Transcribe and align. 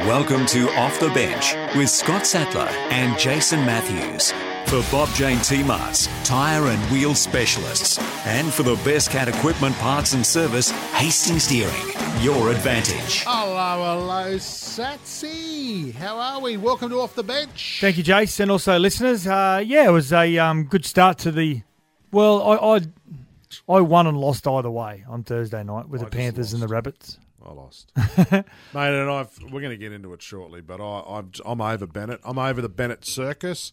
Welcome 0.00 0.44
to 0.46 0.68
Off 0.72 1.00
the 1.00 1.08
Bench 1.08 1.54
with 1.74 1.88
Scott 1.88 2.26
Sattler 2.26 2.68
and 2.90 3.18
Jason 3.18 3.60
Matthews. 3.60 4.30
For 4.66 4.84
Bob 4.92 5.08
Jane 5.14 5.38
T-Marts, 5.40 6.06
tyre 6.22 6.66
and 6.66 6.80
wheel 6.92 7.14
specialists. 7.14 7.98
And 8.26 8.52
for 8.52 8.62
the 8.62 8.76
best 8.84 9.10
cat 9.10 9.26
equipment 9.26 9.74
parts 9.76 10.12
and 10.12 10.24
service, 10.24 10.70
Hastings 10.92 11.48
Deering. 11.48 11.74
Your 12.20 12.50
advantage. 12.50 13.24
Hello, 13.26 13.98
hello, 14.00 14.36
Satsy. 14.36 15.94
How 15.94 16.18
are 16.18 16.40
we? 16.40 16.58
Welcome 16.58 16.90
to 16.90 17.00
Off 17.00 17.14
the 17.14 17.24
Bench. 17.24 17.78
Thank 17.80 17.96
you, 17.96 18.04
Jace, 18.04 18.38
and 18.38 18.50
also 18.50 18.78
listeners. 18.78 19.26
Uh, 19.26 19.62
yeah, 19.64 19.88
it 19.88 19.92
was 19.92 20.12
a 20.12 20.36
um, 20.38 20.64
good 20.64 20.84
start 20.84 21.16
to 21.20 21.32
the. 21.32 21.62
Well, 22.12 22.42
I, 22.42 22.76
I 22.76 22.80
I 23.78 23.80
won 23.80 24.06
and 24.06 24.18
lost 24.18 24.46
either 24.46 24.70
way 24.70 25.04
on 25.08 25.24
Thursday 25.24 25.64
night 25.64 25.88
with 25.88 26.02
I 26.02 26.04
the 26.04 26.10
just 26.10 26.18
Panthers 26.18 26.52
and 26.52 26.62
the. 26.62 26.68
Rabbits. 26.68 27.18
I 27.46 27.52
lost, 27.52 27.92
mate, 27.96 28.44
and 28.74 29.10
I've, 29.10 29.30
we're 29.44 29.60
going 29.60 29.70
to 29.70 29.76
get 29.76 29.92
into 29.92 30.12
it 30.12 30.22
shortly. 30.22 30.60
But 30.60 30.80
I, 30.80 31.02
I'm, 31.06 31.30
I'm 31.44 31.60
over 31.60 31.86
Bennett. 31.86 32.20
I'm 32.24 32.38
over 32.38 32.60
the 32.60 32.68
Bennett 32.68 33.04
circus, 33.06 33.72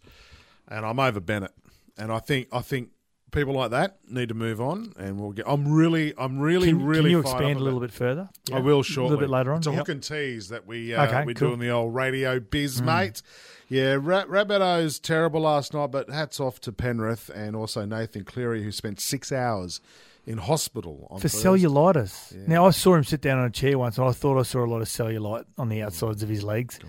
and 0.68 0.86
I'm 0.86 1.00
over 1.00 1.20
Bennett. 1.20 1.52
And 1.98 2.12
I 2.12 2.20
think, 2.20 2.48
I 2.52 2.62
think 2.62 2.90
people 3.32 3.54
like 3.54 3.72
that 3.72 3.98
need 4.08 4.30
to 4.30 4.36
move 4.36 4.62
on. 4.62 4.94
And 4.98 5.20
we'll 5.20 5.32
get. 5.32 5.46
I'm 5.48 5.72
really, 5.72 6.14
I'm 6.18 6.40
really, 6.40 6.68
Can, 6.70 6.84
really. 6.86 7.02
can 7.04 7.12
you 7.12 7.20
expand 7.20 7.60
a 7.60 7.64
little 7.64 7.80
bit 7.80 7.92
further? 7.92 8.30
I 8.52 8.60
will 8.60 8.84
shortly. 8.84 9.08
A 9.08 9.18
little 9.18 9.28
bit 9.28 9.30
later 9.32 9.52
on. 9.52 9.58
It's 9.58 9.68
a 9.68 9.72
Yep. 9.72 9.78
hook 9.80 9.90
and 9.90 10.04
tease 10.04 10.50
that 10.50 10.66
we 10.68 10.94
uh, 10.94 11.06
Okay, 11.08 11.26
we 11.26 11.34
cool. 11.34 11.50
do 11.50 11.54
in 11.56 11.60
the 11.60 11.70
old 11.70 11.94
radio 11.96 12.40
biz, 12.40 12.82
mate. 12.82 13.22
Yeah, 13.70 13.98
Ra- 14.00 14.26
Rabbitohs 14.26 15.02
terrible 15.02 15.42
last 15.42 15.74
night, 15.74 15.90
but 15.92 16.10
hats 16.10 16.40
off 16.40 16.60
to 16.62 16.72
Penrith 16.72 17.30
and 17.34 17.56
also 17.56 17.86
Nathan 17.86 18.24
Cleary, 18.24 18.62
who 18.64 18.72
spent 18.72 19.00
six 19.00 19.32
hours 19.32 19.82
in 20.26 20.38
hospital 20.38 21.08
on 21.10 21.20
For 21.20 21.28
Thursday. 21.28 21.50
cellulitis. 21.50 22.48
Now, 22.48 22.66
I 22.66 22.72
saw 22.72 22.96
him 22.96 23.04
sit 23.04 23.22
down 23.22 23.40
on 23.40 23.46
a 23.46 23.50
chair 23.50 23.78
once, 23.78 23.98
and 23.98 24.08
I 24.08 24.12
thought 24.12 24.40
I 24.40 24.44
saw 24.44 24.64
a 24.64 24.68
lot 24.68 24.82
of 24.82 24.88
cellulite 24.88 25.46
on 25.58 25.70
the 25.70 25.82
oh, 25.82 25.88
outsides 25.88 26.24
of 26.24 26.30
his 26.30 26.44
legs. 26.44 26.80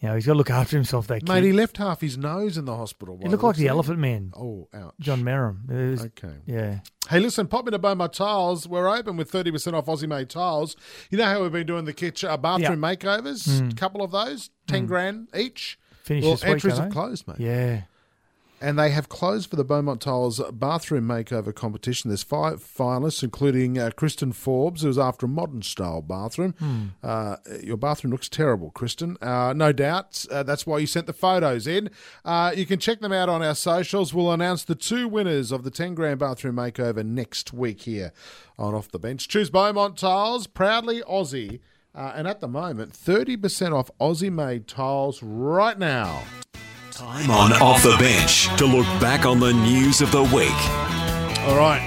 You 0.00 0.08
know, 0.08 0.16
he's 0.16 0.26
got 0.26 0.32
to 0.32 0.38
look 0.38 0.50
after 0.50 0.76
himself, 0.76 1.06
that 1.06 1.26
Mate, 1.26 1.36
kid. 1.36 1.44
he 1.44 1.52
left 1.52 1.78
half 1.78 2.02
his 2.02 2.18
nose 2.18 2.58
in 2.58 2.66
the 2.66 2.76
hospital. 2.76 3.18
He 3.22 3.28
looked 3.28 3.42
like 3.42 3.56
the. 3.56 3.68
Elephant 3.68 3.98
Man, 3.98 4.32
Oh, 4.36 4.68
ouch. 4.74 4.92
John 5.00 5.24
Merrick. 5.24 5.56
Was- 5.66 6.04
Okay. 6.04 6.34
Yeah. 6.46 6.80
Hey, 7.08 7.20
listen, 7.20 7.46
pop 7.46 7.66
into 7.66 7.78
Beaumont 7.78 8.12
Tiles. 8.12 8.68
We're 8.68 8.88
open 8.88 9.16
with 9.16 9.32
30% 9.32 9.72
off 9.72 9.86
Aussie 9.86 10.08
made 10.08 10.28
tiles. 10.28 10.76
You 11.10 11.18
know 11.18 11.24
how 11.24 11.42
we've 11.42 11.52
been 11.52 11.66
doing 11.66 11.86
the 11.86 11.92
kitchen, 11.92 12.28
uh, 12.28 12.36
bathroom 12.36 12.80
makeovers? 12.80 13.72
A 13.72 13.74
couple 13.74 14.02
of 14.02 14.10
those, 14.10 14.50
10 14.66 14.80
hmm. 14.82 14.86
grand 14.86 15.28
each. 15.34 15.78
Finish 16.02 16.24
well, 16.24 16.32
this 16.34 16.42
week, 16.42 16.50
entries 16.52 16.74
don't 16.74 16.82
have 16.84 16.92
closed, 16.92 17.26
mate. 17.26 17.40
Yeah. 17.40 17.82
And 18.60 18.78
they 18.78 18.90
have 18.90 19.08
closed 19.10 19.50
for 19.50 19.56
the 19.56 19.64
Beaumont 19.64 20.00
Tiles 20.00 20.40
bathroom 20.52 21.06
makeover 21.06 21.54
competition. 21.54 22.08
There's 22.08 22.22
five 22.22 22.64
finalists, 22.64 23.22
including 23.22 23.78
uh, 23.78 23.90
Kristen 23.94 24.32
Forbes, 24.32 24.82
who's 24.82 24.98
after 24.98 25.26
a 25.26 25.28
modern 25.28 25.60
style 25.60 26.00
bathroom. 26.00 26.94
Uh, 27.02 27.36
your 27.62 27.76
bathroom 27.76 28.10
looks 28.10 28.28
terrible, 28.28 28.70
Kristen. 28.70 29.18
Uh, 29.20 29.52
no 29.54 29.72
doubt. 29.72 30.24
Uh, 30.30 30.42
that's 30.42 30.66
why 30.66 30.78
you 30.78 30.86
sent 30.86 31.06
the 31.06 31.12
photos 31.12 31.66
in. 31.66 31.90
Uh, 32.24 32.52
you 32.56 32.64
can 32.64 32.78
check 32.78 33.00
them 33.00 33.12
out 33.12 33.28
on 33.28 33.42
our 33.42 33.54
socials. 33.54 34.14
We'll 34.14 34.32
announce 34.32 34.64
the 34.64 34.74
two 34.74 35.08
winners 35.08 35.52
of 35.52 35.62
the 35.62 35.70
10 35.70 35.94
grand 35.94 36.18
bathroom 36.20 36.56
makeover 36.56 37.04
next 37.04 37.52
week 37.52 37.82
here 37.82 38.12
on 38.58 38.74
Off 38.74 38.88
the 38.88 38.98
Bench. 38.98 39.28
Choose 39.28 39.50
Beaumont 39.50 39.98
Tiles, 39.98 40.46
proudly 40.46 41.02
Aussie. 41.02 41.60
Uh, 41.94 42.12
and 42.16 42.26
at 42.26 42.40
the 42.40 42.48
moment, 42.48 42.92
30% 42.92 43.72
off 43.72 43.90
Aussie 44.00 44.32
made 44.32 44.66
tiles 44.66 45.22
right 45.22 45.78
now. 45.78 46.24
Time 46.94 47.28
on 47.28 47.52
Off 47.54 47.82
the 47.82 47.96
Bench 47.98 48.46
to 48.56 48.66
look 48.66 48.86
back 49.00 49.26
on 49.26 49.40
the 49.40 49.52
news 49.52 50.00
of 50.00 50.12
the 50.12 50.22
week. 50.22 50.48
All 51.40 51.56
right. 51.56 51.82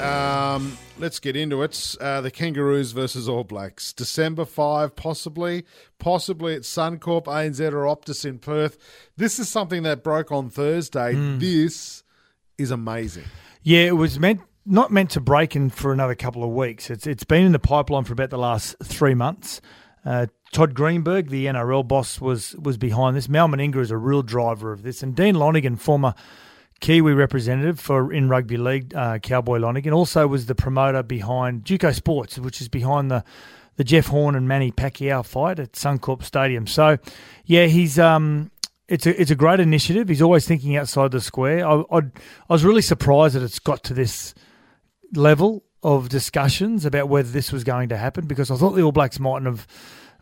Um, 0.00 0.76
let's 0.98 1.20
get 1.20 1.36
into 1.36 1.62
it. 1.62 1.94
Uh, 2.00 2.20
the 2.20 2.32
Kangaroos 2.32 2.90
versus 2.90 3.28
All 3.28 3.44
Blacks. 3.44 3.92
December 3.92 4.44
5, 4.44 4.96
possibly. 4.96 5.64
Possibly 6.00 6.56
at 6.56 6.62
Suncorp, 6.62 7.26
ANZ, 7.26 7.60
or 7.72 7.84
Optus 7.84 8.24
in 8.24 8.40
Perth. 8.40 8.76
This 9.16 9.38
is 9.38 9.48
something 9.48 9.84
that 9.84 10.02
broke 10.02 10.32
on 10.32 10.50
Thursday. 10.50 11.14
This 11.14 12.02
is 12.58 12.72
amazing. 12.72 13.26
Yeah, 13.62 13.82
it 13.82 13.96
was 13.96 14.18
meant 14.18 14.40
not 14.66 14.90
meant 14.90 15.10
to 15.10 15.20
break 15.20 15.54
in 15.54 15.70
for 15.70 15.92
another 15.92 16.16
couple 16.16 16.42
of 16.42 16.50
weeks. 16.50 16.90
It's 16.90 17.06
it's 17.06 17.22
been 17.22 17.44
in 17.44 17.52
the 17.52 17.60
pipeline 17.60 18.02
for 18.02 18.14
about 18.14 18.30
the 18.30 18.38
last 18.38 18.74
three 18.82 19.14
months. 19.14 19.60
Uh, 20.04 20.26
Todd 20.52 20.74
Greenberg, 20.74 21.30
the 21.30 21.46
NRL 21.46 21.86
boss, 21.86 22.20
was 22.20 22.54
was 22.56 22.76
behind 22.76 23.16
this. 23.16 23.28
Mal 23.28 23.48
Meninga 23.48 23.80
is 23.80 23.90
a 23.90 23.96
real 23.96 24.22
driver 24.22 24.72
of 24.72 24.82
this, 24.82 25.02
and 25.02 25.16
Dean 25.16 25.34
Lonergan, 25.34 25.76
former 25.76 26.14
Kiwi 26.80 27.14
representative 27.14 27.80
for 27.80 28.12
in 28.12 28.28
rugby 28.28 28.56
league, 28.56 28.94
uh, 28.94 29.18
Cowboy 29.18 29.58
Lonergan, 29.58 29.92
also 29.92 30.26
was 30.26 30.46
the 30.46 30.54
promoter 30.54 31.02
behind 31.02 31.64
Duco 31.64 31.92
Sports, 31.92 32.38
which 32.38 32.60
is 32.60 32.68
behind 32.68 33.10
the 33.10 33.24
the 33.76 33.84
Jeff 33.84 34.06
Horn 34.06 34.34
and 34.36 34.46
Manny 34.46 34.70
Pacquiao 34.70 35.24
fight 35.24 35.58
at 35.58 35.72
Suncorp 35.72 36.22
Stadium. 36.22 36.66
So, 36.66 36.98
yeah, 37.44 37.66
he's 37.66 37.98
um, 37.98 38.50
it's 38.88 39.06
a 39.06 39.20
it's 39.20 39.30
a 39.30 39.34
great 39.36 39.60
initiative. 39.60 40.08
He's 40.08 40.22
always 40.22 40.46
thinking 40.46 40.76
outside 40.76 41.10
the 41.10 41.20
square. 41.20 41.66
I 41.66 41.82
I'd, 41.90 42.12
I 42.48 42.52
was 42.52 42.64
really 42.64 42.82
surprised 42.82 43.34
that 43.34 43.42
it's 43.42 43.58
got 43.58 43.82
to 43.84 43.94
this 43.94 44.34
level 45.14 45.64
of 45.84 46.08
discussions 46.08 46.84
about 46.84 47.08
whether 47.08 47.28
this 47.30 47.52
was 47.52 47.62
going 47.62 47.90
to 47.90 47.96
happen 47.96 48.26
because 48.26 48.50
I 48.50 48.56
thought 48.56 48.70
the 48.72 48.82
All 48.82 48.90
Blacks 48.92 49.20
mightn't 49.20 49.46
have 49.46 49.66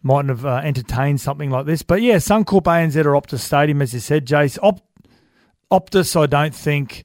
mightn't 0.02 0.30
have 0.30 0.44
uh, 0.44 0.56
entertained 0.64 1.20
something 1.20 1.48
like 1.48 1.64
this. 1.64 1.82
But 1.82 2.02
yeah, 2.02 2.16
Suncorp 2.16 2.64
ANZ 2.64 2.96
or 3.04 3.12
Optus 3.12 3.38
Stadium, 3.38 3.80
as 3.80 3.94
you 3.94 4.00
said, 4.00 4.26
Jace. 4.26 4.58
Op- 4.62 4.82
Optus, 5.70 6.20
I 6.20 6.26
don't 6.26 6.54
think, 6.54 7.04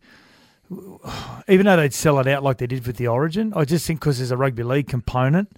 even 1.48 1.66
though 1.66 1.78
they'd 1.78 1.94
sell 1.94 2.20
it 2.20 2.28
out 2.28 2.44
like 2.44 2.58
they 2.58 2.68
did 2.68 2.86
with 2.86 2.98
the 2.98 3.08
Origin, 3.08 3.54
I 3.56 3.64
just 3.66 3.86
think 3.88 4.00
because 4.00 4.18
there's 4.18 4.32
a 4.32 4.38
rugby 4.38 4.64
league 4.64 4.88
component, 4.88 5.50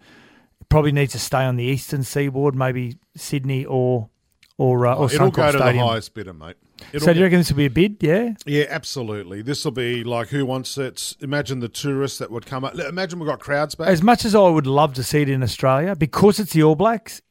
it 0.62 0.70
probably 0.70 0.92
needs 0.92 1.14
to 1.14 1.20
stay 1.20 1.44
on 1.44 1.56
the 1.56 1.64
eastern 1.64 2.04
seaboard, 2.04 2.54
maybe 2.56 2.98
Sydney 3.16 3.66
or 3.66 4.10
or 4.58 4.86
uh, 4.86 4.96
or 4.96 5.06
It'll 5.12 5.32
Suncorp 5.32 5.34
go 5.34 5.52
to 5.54 5.58
Stadium. 5.58 5.78
the 5.78 5.88
highest 5.92 6.14
bidder, 6.14 6.34
mate. 6.34 6.58
It'll 6.94 7.06
so 7.06 7.14
do 7.14 7.20
you 7.20 7.26
reckon 7.26 7.40
this 7.40 7.50
will 7.52 7.58
be 7.58 7.66
a 7.66 7.70
bid? 7.70 7.98
Yeah. 8.02 8.34
Yeah, 8.46 8.66
absolutely. 8.70 9.42
This 9.42 9.64
will 9.66 9.72
be 9.72 10.04
like 10.04 10.30
who 10.30 10.46
wants 10.46 10.78
it. 10.78 11.16
Imagine 11.22 11.60
the 11.60 11.70
tourists 11.70 12.18
that 12.20 12.32
would 12.32 12.46
come 12.46 12.64
up. 12.64 12.76
Imagine 12.76 13.20
we've 13.20 13.28
got 13.28 13.40
crowds 13.40 13.76
back. 13.76 13.88
As 13.88 14.02
much 14.02 14.26
as 14.26 14.34
I 14.36 14.48
would 14.48 14.68
love 14.68 14.94
to 14.96 15.04
see 15.04 15.22
it 15.22 15.30
in 15.30 15.44
Australia, 15.44 15.96
because 15.96 16.40
it's 16.40 16.54
the 16.54 16.64
All 16.64 16.76
Blacks 16.76 17.22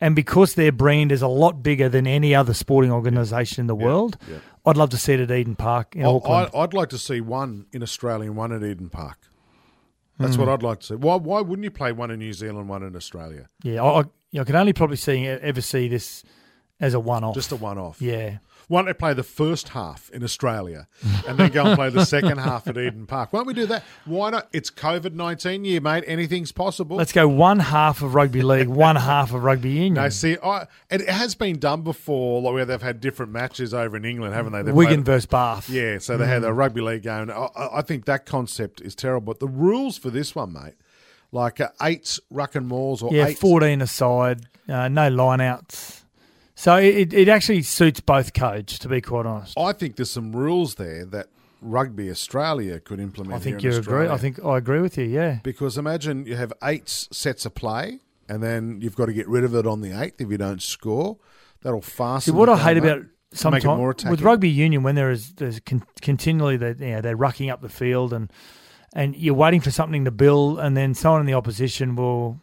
and 0.00 0.16
because 0.16 0.54
their 0.54 0.72
brand 0.72 1.12
is 1.12 1.22
a 1.22 1.28
lot 1.28 1.62
bigger 1.62 1.88
than 1.88 2.06
any 2.06 2.34
other 2.34 2.54
sporting 2.54 2.90
organisation 2.92 3.60
in 3.60 3.66
the 3.66 3.74
world, 3.74 4.16
yeah. 4.30 4.38
I'd 4.64 4.76
love 4.76 4.90
to 4.90 4.96
see 4.96 5.12
it 5.14 5.20
at 5.20 5.30
Eden 5.30 5.56
Park 5.56 5.94
in 5.96 6.04
I- 6.04 6.08
Auckland. 6.08 6.50
I, 6.54 6.58
I'd 6.60 6.74
like 6.74 6.88
to 6.90 6.98
see 6.98 7.20
one 7.20 7.66
in 7.72 7.82
Australia 7.82 8.28
and 8.28 8.36
one 8.36 8.52
at 8.52 8.62
Eden 8.62 8.88
Park. 8.88 9.18
That's 10.18 10.34
Hmm. 10.36 10.42
what 10.42 10.48
I'd 10.50 10.62
like 10.62 10.80
to 10.80 10.86
see. 10.86 10.94
Why, 10.94 11.16
why 11.16 11.40
wouldn't 11.40 11.64
you 11.64 11.70
play 11.70 11.90
one 11.92 12.10
in 12.10 12.18
New 12.20 12.32
Zealand, 12.32 12.68
one 12.68 12.82
in 12.82 12.94
Australia? 12.94 13.48
yeah, 13.64 13.82
I, 13.82 14.00
I, 14.00 14.04
I 14.40 14.44
can 14.44 14.54
only 14.56 14.72
probably 14.72 14.96
see 14.96 15.26
ever 15.26 15.60
see 15.60 15.88
this 15.88 16.22
as 16.80 16.94
a 16.94 17.00
one-off. 17.00 17.34
Just 17.34 17.50
a 17.52 17.56
one 17.56 17.78
off. 17.78 18.00
yeah. 18.00 18.38
Why 18.72 18.78
don't 18.78 18.86
they 18.86 18.94
play 18.94 19.12
the 19.12 19.22
first 19.22 19.68
half 19.68 20.08
in 20.14 20.24
Australia 20.24 20.88
and 21.28 21.36
then 21.36 21.50
go 21.50 21.66
and 21.66 21.76
play 21.76 21.90
the 21.90 22.06
second 22.06 22.38
half 22.38 22.66
at 22.66 22.78
Eden 22.78 23.06
Park? 23.06 23.30
Why 23.30 23.40
don't 23.40 23.46
we 23.46 23.52
do 23.52 23.66
that? 23.66 23.84
Why 24.06 24.30
not? 24.30 24.48
It's 24.54 24.70
COVID 24.70 25.12
19 25.12 25.66
year, 25.66 25.78
mate. 25.82 26.04
Anything's 26.06 26.52
possible. 26.52 26.96
Let's 26.96 27.12
go 27.12 27.28
one 27.28 27.58
half 27.58 28.00
of 28.00 28.14
rugby 28.14 28.40
league, 28.40 28.68
one 28.86 28.96
half 28.96 29.34
of 29.34 29.42
rugby 29.44 29.68
union. 29.68 29.92
no, 29.92 30.08
see, 30.08 30.38
I, 30.42 30.68
it 30.90 31.06
has 31.06 31.34
been 31.34 31.58
done 31.58 31.82
before, 31.82 32.40
like 32.40 32.54
where 32.54 32.64
they've 32.64 32.80
had 32.80 33.02
different 33.02 33.30
matches 33.30 33.74
over 33.74 33.94
in 33.94 34.06
England, 34.06 34.32
haven't 34.34 34.54
they? 34.54 34.62
They've 34.62 34.74
Wigan 34.74 35.04
played- 35.04 35.16
versus 35.16 35.26
Bath. 35.26 35.68
Yeah, 35.68 35.98
so 35.98 36.16
they 36.16 36.26
had 36.26 36.42
a 36.42 36.52
rugby 36.54 36.80
league 36.80 37.02
game. 37.02 37.30
I, 37.30 37.48
I 37.74 37.82
think 37.82 38.06
that 38.06 38.24
concept 38.24 38.80
is 38.80 38.94
terrible. 38.94 39.34
But 39.34 39.40
the 39.40 39.48
rules 39.48 39.98
for 39.98 40.08
this 40.08 40.34
one, 40.34 40.50
mate, 40.54 40.76
like 41.30 41.60
uh, 41.60 41.68
eight 41.82 42.18
ruck 42.30 42.54
and 42.54 42.66
malls 42.68 43.02
or 43.02 43.12
Yeah, 43.12 43.26
eight. 43.26 43.38
14 43.38 43.82
aside, 43.82 44.46
uh, 44.66 44.88
no 44.88 45.10
lineouts. 45.10 46.01
So 46.62 46.76
it, 46.76 47.12
it 47.12 47.28
actually 47.28 47.62
suits 47.62 47.98
both 47.98 48.34
codes, 48.34 48.78
to 48.78 48.88
be 48.88 49.00
quite 49.00 49.26
honest. 49.26 49.58
I 49.58 49.72
think 49.72 49.96
there's 49.96 50.12
some 50.12 50.30
rules 50.30 50.76
there 50.76 51.04
that 51.06 51.26
Rugby 51.60 52.08
Australia 52.08 52.78
could 52.78 53.00
implement. 53.00 53.34
I 53.34 53.40
think 53.40 53.64
you 53.64 53.74
agree. 53.74 54.06
I 54.06 54.16
think 54.16 54.38
I 54.44 54.58
agree 54.58 54.78
with 54.78 54.96
you. 54.96 55.06
Yeah. 55.06 55.40
because 55.42 55.76
imagine 55.76 56.24
you 56.24 56.36
have 56.36 56.52
eight 56.62 56.88
sets 56.88 57.44
of 57.46 57.56
play, 57.56 57.98
and 58.28 58.44
then 58.44 58.80
you've 58.80 58.94
got 58.94 59.06
to 59.06 59.12
get 59.12 59.26
rid 59.26 59.42
of 59.42 59.56
it 59.56 59.66
on 59.66 59.80
the 59.80 59.90
eighth 60.00 60.20
if 60.20 60.30
you 60.30 60.38
don't 60.38 60.62
score. 60.62 61.16
That'll 61.62 61.82
See, 61.82 61.90
fasten. 61.90 62.36
what 62.36 62.48
I 62.48 62.56
hate 62.56 62.76
about 62.76 63.06
sometimes 63.32 64.04
with 64.04 64.20
rugby 64.20 64.48
union 64.48 64.84
when 64.84 64.94
there 64.94 65.10
is 65.10 65.32
there's 65.32 65.58
con- 65.58 65.82
continually 66.00 66.58
that 66.58 66.78
you 66.78 66.90
know, 66.90 67.00
they're 67.00 67.16
rucking 67.16 67.50
up 67.50 67.60
the 67.60 67.68
field 67.70 68.12
and 68.12 68.30
and 68.94 69.16
you're 69.16 69.34
waiting 69.34 69.60
for 69.60 69.72
something 69.72 70.04
to 70.04 70.12
build, 70.12 70.60
and 70.60 70.76
then 70.76 70.94
someone 70.94 71.22
in 71.22 71.26
the 71.26 71.34
opposition 71.34 71.96
will 71.96 72.38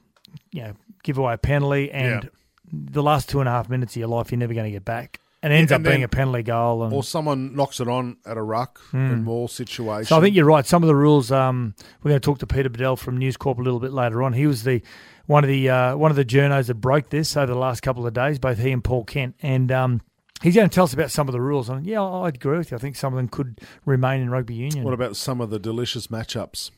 you 0.52 0.64
know 0.64 0.74
give 1.04 1.18
away 1.18 1.36
a 1.36 1.38
penalty 1.38 1.90
and 1.90 2.24
Yeah. 2.26 2.30
The 2.72 3.04
last 3.04 3.30
two 3.30 3.40
and 3.40 3.50
a 3.50 3.52
half 3.52 3.70
minutes 3.70 3.94
of 3.96 4.00
your 4.00 4.10
life 4.10 4.32
you're 4.32 4.38
never 4.40 4.54
going 4.54 4.66
to 4.66 4.72
get 4.72 4.86
back. 4.86 5.20
And 5.42 5.54
it 5.54 5.56
ends 5.56 5.72
Yeah, 5.72 5.76
up 5.76 5.80
and 5.80 5.86
being 5.86 5.96
then- 6.00 6.04
a 6.06 6.10
penalty 6.10 6.44
goal. 6.44 6.84
And 6.84 6.94
Or 6.94 7.02
someone 7.04 7.56
knocks 7.56 7.80
it 7.80 7.88
on 7.88 8.18
at 8.26 8.36
a 8.38 8.42
ruck 8.42 8.82
in 8.94 9.24
more 9.24 9.48
situation. 9.48 10.04
Hmm. 10.04 10.10
So 10.10 10.18
I 10.18 10.22
think 10.22 10.36
you're 10.36 10.46
right. 10.46 10.66
Some 10.66 10.84
of 10.84 10.88
the 10.88 10.96
rules. 10.96 11.32
Um, 11.32 11.76
we're 12.04 12.10
going 12.10 12.20
to 12.22 12.26
talk 12.26 12.40
to 12.40 12.48
Peter 12.48 12.70
Badel 12.70 12.98
from 13.00 13.18
News 13.18 13.38
Corp 13.38 13.58
a 13.58 13.62
little 13.62 13.80
bit 13.80 13.94
later 13.94 14.22
on. 14.22 14.34
He 14.34 14.46
was 14.48 14.64
the 14.64 14.82
one 15.28 15.44
of 15.46 15.48
the 15.48 15.70
uh, 15.70 15.96
one 15.96 16.12
of 16.12 16.18
the 16.18 16.26
journos 16.26 16.68
that 16.68 16.76
broke 16.76 17.10
this 17.10 17.38
over 17.38 17.54
the 17.54 17.58
last 17.60 17.82
couple 17.82 18.06
of 18.06 18.14
days. 18.14 18.38
Both 18.38 18.58
he 18.60 18.72
and 18.72 18.84
Paul 18.84 19.06
Kent, 19.06 19.36
and 19.42 19.72
um, 19.72 20.02
he's 20.42 20.56
going 20.56 20.68
to 20.68 20.74
tell 20.76 20.84
us 20.84 20.94
about 20.94 21.10
some 21.10 21.30
of 21.30 21.32
the 21.32 21.40
rules. 21.42 21.70
And 21.70 21.86
yeah, 21.88 22.02
I- 22.02 22.26
I'd 22.28 22.36
agree 22.36 22.58
with 22.58 22.72
you. 22.72 22.76
I 22.78 22.80
think 22.82 22.98
some 22.98 23.14
of 23.14 23.18
them 23.18 23.30
could 23.30 23.62
remain 23.86 24.20
in 24.22 24.30
rugby 24.30 24.56
union. 24.56 24.84
What 24.84 24.94
about 24.94 25.16
some 25.16 25.40
of 25.40 25.52
the 25.52 25.60
delicious 25.60 26.08
matchups? 26.08 26.72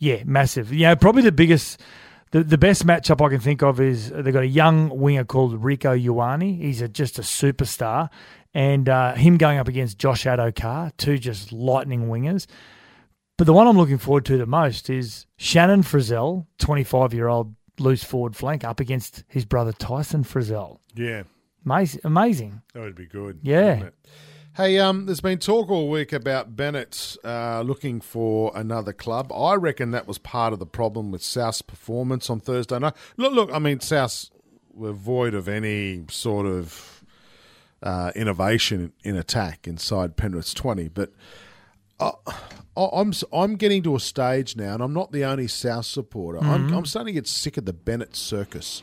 Yeah, 0.00 0.24
massive. 0.26 0.72
Yeah, 0.72 0.96
probably 0.96 1.22
the 1.22 1.30
biggest, 1.30 1.80
the, 2.32 2.42
the 2.42 2.58
best 2.58 2.86
matchup 2.86 3.24
I 3.24 3.30
can 3.30 3.40
think 3.40 3.62
of 3.62 3.80
is 3.80 4.10
they've 4.10 4.32
got 4.32 4.42
a 4.42 4.46
young 4.46 4.88
winger 4.98 5.24
called 5.24 5.62
Rieko 5.62 6.02
Ioane. 6.02 6.58
He's 6.60 6.82
a, 6.82 6.88
just 6.88 7.18
a 7.18 7.22
superstar. 7.22 8.08
And 8.54 8.88
uh, 8.88 9.14
him 9.14 9.38
going 9.38 9.58
up 9.58 9.68
against 9.68 9.98
Josh 9.98 10.24
Addo-Carr, 10.24 10.92
two 10.98 11.16
just 11.16 11.52
lightning 11.52 12.08
wingers. 12.08 12.46
But 13.38 13.44
the 13.44 13.52
one 13.52 13.66
I'm 13.66 13.78
looking 13.78 13.98
forward 13.98 14.24
to 14.26 14.36
the 14.36 14.46
most 14.46 14.90
is 14.90 15.26
Shannon 15.36 15.82
Frizell, 15.82 16.46
25 16.58 17.14
year 17.14 17.28
old 17.28 17.54
loose 17.78 18.04
forward 18.04 18.36
flank, 18.36 18.64
up 18.64 18.80
against 18.80 19.24
his 19.28 19.44
brother 19.44 19.72
Tyson 19.72 20.24
Frizell. 20.24 20.78
Yeah, 20.94 21.22
Amazing. 21.64 22.00
Amazing. 22.04 22.62
that 22.74 22.80
would 22.80 22.94
be 22.96 23.06
good. 23.06 23.40
Yeah. 23.42 23.90
Hey, 24.54 24.78
um, 24.78 25.06
there's 25.06 25.22
been 25.22 25.38
talk 25.38 25.70
all 25.70 25.88
week 25.88 26.12
about 26.12 26.54
Bennett 26.56 27.16
uh, 27.24 27.62
looking 27.62 28.02
for 28.02 28.52
another 28.54 28.92
club. 28.92 29.32
I 29.32 29.54
reckon 29.54 29.92
that 29.92 30.06
was 30.06 30.18
part 30.18 30.52
of 30.52 30.58
the 30.58 30.66
problem 30.66 31.10
with 31.10 31.22
South's 31.22 31.62
performance 31.62 32.28
on 32.28 32.38
Thursday 32.40 32.78
night. 32.78 32.92
Look, 33.16 33.32
look, 33.32 33.50
I 33.50 33.58
mean, 33.58 33.80
South 33.80 34.28
were 34.74 34.92
void 34.92 35.32
of 35.32 35.48
any 35.48 36.04
sort 36.10 36.44
of 36.46 37.02
uh, 37.82 38.12
innovation 38.14 38.92
in 39.02 39.16
attack 39.16 39.66
inside 39.66 40.16
Penrith's 40.18 40.52
20, 40.52 40.88
but 40.88 41.12
I- 41.98 42.12
I'm 42.76 43.12
I'm 43.32 43.56
getting 43.56 43.82
to 43.84 43.96
a 43.96 44.00
stage 44.00 44.56
now, 44.56 44.74
and 44.74 44.82
I'm 44.82 44.92
not 44.94 45.12
the 45.12 45.24
only 45.24 45.46
South 45.48 45.84
supporter. 45.86 46.38
I'm, 46.42 46.72
I'm 46.74 46.86
starting 46.86 47.14
to 47.14 47.20
get 47.20 47.26
sick 47.26 47.56
of 47.58 47.64
the 47.66 47.72
Bennett 47.74 48.16
circus. 48.16 48.82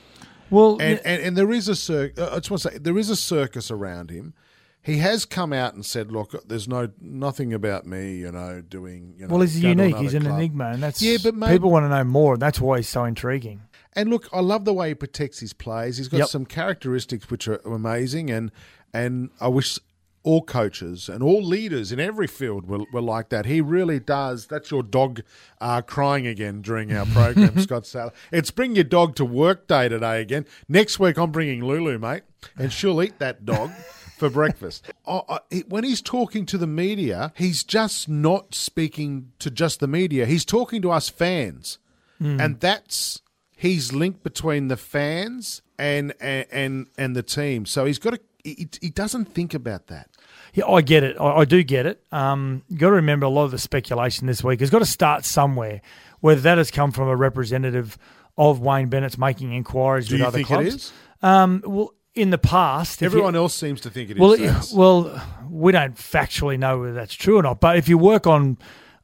Well, 0.51 0.77
And, 0.79 0.99
and 1.05 1.21
and 1.21 1.37
there 1.37 1.51
is 1.51 1.67
a 1.67 1.75
cir- 1.75 2.11
uh, 2.17 2.29
I 2.31 2.35
just 2.35 2.49
want 2.51 2.61
to 2.63 2.69
say 2.71 2.77
there 2.79 2.97
is 2.97 3.09
a 3.11 3.15
circus 3.15 3.69
around 3.71 4.09
him. 4.09 4.33
He 4.81 4.97
has 4.97 5.25
come 5.25 5.51
out 5.53 5.73
and 5.73 5.85
said, 5.85 6.11
"Look, 6.11 6.47
there's 6.47 6.67
no 6.67 6.89
nothing 7.01 7.53
about 7.53 7.85
me, 7.85 8.15
you 8.17 8.31
know, 8.31 8.61
doing." 8.61 9.13
You 9.17 9.27
know, 9.27 9.33
well, 9.33 9.41
he's 9.41 9.61
unique. 9.61 9.97
He's 9.97 10.13
an 10.13 10.23
club." 10.23 10.35
enigma, 10.39 10.69
and 10.71 10.81
that's 10.81 11.01
Yeah, 11.01 11.17
but 11.21 11.35
mate- 11.35 11.49
people 11.51 11.69
want 11.71 11.83
to 11.85 11.89
know 11.89 12.03
more. 12.05 12.33
and 12.33 12.41
That's 12.41 12.61
why 12.61 12.77
he's 12.77 12.87
so 12.89 13.03
intriguing. 13.03 13.61
And 13.93 14.09
look, 14.09 14.29
I 14.31 14.39
love 14.39 14.65
the 14.65 14.73
way 14.73 14.89
he 14.89 14.95
protects 14.95 15.39
his 15.39 15.51
players. 15.51 15.97
He's 15.97 16.07
got 16.07 16.19
Yep. 16.19 16.27
some 16.29 16.45
characteristics 16.45 17.29
which 17.29 17.47
are 17.47 17.57
amazing, 17.65 18.29
and 18.31 18.51
and 18.93 19.29
I 19.41 19.49
wish 19.49 19.79
all 20.23 20.41
coaches 20.43 21.07
and 21.07 21.23
all 21.23 21.41
leaders 21.41 21.91
in 21.93 21.99
every 21.99 22.27
field 22.27 22.67
were, 22.67 22.79
were 22.91 23.01
like 23.01 23.29
that. 23.29 23.45
He 23.45 23.61
really 23.61 23.99
does. 23.99 24.47
That's 24.47 24.69
your 24.69 24.83
dog 24.83 25.21
uh, 25.61 25.81
crying 25.81 26.27
again 26.27 26.61
during 26.61 26.91
our 26.93 27.05
program, 27.05 27.57
Scott 27.61 27.85
Sattler. 27.85 28.11
It's 28.31 28.51
bring 28.51 28.75
your 28.75 28.83
dog 28.83 29.15
to 29.15 29.25
work 29.25 29.67
day 29.67 29.87
today 29.89 30.21
again. 30.21 30.45
Next 30.67 30.99
week, 30.99 31.17
I'm 31.17 31.31
bringing 31.31 31.63
Lulu, 31.63 31.97
mate, 31.99 32.23
and 32.57 32.71
she'll 32.71 33.01
eat 33.01 33.19
that 33.19 33.45
dog. 33.45 33.71
For 34.19 34.29
breakfast. 34.29 34.91
I- 35.07 35.39
he- 35.49 35.63
when 35.67 35.83
he's 35.83 36.01
talking 36.01 36.45
to 36.47 36.57
the 36.57 36.67
media, 36.67 37.33
he's 37.35 37.63
just 37.63 38.07
not 38.09 38.53
speaking 38.53 39.31
to 39.39 39.49
just 39.49 39.79
the 39.79 39.87
media. 39.87 40.25
He's 40.25 40.45
talking 40.45 40.81
to 40.83 40.91
us 40.91 41.09
fans 41.09 41.79
and 42.21 42.59
that's 42.59 43.21
his 43.55 43.93
link 43.93 44.23
between 44.23 44.67
the 44.67 44.75
fans 44.75 45.61
and 45.77 46.13
and 46.19 46.45
and, 46.51 46.87
and 46.97 47.15
the 47.15 47.23
team. 47.23 47.65
So 47.65 47.85
he's 47.85 47.97
got 47.99 48.11
to. 48.15 48.19
He, 48.43 48.67
he 48.81 48.89
doesn't 48.89 49.33
think 49.33 49.53
about 49.53 49.87
that. 49.87 50.09
Yeah, 50.53 50.65
I 50.67 50.81
get 50.81 51.03
it. 51.03 51.15
I, 51.19 51.39
I 51.39 51.45
do 51.45 51.61
get 51.63 51.85
it. 51.85 52.03
Um, 52.11 52.63
you 52.69 52.77
got 52.77 52.87
to 52.87 52.93
remember 52.95 53.25
a 53.25 53.29
lot 53.29 53.43
of 53.45 53.51
the 53.51 53.57
speculation 53.57 54.27
this 54.27 54.43
week 54.43 54.59
has 54.61 54.69
got 54.69 54.79
to 54.79 54.85
start 54.85 55.23
somewhere. 55.25 55.81
Whether 56.21 56.41
that 56.41 56.57
has 56.57 56.71
come 56.71 56.91
from 56.91 57.07
a 57.07 57.15
representative 57.15 57.97
of 58.37 58.59
Wayne 58.59 58.87
Bennett's 58.89 59.17
making 59.17 59.53
inquiries 59.53 60.07
Do 60.09 60.15
with 60.15 60.23
other 60.23 60.43
clubs. 60.43 60.91
Um, 61.21 61.61
well, 61.65 61.93
in 62.19 62.29
the 62.29 62.37
past, 62.37 62.97
if 63.01 63.01
you- 63.01 63.07
Everyone 63.07 63.35
else 63.35 63.53
seems 63.53 63.81
to 63.81 63.89
think 63.89 64.09
it 64.09 64.17
is. 64.17 64.19
well, 64.19 64.35
well, 64.73 65.21
we 65.49 65.71
don't 65.71 65.95
factually 65.95 66.57
know 66.59 66.79
whether 66.79 66.93
that's 66.93 67.13
true 67.15 67.37
or 67.37 67.43
not. 67.43 67.59
But 67.59 67.77
if 67.77 67.87
you 67.89 67.97
work 67.97 68.27
on 68.27 68.57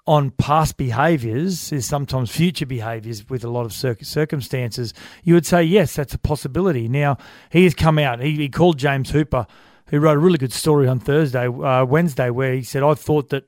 on 0.07 0.29
past 0.29 0.77
behaviours, 0.77 1.71
is 1.71 1.83
sometimes 1.87 2.29
future 2.29 2.67
behaviours 2.67 3.27
with 3.27 3.43
a 3.43 3.49
lot 3.49 3.65
of 3.65 3.73
cir- 3.73 3.97
circumstances, 4.03 4.93
you 5.23 5.33
would 5.33 5.47
say 5.47 5.63
yes, 5.63 5.95
that's 5.95 6.13
a 6.13 6.19
possibility. 6.19 6.87
Now 6.87 7.17
he 7.49 7.63
has 7.63 7.73
come 7.73 7.97
out. 7.97 8.19
He, 8.21 8.35
he 8.35 8.47
called 8.49 8.77
James 8.77 9.09
Hooper, 9.09 9.47
who 9.87 9.99
wrote 9.99 10.17
a 10.17 10.19
really 10.19 10.37
good 10.37 10.53
story 10.53 10.87
on 10.87 10.99
Thursday, 10.99 11.47
uh, 11.47 11.85
Wednesday, 11.85 12.29
where 12.29 12.53
he 12.53 12.61
said, 12.63 12.83
"I 12.83 12.93
thought 12.93 13.29
that." 13.29 13.45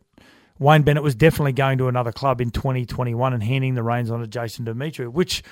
Wayne 0.60 0.82
Bennett 0.82 1.04
was 1.04 1.14
definitely 1.14 1.52
going 1.52 1.78
to 1.78 1.88
another 1.88 2.12
club 2.12 2.42
in 2.42 2.50
2021 2.50 3.32
and 3.32 3.44
handing 3.44 3.76
the 3.76 3.84
reins 3.84 4.10
on 4.10 4.22
to 4.22 4.26
Jason 4.26 4.66
Demetriou, 4.66 5.08
which, 5.10 5.44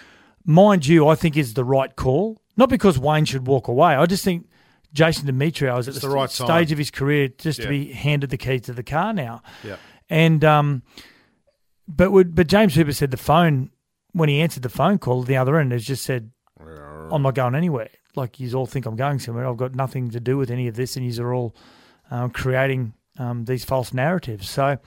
mind 0.46 0.88
you, 0.88 1.08
I 1.08 1.14
think 1.14 1.38
is 1.38 1.54
the 1.54 1.64
right 1.64 1.96
call. 1.96 2.42
Not 2.58 2.70
because 2.70 2.98
Wayne 2.98 3.26
should 3.26 3.48
walk 3.48 3.68
away. 3.68 3.96
I 3.96 4.06
just 4.06 4.24
think 4.24 4.48
Jason 4.94 5.28
Demetriou 5.28 5.78
is 5.80 5.88
at 5.88 5.94
the, 5.96 6.00
the 6.02 6.10
right 6.10 6.30
st- 6.30 6.48
time. 6.48 6.58
stage 6.64 6.72
of 6.72 6.78
his 6.78 6.90
career 6.92 7.28
just 7.28 7.60
Yeah. 7.60 7.66
to 7.66 7.70
be 7.70 7.92
handed 7.92 8.30
the 8.30 8.38
keys 8.38 8.62
to 8.62 8.74
the 8.74 8.84
car 8.84 9.12
now. 9.14 9.42
Yeah. 9.64 9.76
And 10.10 10.44
um, 10.46 10.84
but 11.88 12.12
would 12.12 12.36
but 12.36 12.48
James 12.48 12.76
Hooper 12.76 12.94
said 12.94 13.12
the 13.12 13.18
phone 13.18 13.72
when 14.14 14.30
he 14.30 14.40
answered 14.42 14.64
the 14.64 14.70
phone 14.70 14.98
call 15.00 15.22
at 15.22 15.28
the 15.28 15.38
other 15.38 15.58
end 15.60 15.72
has 15.72 15.84
just 15.84 16.04
said, 16.04 16.32
"I'm 17.12 17.22
not 17.22 17.36
going 17.36 17.56
anywhere." 17.56 17.90
Like 18.16 18.40
you 18.40 18.54
all 18.54 18.66
think 18.66 18.86
I'm 18.86 18.96
going 18.96 19.20
somewhere. 19.20 19.46
I've 19.48 19.58
got 19.58 19.76
nothing 19.76 20.12
to 20.12 20.20
do 20.20 20.38
with 20.38 20.50
any 20.50 20.68
of 20.68 20.76
this, 20.76 20.96
and 20.96 21.06
you 21.06 21.24
are 21.24 21.34
all 21.34 21.56
um, 22.10 22.30
creating 22.30 22.94
um, 23.20 23.46
these 23.46 23.66
false 23.66 23.94
narratives. 23.94 24.50
So. 24.50 24.78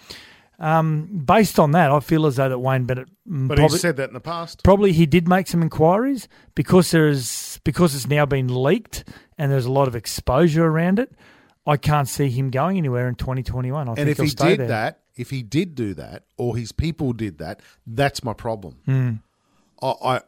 Um, 0.60 1.22
based 1.24 1.60
on 1.60 1.70
that, 1.72 1.92
I 1.92 2.00
feel 2.00 2.26
as 2.26 2.36
though 2.36 2.48
that 2.48 2.58
Wayne 2.58 2.84
Bennett 2.84 3.08
mm, 3.28 3.46
but 3.46 3.58
probably, 3.58 3.76
he 3.76 3.80
said 3.80 3.96
that 3.96 4.08
in 4.08 4.14
the 4.14 4.20
past. 4.20 4.64
probably 4.64 4.92
he 4.92 5.06
did 5.06 5.28
make 5.28 5.46
some 5.46 5.62
inquiries 5.62 6.26
because 6.56 6.90
there 6.90 7.06
is 7.06 7.60
because 7.62 7.94
it's 7.94 8.08
now 8.08 8.26
been 8.26 8.48
leaked 8.48 9.04
and 9.36 9.52
there's 9.52 9.66
a 9.66 9.72
lot 9.72 9.86
of 9.86 9.94
exposure 9.94 10.66
around 10.66 10.98
it. 10.98 11.12
I 11.64 11.76
can't 11.76 12.08
see 12.08 12.28
him 12.28 12.50
going 12.50 12.76
anywhere 12.76 13.08
in 13.08 13.14
2021. 13.14 13.88
I 13.88 13.92
And 13.92 14.08
if 14.08 14.18
he 14.18 14.30
did 14.30 14.58
there. 14.58 14.66
that, 14.68 15.00
if 15.16 15.30
he 15.30 15.42
did 15.42 15.74
do 15.74 15.94
that, 15.94 16.24
or 16.36 16.56
his 16.56 16.72
people 16.72 17.12
did 17.12 17.38
that, 17.38 17.60
that's 17.86 18.24
my 18.24 18.32
problem. 18.32 18.78
I, 19.80 19.86
I, 19.86 20.16
I 20.16 20.20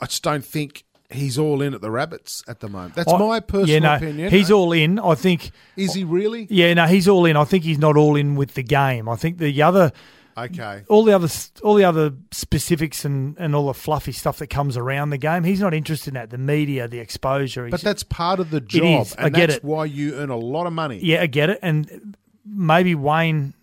I 0.00 0.06
just 0.06 0.24
don't 0.24 0.44
think 0.44 0.84
he's 1.10 1.38
all 1.38 1.62
in 1.62 1.74
at 1.74 1.80
the 1.80 1.90
rabbits 1.90 2.42
at 2.48 2.60
the 2.60 2.68
moment. 2.68 2.94
That's 2.94 3.12
I- 3.12 3.18
my 3.18 3.40
personal 3.40 3.68
yeah, 3.68 3.78
no, 3.78 3.94
opinion. 3.94 4.30
He's 4.30 4.50
all 4.50 4.72
in. 4.72 4.98
I 4.98 5.14
think. 5.14 5.50
Is 5.76 5.94
he 5.94 6.04
really? 6.04 6.46
Yeah, 6.50 6.74
no, 6.74 6.86
he's 6.86 7.08
all 7.08 7.24
in. 7.24 7.36
I 7.36 7.44
think 7.44 7.64
he's 7.64 7.78
not 7.78 7.96
all 7.96 8.16
in 8.16 8.34
with 8.36 8.54
the 8.54 8.62
game. 8.62 9.08
I 9.08 9.16
think 9.16 9.38
the 9.38 9.62
other, 9.62 9.92
Okay. 10.36 10.82
all 10.88 11.04
the 11.04 11.12
other, 11.14 11.28
all 11.64 11.74
the 11.74 11.84
other 11.84 12.12
specifics 12.30 13.04
and, 13.04 13.36
and 13.38 13.54
all 13.54 13.66
the 13.66 13.74
fluffy 13.74 14.12
stuff 14.12 14.38
that 14.38 14.48
comes 14.48 14.76
around 14.76 15.10
the 15.10 15.18
game. 15.18 15.44
He's 15.44 15.60
not 15.60 15.74
interested 15.74 16.08
in 16.10 16.14
that. 16.14 16.30
The 16.30 16.38
media, 16.38 16.86
the 16.88 17.00
exposure. 17.00 17.68
But 17.70 17.80
that's 17.80 18.02
part 18.04 18.38
of 18.38 18.50
the 18.50 18.60
job, 18.60 19.06
is. 19.06 19.14
and 19.14 19.26
I 19.26 19.28
get 19.30 19.48
that's 19.48 19.56
it. 19.58 19.64
why 19.64 19.86
you 19.86 20.14
earn 20.14 20.30
a 20.30 20.36
lot 20.36 20.66
of 20.66 20.72
money. 20.72 21.00
Yeah, 21.02 21.22
I 21.22 21.26
get 21.26 21.50
it. 21.50 21.58
And 21.62 22.16
maybe 22.44 22.94
Wayne 22.94 23.54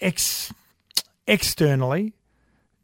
ex 0.00 0.52
externally 1.26 2.12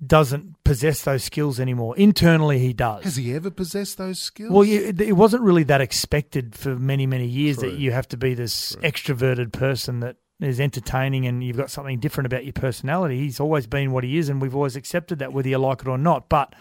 doesn't 0.04 0.62
possess 0.64 1.02
those 1.02 1.22
skills 1.22 1.60
anymore. 1.60 1.96
Internally, 1.96 2.58
he 2.58 2.72
does. 2.72 3.04
Has 3.04 3.16
he 3.16 3.34
ever 3.34 3.50
possessed 3.50 3.98
those 3.98 4.18
skills? 4.18 4.50
Well, 4.50 4.62
it, 4.68 5.12
wasn't 5.12 5.42
really 5.42 5.62
that 5.64 5.80
expected 5.80 6.54
for 6.54 6.76
many, 6.76 7.06
many 7.06 7.26
years 7.26 7.58
True. 7.58 7.70
that 7.70 7.78
you 7.78 7.92
have 7.92 8.08
to 8.08 8.16
be 8.16 8.34
this 8.34 8.74
extroverted 8.76 9.52
person 9.52 10.00
that 10.00 10.16
is 10.40 10.58
entertaining 10.58 11.26
and 11.26 11.44
you've 11.44 11.56
got 11.56 11.70
something 11.70 12.00
different 12.00 12.26
about 12.26 12.44
your 12.44 12.52
personality. 12.52 13.18
He's 13.18 13.38
always 13.38 13.66
been 13.66 13.92
what 13.92 14.02
he 14.02 14.18
is, 14.18 14.28
and 14.28 14.42
we've 14.42 14.56
always 14.56 14.76
accepted 14.76 15.20
that, 15.20 15.32
whether 15.32 15.48
you 15.48 15.58
like 15.58 15.82
it 15.82 15.88
or 15.88 15.98
not. 15.98 16.28
But 16.28 16.54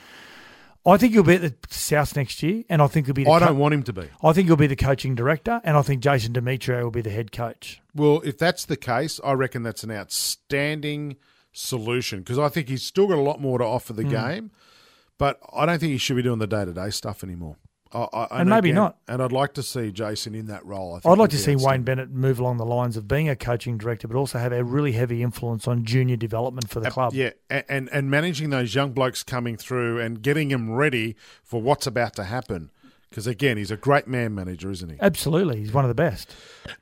I 0.86 0.98
think 0.98 1.14
he'll 1.14 1.24
be 1.24 1.36
at 1.36 1.42
the 1.42 1.56
South 1.70 2.16
next 2.16 2.42
year, 2.44 2.64
and 2.70 2.82
I 2.82 2.88
think 2.88 3.08
he'll 3.08 3.16
be. 3.16 3.24
The 3.24 3.32
I 3.32 3.40
co- 3.40 3.48
don't 3.48 3.58
want 3.58 3.74
him 3.74 3.84
to 3.84 3.94
be. 3.94 4.08
I 4.24 4.34
think 4.34 4.48
he'll 4.48 4.56
be 4.56 4.68
the 4.68 4.76
coaching 4.76 5.16
director, 5.16 5.62
and 5.64 5.78
I 5.78 5.82
think 5.82 6.02
Jason 6.02 6.34
Demetriou 6.34 6.84
will 6.84 6.92
be 6.92 7.02
the 7.02 7.12
head 7.12 7.32
coach. 7.32 7.82
Well, 7.96 8.22
if 8.24 8.38
that's 8.38 8.66
the 8.66 8.78
case, 8.78 9.20
I 9.24 9.34
reckon 9.34 9.64
that's 9.64 9.84
an 9.84 9.92
outstanding 9.92 11.18
solution 11.52 12.20
because 12.20 12.40
I 12.40 12.50
think 12.50 12.70
he's 12.70 12.84
still 12.84 13.08
got 13.08 13.18
a 13.18 13.22
lot 13.22 13.42
more 13.42 13.58
to 13.58 13.66
offer 13.66 13.94
the 13.94 14.04
hmm. 14.04 14.10
game, 14.10 14.52
but 15.18 15.40
I 15.54 15.66
don't 15.66 15.80
think 15.80 15.92
he 15.92 15.98
should 15.98 16.16
be 16.16 16.24
doing 16.24 16.40
the 16.40 16.48
day 16.48 16.66
to 16.66 16.74
day 16.74 16.90
stuff 16.90 17.24
anymore. 17.24 17.58
I, 17.94 18.08
I, 18.14 18.42
And 18.42 18.50
maybe 18.50 18.72
not. 18.72 18.98
And 19.08 19.22
I'd 19.22 19.32
like 19.32 19.54
to 19.56 19.64
see 19.64 19.92
Jason 19.92 20.34
in 20.34 20.48
that 20.48 20.66
role. 20.66 20.96
I 20.96 21.00
think 21.00 21.12
I'd 21.12 21.18
like 21.18 21.30
to 21.32 21.38
see 21.38 21.56
Wayne. 21.58 21.84
Bennett 21.84 22.10
move 22.10 22.40
along 22.40 22.58
the 22.58 22.66
lines 22.66 22.96
of 22.96 23.08
being 23.08 23.28
a 23.28 23.36
coaching 23.36 23.78
director, 23.78 24.08
but 24.08 24.18
also 24.18 24.40
have 24.40 24.54
a 24.54 24.64
really 24.64 24.94
heavy 24.94 25.22
influence 25.22 25.68
on 25.68 25.84
junior 25.84 26.16
development 26.16 26.70
for 26.70 26.80
the 26.80 26.90
club. 26.90 27.14
Yeah, 27.14 27.32
a- 27.50 27.70
and 27.70 27.90
and 27.92 28.10
managing 28.10 28.50
those 28.50 28.74
young 28.74 28.94
blokes 28.94 29.24
coming 29.24 29.58
through 29.58 30.00
and 30.00 30.22
getting 30.22 30.50
them 30.50 30.72
ready 30.72 31.16
for 31.44 31.62
what's 31.62 31.86
about 31.86 32.16
to 32.16 32.24
happen. 32.24 32.72
Because 33.12 33.28
again, 33.28 33.58
he's 33.58 33.72
a 33.72 33.76
great 33.76 34.08
man 34.08 34.34
manager, 34.34 34.72
isn't 34.72 34.90
he? 34.90 34.96
Absolutely, 35.02 35.58
he's 35.58 35.74
one 35.74 35.84
of 35.84 35.90
the 35.90 35.96
best. 35.96 36.34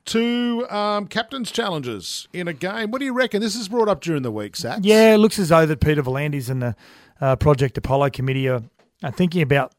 Two 0.05 0.67
um, 0.69 1.07
captains' 1.07 1.51
challenges 1.51 2.27
in 2.31 2.47
a 2.47 2.53
game. 2.53 2.91
What 2.91 2.99
do 2.99 3.05
you 3.05 3.13
reckon? 3.13 3.41
This 3.41 3.55
is 3.55 3.67
brought 3.67 3.89
up 3.89 3.99
during 3.99 4.21
the 4.21 4.31
week, 4.31 4.53
Sats. 4.53 4.81
Yeah, 4.83 5.15
it 5.15 5.17
looks 5.17 5.39
as 5.39 5.49
though 5.49 5.65
that 5.65 5.81
Peter 5.81 6.03
V'landys 6.03 6.47
and 6.47 6.61
the 6.61 6.75
uh, 7.19 7.35
Project 7.35 7.79
Apollo 7.79 8.11
committee 8.11 8.47
are, 8.47 8.61
are 9.01 9.11
thinking 9.11 9.41
about 9.41 9.73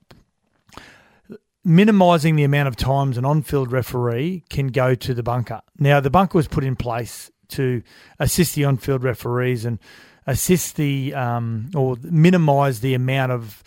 minimising 1.65 2.35
the 2.35 2.43
amount 2.43 2.67
of 2.67 2.75
times 2.75 3.17
an 3.17 3.25
on-field 3.25 3.71
referee 3.71 4.43
can 4.51 4.69
go 4.69 4.97
to 4.97 5.15
the 5.15 5.23
bunker. 5.23 5.61
Now, 5.79 6.01
the 6.01 6.11
bunker 6.11 6.37
was 6.37 6.49
put 6.49 6.65
in 6.65 6.75
place 6.75 7.31
to 7.51 7.81
assist 8.19 8.57
the 8.57 8.65
on-field 8.65 9.05
referees 9.05 9.65
and 9.65 9.79
assist 10.27 10.75
the 10.75 11.15
um, 11.15 11.71
or 11.77 11.97
minimise 12.03 12.81
the 12.81 12.95
amount 12.95 13.31
of, 13.31 13.63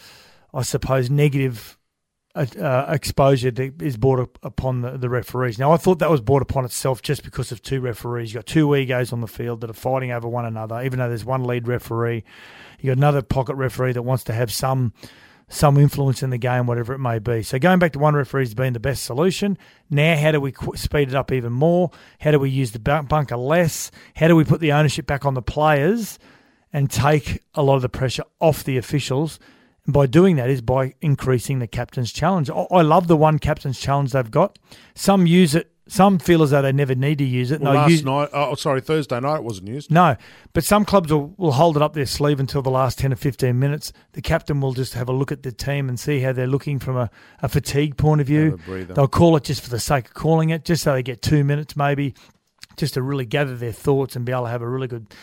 I 0.54 0.64
suppose, 0.64 1.10
negative 1.10 1.78
uh, 2.36 2.86
exposure 2.90 3.52
that 3.52 3.82
is 3.82 3.98
brought 3.98 4.38
upon 4.42 4.82
the, 4.82 4.98
the 4.98 5.10
referees. 5.10 5.60
Now, 5.60 5.72
I 5.72 5.78
thought 5.78 6.00
that 6.00 6.10
was 6.10 6.22
brought 6.22 6.42
upon 6.42 6.66
itself 6.66 7.02
just 7.02 7.24
because 7.24 7.52
of 7.52 7.62
two 7.62 7.80
referees. 7.80 8.34
You've 8.34 8.44
got 8.44 8.48
two 8.48 8.76
egos 8.76 9.14
on 9.14 9.22
the 9.22 9.28
field 9.28 9.62
that 9.62 9.70
are 9.70 9.74
fighting 9.74 10.12
over 10.12 10.28
one 10.28 10.46
another, 10.46 10.82
even 10.82 11.00
though 11.00 11.08
there's 11.08 11.26
one 11.26 11.44
lead 11.44 11.68
referee. 11.68 12.24
You've 12.80 12.92
got 12.92 12.98
another 12.98 13.22
pocket 13.22 13.56
referee 13.56 13.94
that 13.94 14.02
wants 14.02 14.24
to 14.26 14.34
have 14.34 14.52
some 14.52 14.94
some 15.50 15.78
influence 15.78 16.24
in 16.24 16.32
the 16.32 16.38
game, 16.38 16.66
whatever 16.66 16.94
it 16.94 17.00
may 17.00 17.20
be. 17.20 17.44
So 17.44 17.60
going 17.60 17.78
back 17.78 17.94
to 17.94 18.00
one 18.00 18.16
referee 18.16 18.44
has 18.44 18.56
been 18.56 18.74
the 18.74 18.80
best 18.80 19.04
solution. 19.04 19.58
Now, 19.90 20.18
how 20.18 20.32
do 20.32 20.42
we 20.42 20.54
speed 20.76 21.10
it 21.10 21.16
up 21.16 21.32
even 21.32 21.54
more? 21.54 21.92
How 22.22 22.32
do 22.32 22.40
we 22.40 22.50
use 22.50 22.72
the 22.72 22.80
bunker 22.80 23.38
less? 23.38 23.92
How 24.16 24.28
do 24.28 24.36
we 24.36 24.46
put 24.46 24.62
the 24.62 24.72
ownership 24.72 25.06
back 25.06 25.26
on 25.26 25.36
the 25.36 25.42
players 25.44 26.18
and 26.72 26.90
take 26.90 27.44
a 27.54 27.62
lot 27.62 27.76
of 27.76 27.84
the 27.84 27.90
pressure 27.90 28.24
off 28.40 28.64
the 28.64 28.78
officials? 28.78 29.38
And 29.86 29.94
by 29.94 30.06
doing 30.06 30.38
that 30.38 30.50
is 30.50 30.62
by 30.62 30.94
increasing 31.02 31.60
the 31.60 31.68
captain's 31.68 32.12
challenge. 32.12 32.50
I 32.50 32.82
love 32.82 33.08
the 33.08 33.18
one 33.18 33.40
captain's 33.40 33.80
challenge 33.80 34.12
they've 34.12 34.32
got. 34.32 34.58
Some 34.96 35.28
use 35.28 35.56
it 35.56 35.74
some 35.88 36.18
feel 36.18 36.44
as 36.44 36.52
though 36.52 36.62
they 36.62 36.72
never 36.72 36.96
need 36.96 37.18
to 37.18 37.26
use 37.26 37.52
it. 37.52 37.60
Well, 37.60 37.74
last 37.74 37.92
use, 37.92 38.04
night, 38.06 38.30
oh, 38.32 38.56
sorry, 38.56 38.80
Thursday 38.80 39.20
night 39.20 39.38
it 39.38 39.44
wasn't 39.44 39.68
used. 39.68 39.92
No, 39.92 40.16
but 40.54 40.64
some 40.64 40.86
clubs 40.86 41.12
will, 41.12 41.34
will 41.38 41.52
hold 41.52 41.76
it 41.76 41.84
up 41.84 41.94
their 41.94 42.06
sleeve 42.06 42.40
until 42.40 42.62
the 42.62 42.72
last 42.72 42.98
10 43.00 43.12
or 43.12 43.18
15 43.18 43.58
minutes. 43.58 43.92
The 44.14 44.22
captain 44.22 44.62
will 44.62 44.74
just 44.74 44.94
have 44.94 45.10
a 45.10 45.12
look 45.12 45.32
at 45.32 45.44
the 45.44 45.52
team 45.52 45.90
and 45.90 46.00
see 46.00 46.22
how 46.22 46.32
they're 46.32 46.48
looking 46.48 46.80
from 46.80 46.96
a, 46.96 47.10
a 47.42 47.50
fatigue 47.50 47.98
point 47.98 48.22
of 48.22 48.28
view. 48.28 48.58
They'll 48.68 49.08
call 49.08 49.36
it 49.36 49.44
just 49.44 49.62
for 49.62 49.70
the 49.70 49.80
sake 49.80 50.08
of 50.08 50.14
calling 50.14 50.52
it, 50.52 50.64
just 50.64 50.84
so 50.84 50.94
they 50.94 51.04
get 51.04 51.22
two 51.22 51.44
minutes 51.44 51.76
maybe, 51.76 52.14
just 52.78 52.94
to 52.94 53.02
really 53.02 53.26
gather 53.26 53.56
their 53.56 53.74
thoughts 53.74 54.16
and 54.16 54.26
be 54.26 54.32
able 54.32 54.44
to 54.44 54.50
have 54.50 54.62
a 54.62 54.70
really 54.70 54.88
good 54.88 55.14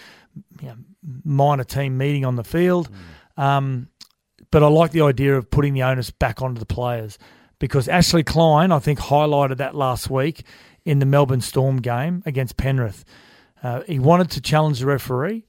you 0.60 0.68
know, 0.68 0.76
minor 1.24 1.64
team 1.64 1.96
meeting 1.96 2.26
on 2.26 2.36
the 2.36 2.44
field. 2.44 2.90
Mm. 3.38 3.42
Um, 3.42 3.88
but 4.50 4.62
I 4.62 4.68
like 4.68 4.92
the 4.92 5.02
idea 5.02 5.36
of 5.36 5.50
putting 5.50 5.74
the 5.74 5.82
onus 5.82 6.10
back 6.10 6.42
onto 6.42 6.58
the 6.58 6.66
players 6.66 7.18
because 7.58 7.88
Ashley 7.88 8.22
Klein, 8.22 8.72
I 8.72 8.78
think, 8.78 8.98
highlighted 8.98 9.58
that 9.58 9.74
last 9.74 10.10
week 10.10 10.44
in 10.84 10.98
the 10.98 11.06
Melbourne 11.06 11.40
Storm 11.40 11.76
game 11.76 12.22
against 12.26 12.56
Penrith. 12.56 13.04
Uh, 13.62 13.82
he 13.82 13.98
wanted 13.98 14.30
to 14.32 14.40
challenge 14.40 14.80
the 14.80 14.86
referee. 14.86 15.44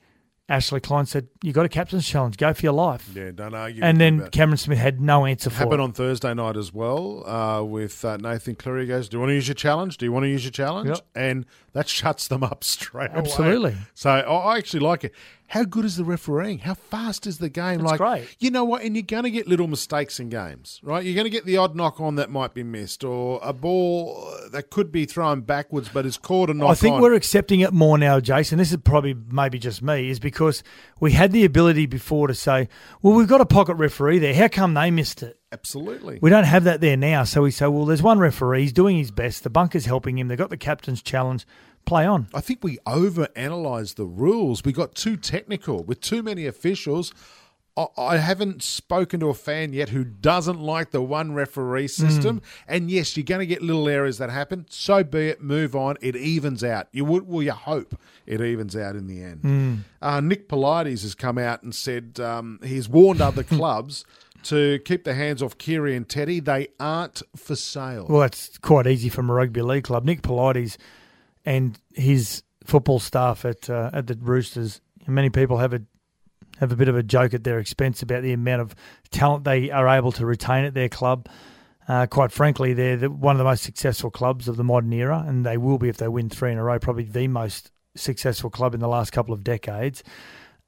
Ashley 0.50 0.82
Klein 0.82 1.06
said, 1.06 1.30
"You 1.42 1.54
got 1.54 1.66
a 1.66 1.70
captain's 1.70 2.06
challenge. 2.06 2.36
Go 2.36 2.54
for 2.54 2.62
your 2.62 2.74
life." 2.74 3.10
Yeah, 3.16 3.32
don't 3.32 3.54
argue. 3.54 3.82
And 3.82 4.02
then 4.02 4.30
Cameron 4.32 4.58
Smith 4.58 4.80
had 4.80 5.00
no 5.00 5.26
answer 5.26 5.50
for 5.50 5.56
happened 5.56 5.76
it. 5.76 5.80
on 5.80 5.92
Thursday 5.94 6.34
night 6.34 6.58
as 6.58 6.74
well 6.74 7.26
uh, 7.26 7.64
with 7.64 8.04
uh, 8.04 8.18
Nathan 8.18 8.56
Cleary. 8.56 8.86
Goes, 8.86 9.08
"Do 9.08 9.16
you 9.16 9.20
want 9.22 9.30
to 9.30 9.36
use 9.36 9.48
your 9.48 9.56
challenge? 9.56 9.98
Do 9.98 10.06
you 10.06 10.12
want 10.12 10.26
to 10.26 10.30
use 10.30 10.44
your 10.44 10.52
challenge?" 10.52 10.90
Yep. 10.90 11.00
And 11.16 11.46
that 11.74 11.88
shuts 11.88 12.28
them 12.28 12.44
up 12.44 12.64
straight 12.64 13.12
oh, 13.14 13.20
Absolutely. 13.20 13.72
away. 13.72 13.82
So 13.94 14.10
I 14.10 14.58
actually 14.58 14.82
like 14.82 15.04
it. 15.04 15.14
How 15.48 15.66
good 15.66 15.84
is 15.84 15.98
the 15.98 16.06
refereeing? 16.06 16.60
How 16.60 16.76
fast 16.76 17.28
is 17.28 17.40
the 17.40 17.50
game? 17.50 17.82
It's 17.82 17.92
like, 17.92 17.98
great. 17.98 18.38
You 18.40 18.52
know 18.52 18.64
what? 18.64 18.84
And 18.84 18.96
you're 18.96 19.04
going 19.04 19.24
to 19.24 19.30
get 19.32 19.50
little 19.50 19.68
mistakes 19.68 20.18
in 20.18 20.30
games, 20.30 20.80
right? 20.82 21.04
You're 21.04 21.14
going 21.14 21.26
to 21.26 21.30
get 21.30 21.44
the 21.44 21.58
odd 21.58 21.76
knock 21.76 22.00
on 22.00 22.16
that 22.16 22.30
might 22.30 22.54
be 22.54 22.64
missed, 22.64 23.04
or 23.04 23.38
a 23.44 23.52
ball 23.52 24.34
that 24.54 24.70
could 24.70 24.94
be 24.94 25.04
thrown 25.04 25.42
backwards 25.42 25.90
but 25.90 26.06
is 26.06 26.18
caught 26.18 26.50
a 26.50 26.54
knock 26.54 26.70
I 26.70 26.76
think 26.76 26.96
on. 26.96 27.02
we're 27.02 27.16
accepting 27.16 27.60
it 27.60 27.74
more 27.74 27.98
now, 27.98 28.22
Jason. 28.22 28.60
This 28.60 28.72
is 28.72 28.78
probably 28.78 29.14
maybe 29.30 29.60
just 29.60 29.82
me, 29.82 30.10
is 30.10 30.22
because 30.22 30.64
we 31.02 31.12
had 31.12 31.34
the 31.34 31.44
ability 31.44 31.86
before 31.86 32.28
to 32.28 32.34
say, 32.34 32.70
well, 33.02 33.14
we've 33.14 33.28
got 33.28 33.42
a 33.42 33.46
pocket 33.46 33.76
referee 33.76 34.20
there. 34.20 34.34
How 34.34 34.48
come 34.48 34.74
they 34.74 34.90
missed 34.90 35.22
it? 35.22 35.38
Absolutely. 35.52 36.20
We 36.22 36.30
don't 36.30 36.46
have 36.46 36.64
that 36.64 36.80
there 36.80 36.96
now. 36.96 37.24
So 37.26 37.42
we 37.42 37.52
say, 37.52 37.68
well, 37.68 37.86
there's 37.86 38.02
one 38.02 38.20
referee. 38.20 38.62
He's 38.62 38.74
doing 38.74 38.98
his 38.98 39.12
best. 39.12 39.44
The 39.44 39.50
bunker's 39.50 39.86
helping 39.86 40.18
him. 40.18 40.28
They've 40.28 40.38
got 40.38 40.50
the 40.50 40.58
captain's 40.58 41.02
challenge 41.02 41.46
play 41.86 42.06
on. 42.06 42.28
I 42.34 42.42
think 42.42 42.64
we 42.64 42.80
over 42.86 43.28
analysed 43.36 43.98
the 43.98 44.06
rules. 44.06 44.64
We 44.64 44.72
got 44.72 44.96
too 44.96 45.18
technical 45.18 45.84
with 45.84 46.00
too 46.00 46.24
many 46.24 46.46
officials. 46.46 47.14
I 47.98 48.18
haven't 48.18 48.62
spoken 48.64 49.22
to 49.22 49.30
a 49.30 49.34
fan 49.34 49.72
yet 49.72 49.90
who 49.90 50.04
doesn't 50.04 50.60
like 50.60 50.92
the 50.92 51.02
one 51.02 51.34
referee 51.34 51.88
system. 51.88 52.42
Mm. 52.42 52.44
And 52.68 52.92
yes, 52.92 53.16
you're 53.16 53.24
going 53.24 53.40
to 53.40 53.46
get 53.46 53.62
little 53.62 53.88
errors 53.88 54.18
that 54.18 54.30
happen. 54.30 54.66
So 54.70 55.04
be 55.06 55.30
it. 55.30 55.42
Move 55.42 55.74
on. 55.76 55.96
It 56.02 56.16
evens 56.18 56.66
out. 56.66 56.88
You 56.92 57.06
would, 57.06 57.28
well, 57.28 57.42
you 57.42 57.54
hope 57.54 57.98
it 58.26 58.42
evens 58.42 58.76
out 58.76 58.96
in 58.96 59.08
the 59.08 59.24
end. 59.24 59.42
Mm. 59.42 59.80
Uh, 60.02 60.20
Nick 60.20 60.50
Politis 60.50 61.04
has 61.04 61.16
come 61.16 61.38
out 61.38 61.64
and 61.64 61.74
said 61.74 62.20
um, 62.20 62.60
he's 62.62 62.90
warned 62.90 63.22
other 63.22 63.44
clubs 63.44 64.04
to 64.44 64.80
keep 64.80 65.04
the 65.04 65.14
hands 65.14 65.42
off 65.42 65.58
Keary 65.58 65.96
and 65.96 66.08
Teddy. 66.08 66.40
They 66.40 66.70
aren't 66.80 67.22
for 67.36 67.56
sale. 67.56 68.06
Well, 68.10 68.22
that's 68.22 68.58
quite 68.58 68.88
easy 68.88 69.10
from 69.10 69.30
a 69.30 69.34
rugby 69.34 69.62
league 69.62 69.84
club. 69.84 70.06
Nick 70.06 70.22
Politis 70.22 70.78
and 71.46 71.78
his 71.94 72.44
football 72.64 73.00
staff 73.00 73.46
at 73.46 73.70
uh, 73.70 73.90
at 73.94 74.08
the 74.08 74.16
Roosters. 74.16 74.82
Many 75.08 75.30
people 75.30 75.58
have 75.58 75.74
a 75.74 75.82
have 76.60 76.72
a 76.72 76.76
bit 76.76 76.88
of 76.88 76.96
a 76.96 77.04
joke 77.04 77.34
at 77.34 77.44
their 77.44 77.60
expense 77.60 78.02
about 78.02 78.22
the 78.22 78.34
amount 78.34 78.62
of 78.62 78.76
talent 79.10 79.44
they 79.44 79.72
are 79.72 79.88
able 79.88 80.12
to 80.14 80.26
retain 80.26 80.66
at 80.66 80.74
their 80.74 80.90
club. 80.90 81.28
Uh, 81.88 82.06
quite 82.06 82.32
frankly, 82.32 82.74
they're 82.74 82.98
the, 82.98 83.10
one 83.10 83.36
of 83.36 83.40
the 83.40 83.44
most 83.44 83.64
successful 83.64 84.12
clubs 84.12 84.48
of 84.48 84.56
the 84.58 84.64
modern 84.64 84.94
era, 84.94 85.26
and 85.28 85.46
they 85.46 85.58
will 85.58 85.80
be 85.80 85.90
if 85.90 85.98
they 85.98 86.08
win 86.08 86.30
three 86.30 86.52
in 86.52 86.58
a 86.58 86.64
row. 86.64 86.78
Probably 86.78 87.04
the 87.04 87.28
most 87.28 87.72
successful 87.96 88.50
club 88.50 88.74
in 88.74 88.80
the 88.80 88.88
last 88.88 89.12
couple 89.12 89.34
of 89.34 89.44
decades. 89.44 90.04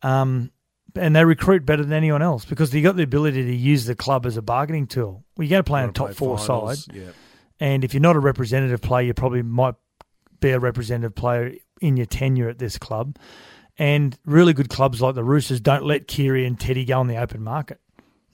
Um, 0.01 0.51
and 0.95 1.15
they 1.15 1.25
recruit 1.25 1.65
better 1.65 1.83
than 1.83 1.93
anyone 1.93 2.21
else 2.21 2.45
because 2.45 2.71
they 2.71 2.81
got 2.81 2.95
the 2.95 3.03
ability 3.03 3.43
to 3.43 3.55
use 3.55 3.85
the 3.85 3.95
club 3.95 4.25
as 4.25 4.37
a 4.37 4.41
bargaining 4.41 4.87
tool. 4.87 5.23
Well, 5.35 5.45
you're 5.45 5.49
going 5.49 5.63
to 5.63 5.67
play 5.69 5.83
in 5.83 5.89
a 5.89 5.93
top 5.93 6.13
four 6.13 6.37
finals, 6.37 6.85
side, 6.85 6.95
yeah. 6.95 7.11
and 7.59 7.83
if 7.83 7.93
you're 7.93 8.01
not 8.01 8.15
a 8.15 8.19
representative 8.19 8.81
player, 8.81 9.07
you 9.07 9.13
probably 9.13 9.41
might 9.41 9.75
be 10.39 10.51
a 10.51 10.59
representative 10.59 11.15
player 11.15 11.53
in 11.81 11.97
your 11.97 12.05
tenure 12.05 12.49
at 12.49 12.59
this 12.59 12.77
club. 12.77 13.17
And 13.77 14.17
really 14.25 14.53
good 14.53 14.69
clubs 14.69 15.01
like 15.01 15.15
the 15.15 15.23
Roosters 15.23 15.59
don't 15.59 15.83
let 15.83 16.07
Keary 16.07 16.45
and 16.45 16.59
Teddy 16.59 16.85
go 16.85 16.99
on 16.99 17.07
the 17.07 17.17
open 17.17 17.41
market. 17.41 17.79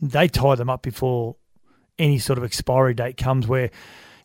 They 0.01 0.27
tie 0.27 0.55
them 0.55 0.69
up 0.69 0.81
before 0.81 1.37
any 1.97 2.19
sort 2.19 2.37
of 2.37 2.43
expiry 2.43 2.93
date 2.93 3.17
comes 3.17 3.47
where 3.47 3.69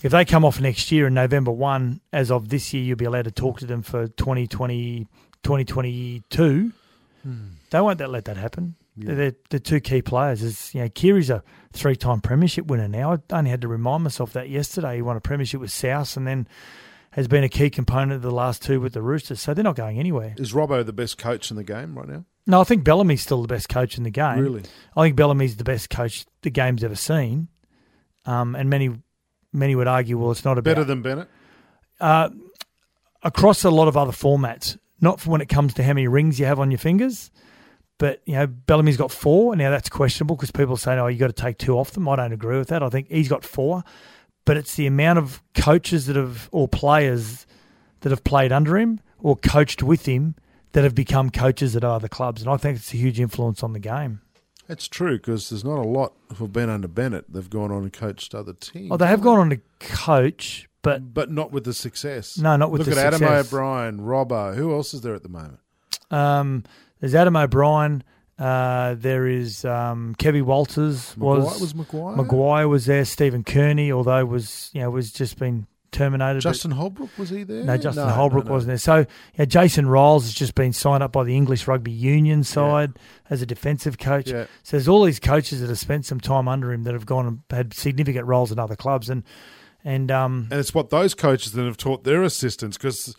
if 0.02 0.12
they 0.12 0.24
come 0.24 0.44
off 0.44 0.60
next 0.60 0.92
year 0.92 1.06
in 1.06 1.14
November 1.14 1.50
1, 1.50 2.00
as 2.12 2.30
of 2.30 2.48
this 2.48 2.74
year, 2.74 2.82
you'll 2.82 2.96
be 2.96 3.04
allowed 3.04 3.24
to 3.24 3.30
talk 3.30 3.60
to 3.60 3.66
them 3.66 3.82
for 3.82 4.06
2020, 4.06 5.06
2022. 5.42 6.72
Hmm. 7.24 7.54
They 7.70 7.80
won't 7.80 7.98
that 7.98 8.10
let 8.10 8.26
that 8.26 8.36
happen. 8.36 8.76
Yeah. 8.96 9.14
They're 9.14 9.32
the 9.50 9.58
two 9.58 9.80
key 9.80 10.02
players. 10.02 10.42
Is 10.42 10.72
you 10.72 10.82
know, 10.82 10.88
Keary's 10.88 11.30
a 11.30 11.42
three-time 11.72 12.20
premiership 12.20 12.66
winner 12.66 12.86
now. 12.86 13.14
I 13.14 13.36
only 13.36 13.50
had 13.50 13.62
to 13.62 13.68
remind 13.68 14.04
myself 14.04 14.32
that 14.34 14.48
yesterday. 14.48 14.96
He 14.96 15.02
won 15.02 15.16
a 15.16 15.20
premiership 15.20 15.60
with 15.60 15.72
South, 15.72 16.16
and 16.16 16.26
then 16.26 16.46
has 17.10 17.26
been 17.26 17.42
a 17.42 17.48
key 17.48 17.70
component 17.70 18.12
of 18.12 18.22
the 18.22 18.30
last 18.30 18.62
two 18.62 18.80
with 18.80 18.92
the 18.92 19.02
Roosters, 19.02 19.40
so 19.40 19.54
they're 19.54 19.64
not 19.64 19.76
going 19.76 19.98
anywhere. 19.98 20.34
Is 20.36 20.52
Robbo 20.52 20.84
the 20.84 20.92
best 20.92 21.16
coach 21.16 21.50
in 21.50 21.56
the 21.56 21.64
game 21.64 21.96
right 21.96 22.08
now? 22.08 22.24
No, 22.46 22.60
I 22.60 22.64
think 22.64 22.84
Bellamy's 22.84 23.22
still 23.22 23.40
the 23.40 23.48
best 23.48 23.68
coach 23.68 23.96
in 23.96 24.04
the 24.04 24.10
game. 24.10 24.38
Really? 24.38 24.62
I 24.96 25.02
think 25.02 25.16
Bellamy's 25.16 25.56
the 25.56 25.64
best 25.64 25.90
coach 25.90 26.26
the 26.42 26.50
game's 26.50 26.84
ever 26.84 26.96
seen. 26.96 27.48
Um, 28.26 28.54
and 28.54 28.68
many 28.68 28.90
many 29.52 29.74
would 29.74 29.86
argue, 29.86 30.18
well, 30.18 30.30
it's 30.30 30.44
not 30.44 30.58
about 30.58 30.64
better 30.70 30.84
than 30.84 31.02
Bennett. 31.02 31.28
Uh, 32.00 32.30
across 33.22 33.64
a 33.64 33.70
lot 33.70 33.88
of 33.88 33.96
other 33.96 34.12
formats, 34.12 34.76
not 35.00 35.20
for 35.20 35.30
when 35.30 35.40
it 35.40 35.48
comes 35.48 35.74
to 35.74 35.82
how 35.82 35.92
many 35.92 36.08
rings 36.08 36.38
you 36.38 36.46
have 36.46 36.60
on 36.60 36.70
your 36.70 36.78
fingers, 36.78 37.30
but 37.98 38.22
you 38.26 38.34
know 38.34 38.46
Bellamy's 38.46 38.96
got 38.96 39.10
four. 39.12 39.54
Now 39.56 39.70
that's 39.70 39.88
questionable 39.88 40.36
because 40.36 40.50
people 40.50 40.76
say, 40.76 40.98
"Oh, 40.98 41.06
you 41.06 41.18
got 41.18 41.28
to 41.28 41.32
take 41.32 41.58
two 41.58 41.78
off 41.78 41.92
them." 41.92 42.08
I 42.08 42.16
don't 42.16 42.32
agree 42.32 42.58
with 42.58 42.68
that. 42.68 42.82
I 42.82 42.88
think 42.88 43.08
he's 43.10 43.28
got 43.28 43.44
four 43.44 43.84
but 44.44 44.56
it's 44.56 44.74
the 44.76 44.86
amount 44.86 45.18
of 45.18 45.42
coaches 45.54 46.06
that 46.06 46.16
have 46.16 46.48
or 46.52 46.68
players 46.68 47.46
that 48.00 48.10
have 48.10 48.24
played 48.24 48.52
under 48.52 48.76
him 48.76 49.00
or 49.18 49.36
coached 49.36 49.82
with 49.82 50.06
him 50.06 50.34
that 50.72 50.84
have 50.84 50.94
become 50.94 51.30
coaches 51.30 51.76
at 51.76 51.84
other 51.84 52.08
clubs, 52.08 52.42
and 52.42 52.50
I 52.50 52.56
think 52.56 52.78
it's 52.78 52.92
a 52.92 52.96
huge 52.96 53.20
influence 53.20 53.62
on 53.62 53.72
the 53.72 53.78
game. 53.78 54.20
That's 54.66 54.88
true 54.88 55.18
because 55.18 55.50
there's 55.50 55.64
not 55.64 55.78
a 55.78 55.88
lot 55.88 56.14
who've 56.36 56.52
been 56.52 56.68
under 56.70 56.88
Bennett. 56.88 57.26
They've 57.28 57.48
gone 57.48 57.70
on 57.70 57.84
and 57.84 57.92
coached 57.92 58.34
other 58.34 58.54
teams. 58.54 58.90
Oh, 58.90 58.96
they 58.96 59.06
have 59.06 59.20
gone 59.20 59.38
on 59.38 59.50
to 59.50 59.60
coach, 59.78 60.68
but 60.84 61.12
but 61.12 61.30
not 61.30 61.50
with 61.50 61.64
the 61.64 61.74
success. 61.74 62.38
No, 62.38 62.56
not 62.56 62.70
with 62.70 62.84
the 62.84 62.92
success. 62.92 63.12
Look 63.12 63.20
the 63.20 63.26
at 63.26 63.44
success. 63.44 63.52
Adam 63.52 63.58
O'Brien, 63.58 64.00
Robbo. 64.00 64.54
Who 64.54 64.72
else 64.72 64.94
is 64.94 65.00
there 65.00 65.14
at 65.14 65.24
the 65.24 65.28
moment? 65.28 65.58
Um, 66.10 66.62
there's 67.00 67.14
Adam 67.14 67.36
O'Brien. 67.36 68.04
Uh, 68.38 68.94
there 68.98 69.26
is 69.28 69.64
um, 69.64 70.14
Kevin 70.16 70.44
Walters 70.44 71.16
was 71.16 71.60
was 71.60 71.74
Maguire. 71.74 72.16
Maguire 72.16 72.68
was 72.68 72.86
there. 72.86 73.04
Stephen 73.04 73.44
Kearney, 73.44 73.90
although 73.90 74.24
was 74.24 74.70
you 74.72 74.80
know 74.80 74.90
was 74.90 75.12
just 75.12 75.38
been 75.38 75.66
terminated. 75.94 76.40
Justin 76.40 76.72
Holbrook 76.72 77.16
was 77.16 77.30
he 77.30 77.44
there? 77.44 77.64
No, 77.64 77.76
Justin 77.76 78.06
no, 78.08 78.12
Holbrook 78.12 78.44
no, 78.44 78.48
no. 78.48 78.54
wasn't 78.54 78.68
there. 78.68 78.78
So 78.78 79.06
yeah, 79.38 79.44
Jason 79.46 79.86
Ryles 79.86 80.22
has 80.22 80.34
just 80.34 80.54
been 80.54 80.72
signed 80.72 81.02
up 81.02 81.12
by 81.12 81.24
the 81.24 81.36
English 81.36 81.66
Rugby 81.66 81.92
Union 81.92 82.44
side 82.44 82.92
yeah. 82.94 83.00
as 83.30 83.40
a 83.40 83.46
defensive 83.46 83.98
coach. 83.98 84.30
Yeah. 84.30 84.46
So 84.62 84.76
there's 84.76 84.88
all 84.88 85.04
these 85.04 85.20
coaches 85.20 85.60
that 85.60 85.68
have 85.68 85.78
spent 85.78 86.04
some 86.04 86.20
time 86.20 86.48
under 86.48 86.72
him 86.72 86.82
that 86.82 86.92
have 86.92 87.06
gone 87.06 87.26
and 87.26 87.40
had 87.50 87.72
significant 87.72 88.26
roles 88.26 88.52
in 88.52 88.58
other 88.58 88.76
clubs, 88.76 89.08
and 89.08 89.22
and 89.84 90.10
um 90.10 90.48
and 90.50 90.58
it's 90.60 90.74
what 90.74 90.90
those 90.90 91.14
coaches 91.14 91.52
then 91.52 91.66
have 91.66 91.76
taught 91.76 92.04
their 92.04 92.22
assistants 92.22 92.76
because 92.76 93.14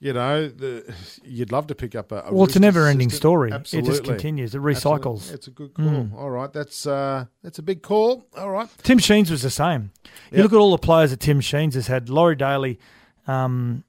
you 0.00 0.12
know, 0.12 0.46
the, 0.46 0.94
you'd 1.24 1.50
love 1.50 1.66
to 1.66 1.74
pick 1.74 1.96
up 1.96 2.12
a. 2.12 2.22
a 2.26 2.32
Well, 2.32 2.44
it's 2.44 2.54
a 2.54 2.60
never-ending 2.60 3.10
story. 3.10 3.50
It 3.50 3.54
Absolutely. 3.54 3.90
just 3.90 4.04
continues. 4.04 4.54
It 4.54 4.58
Absolutely. 4.58 5.00
recycles. 5.10 5.34
It's 5.34 5.48
a 5.48 5.50
good 5.50 5.74
call. 5.74 6.08
All 6.16 6.30
right, 6.30 6.52
that's 6.52 6.86
uh, 6.86 7.24
that's 7.42 7.58
a 7.58 7.62
big 7.64 7.82
call. 7.82 8.24
All 8.36 8.48
right. 8.50 8.68
Tim 8.84 8.98
Sheens 9.00 9.28
was 9.28 9.42
the 9.42 9.50
same. 9.50 9.90
You 10.30 10.36
Yep. 10.36 10.42
look 10.44 10.52
at 10.52 10.58
all 10.58 10.70
the 10.70 10.78
players 10.78 11.10
that 11.10 11.18
Tim 11.18 11.40
Sheens 11.40 11.74
has 11.74 11.88
had: 11.88 12.10
Laurie 12.10 12.36
Daley, 12.36 12.78
um, 13.26 13.82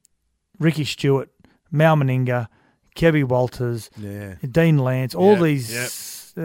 Ricky 0.57 0.83
Stuart, 0.83 1.29
Mal 1.71 1.95
Meninga, 1.95 2.47
Kevy 2.95 3.23
Walters, 3.23 3.91
Yeah. 3.95 4.33
Dean 4.49 4.79
Lance. 4.79 5.13
All 5.13 5.33
Yep, 5.33 5.41
these 5.43 5.71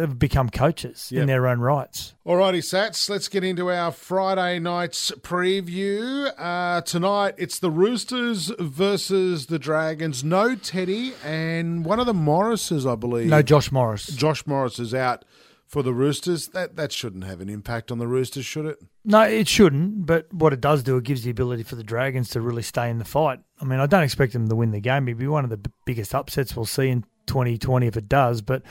have 0.01 0.19
become 0.19 0.49
coaches 0.51 1.09
Yep. 1.11 1.21
in 1.23 1.27
their 1.27 1.47
own 1.47 1.61
rights. 1.61 2.15
Alrighty, 2.27 2.59
Sats, 2.59 3.09
let's 3.09 3.29
get 3.29 3.45
into 3.45 3.71
our 3.71 3.91
Friday 3.93 4.59
night's 4.59 5.11
preview. 5.21 6.33
Uh, 6.39 6.81
tonight, 6.83 7.35
it's 7.39 7.59
the 7.59 7.71
Roosters 7.71 8.51
versus 8.59 9.47
the 9.47 9.59
Dragons. 9.59 10.25
No 10.25 10.55
Teddy, 10.55 11.13
and 11.25 11.85
one 11.85 12.01
of 12.01 12.07
the 12.07 12.15
Morrises, 12.15 12.87
I 12.87 12.95
believe. 12.97 13.27
No 13.29 13.43
Josh 13.43 13.71
Morris. 13.71 14.07
Josh 14.09 14.47
Morris 14.47 14.79
is 14.79 14.95
out 14.95 15.25
for 15.67 15.83
the 15.83 15.93
Roosters. 15.93 16.49
That 16.49 16.77
that 16.77 16.93
shouldn't 16.93 17.25
have 17.25 17.41
an 17.41 17.49
impact 17.49 17.91
on 17.93 17.99
the 17.99 18.07
Roosters, 18.07 18.45
should 18.47 18.67
it? 18.67 18.79
No, 19.05 19.23
it 19.23 19.49
shouldn't. 19.49 20.07
But 20.07 20.33
what 20.33 20.53
it 20.53 20.61
does 20.61 20.83
do, 20.83 20.97
it 20.97 21.05
gives 21.05 21.23
the 21.25 21.31
ability 21.31 21.63
for 21.63 21.77
the 21.77 21.85
Dragons 21.85 22.31
to 22.31 22.41
really 22.41 22.63
stay 22.63 22.89
in 22.91 22.99
the 22.99 23.05
fight. 23.05 23.41
I 23.61 23.65
mean, 23.65 23.81
I 23.81 23.87
don't 23.87 24.03
expect 24.03 24.33
them 24.33 24.49
to 24.49 24.57
win 24.57 24.71
the 24.71 24.81
game. 24.81 25.07
It'd 25.09 25.19
be 25.19 25.27
one 25.27 25.45
of 25.45 25.51
the 25.51 25.59
b- 25.59 25.71
biggest 25.85 26.15
upsets 26.15 26.57
we'll 26.57 26.65
see 26.65 26.89
in 26.89 27.05
2020 27.27 27.87
if 27.87 27.97
it 27.97 28.09
does. 28.09 28.43
But 28.43 28.63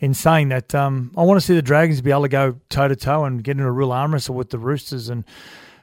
in 0.00 0.14
saying 0.14 0.48
that, 0.50 0.74
um, 0.74 1.12
I 1.16 1.22
want 1.22 1.40
to 1.40 1.46
see 1.46 1.54
the 1.54 1.62
Dragons 1.62 2.00
be 2.00 2.10
able 2.10 2.22
to 2.22 2.28
go 2.28 2.56
toe 2.68 2.88
to 2.88 2.96
toe 2.96 3.24
and 3.24 3.42
get 3.42 3.52
into 3.52 3.64
a 3.64 3.72
real 3.72 3.92
arm 3.92 4.12
wrestle 4.12 4.34
with 4.34 4.50
the 4.50 4.58
Roosters. 4.58 5.08
And 5.08 5.24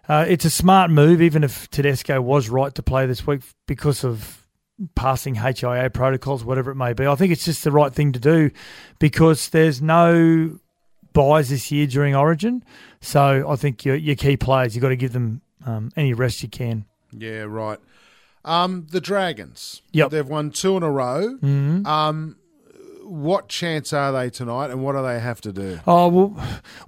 uh, 0.07 0.25
it's 0.27 0.45
a 0.45 0.49
smart 0.49 0.91
move, 0.91 1.21
even 1.21 1.43
if 1.43 1.69
Tedesco 1.69 2.21
was 2.21 2.49
right 2.49 2.73
to 2.75 2.83
play 2.83 3.05
this 3.05 3.25
week 3.27 3.41
because 3.67 4.03
of 4.03 4.47
passing 4.95 5.35
HIA 5.35 5.89
protocols, 5.89 6.43
whatever 6.43 6.71
it 6.71 6.75
may 6.75 6.93
be. 6.93 7.05
I 7.05 7.15
think 7.15 7.31
it's 7.31 7.45
just 7.45 7.63
the 7.63 7.71
right 7.71 7.93
thing 7.93 8.13
to 8.13 8.19
do 8.19 8.51
because 8.97 9.49
there's 9.49 9.81
no 9.81 10.59
buys 11.13 11.49
this 11.49 11.71
year 11.71 11.87
during 11.87 12.15
Origin. 12.15 12.63
So 13.01 13.45
I 13.47 13.55
think 13.55 13.85
your, 13.85 13.95
your 13.95 14.15
key 14.15 14.37
players, 14.37 14.75
you've 14.75 14.81
got 14.81 14.89
to 14.89 14.95
give 14.95 15.13
them 15.13 15.41
um, 15.65 15.91
any 15.95 16.13
rest 16.13 16.43
you 16.43 16.49
can. 16.49 16.85
Yeah, 17.11 17.41
right. 17.41 17.79
Um, 18.45 18.87
the 18.89 19.01
Dragons. 19.01 19.81
Yep. 19.91 20.11
They've 20.11 20.27
won 20.27 20.51
two 20.51 20.77
in 20.77 20.83
a 20.83 20.91
row. 20.91 21.37
Mm-hmm. 21.41 21.85
Um, 21.85 22.37
what 23.03 23.49
chance 23.49 23.91
are 23.91 24.11
they 24.11 24.29
tonight, 24.29 24.69
and 24.69 24.83
what 24.83 24.93
do 24.93 25.01
they 25.01 25.19
have 25.19 25.41
to 25.41 25.51
do? 25.51 25.79
Oh 25.87 26.07
well, 26.09 26.27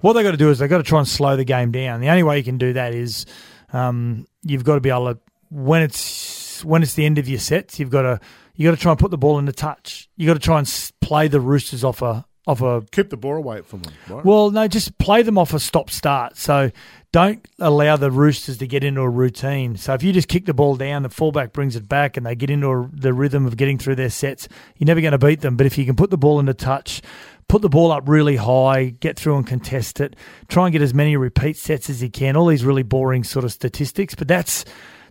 what 0.00 0.12
they've 0.12 0.24
got 0.24 0.30
to 0.30 0.36
do 0.36 0.50
is 0.50 0.60
they've 0.60 0.70
got 0.70 0.78
to 0.78 0.84
try 0.84 1.00
and 1.00 1.08
slow 1.08 1.36
the 1.36 1.44
game 1.44 1.72
down. 1.72 2.00
The 2.00 2.08
only 2.08 2.22
way 2.22 2.38
you 2.38 2.44
can 2.44 2.58
do 2.58 2.72
that 2.74 2.94
is 2.94 3.26
um, 3.72 4.26
you've 4.42 4.64
got 4.64 4.74
to 4.74 4.80
be 4.80 4.90
able 4.90 5.14
to 5.14 5.20
when 5.50 5.82
it's 5.82 6.64
when 6.64 6.82
it's 6.82 6.94
the 6.94 7.04
end 7.04 7.18
of 7.18 7.28
your 7.28 7.40
sets, 7.40 7.80
you've 7.80 7.90
got 7.90 8.02
to 8.02 8.20
you 8.54 8.68
got 8.68 8.76
to 8.76 8.80
try 8.80 8.92
and 8.92 8.98
put 8.98 9.10
the 9.10 9.18
ball 9.18 9.38
in 9.38 9.46
the 9.46 9.52
touch. 9.52 10.08
You 10.16 10.26
got 10.26 10.34
to 10.34 10.40
try 10.40 10.58
and 10.58 10.92
play 11.00 11.28
the 11.28 11.40
Roosters 11.40 11.82
off 11.84 12.02
a 12.02 12.24
off 12.46 12.62
a 12.62 12.82
Keep 12.92 13.10
the 13.10 13.16
ball 13.16 13.36
away 13.36 13.62
from 13.62 13.82
them. 13.82 13.92
Right? 14.08 14.24
Well, 14.24 14.50
no, 14.50 14.68
just 14.68 14.96
play 14.98 15.22
them 15.22 15.38
off 15.38 15.52
a 15.54 15.58
stop 15.58 15.90
start. 15.90 16.36
So 16.36 16.70
don't 17.12 17.46
allow 17.58 17.96
the 17.96 18.10
Roosters 18.10 18.56
to 18.56 18.66
get 18.66 18.82
into 18.82 19.02
a 19.02 19.08
routine. 19.08 19.76
So 19.76 19.92
if 19.92 20.02
you 20.02 20.14
just 20.14 20.28
kick 20.28 20.46
the 20.46 20.54
ball 20.54 20.76
down, 20.76 21.02
the 21.02 21.10
fullback 21.10 21.52
brings 21.52 21.76
it 21.76 21.86
back, 21.86 22.16
and 22.16 22.24
they 22.24 22.34
get 22.34 22.48
into 22.48 22.68
a, 22.68 22.88
the 22.90 23.12
rhythm 23.12 23.46
of 23.46 23.58
getting 23.58 23.78
through 23.78 23.96
their 23.96 24.10
sets, 24.10 24.48
you're 24.78 24.86
never 24.86 25.02
going 25.02 25.12
to 25.12 25.18
beat 25.18 25.42
them. 25.42 25.56
But 25.56 25.66
if 25.66 25.76
you 25.76 25.84
can 25.84 25.94
put 25.94 26.08
the 26.08 26.16
ball 26.16 26.40
into 26.40 26.54
touch, 26.54 27.02
put 27.48 27.60
the 27.60 27.68
ball 27.68 27.92
up 27.92 28.08
really 28.08 28.36
high, 28.36 28.94
get 28.98 29.18
through 29.18 29.36
and 29.36 29.46
contest 29.46 30.00
it, 30.00 30.16
try 30.48 30.64
and 30.64 30.72
get 30.72 30.80
as 30.80 30.94
many 30.94 31.14
repeat 31.14 31.58
sets 31.58 31.90
as 31.90 32.02
you 32.02 32.10
can. 32.10 32.34
All 32.34 32.46
these 32.46 32.64
really 32.64 32.82
boring 32.82 33.24
sort 33.24 33.44
of 33.44 33.52
statistics, 33.52 34.14
but 34.14 34.26
that's 34.26 34.64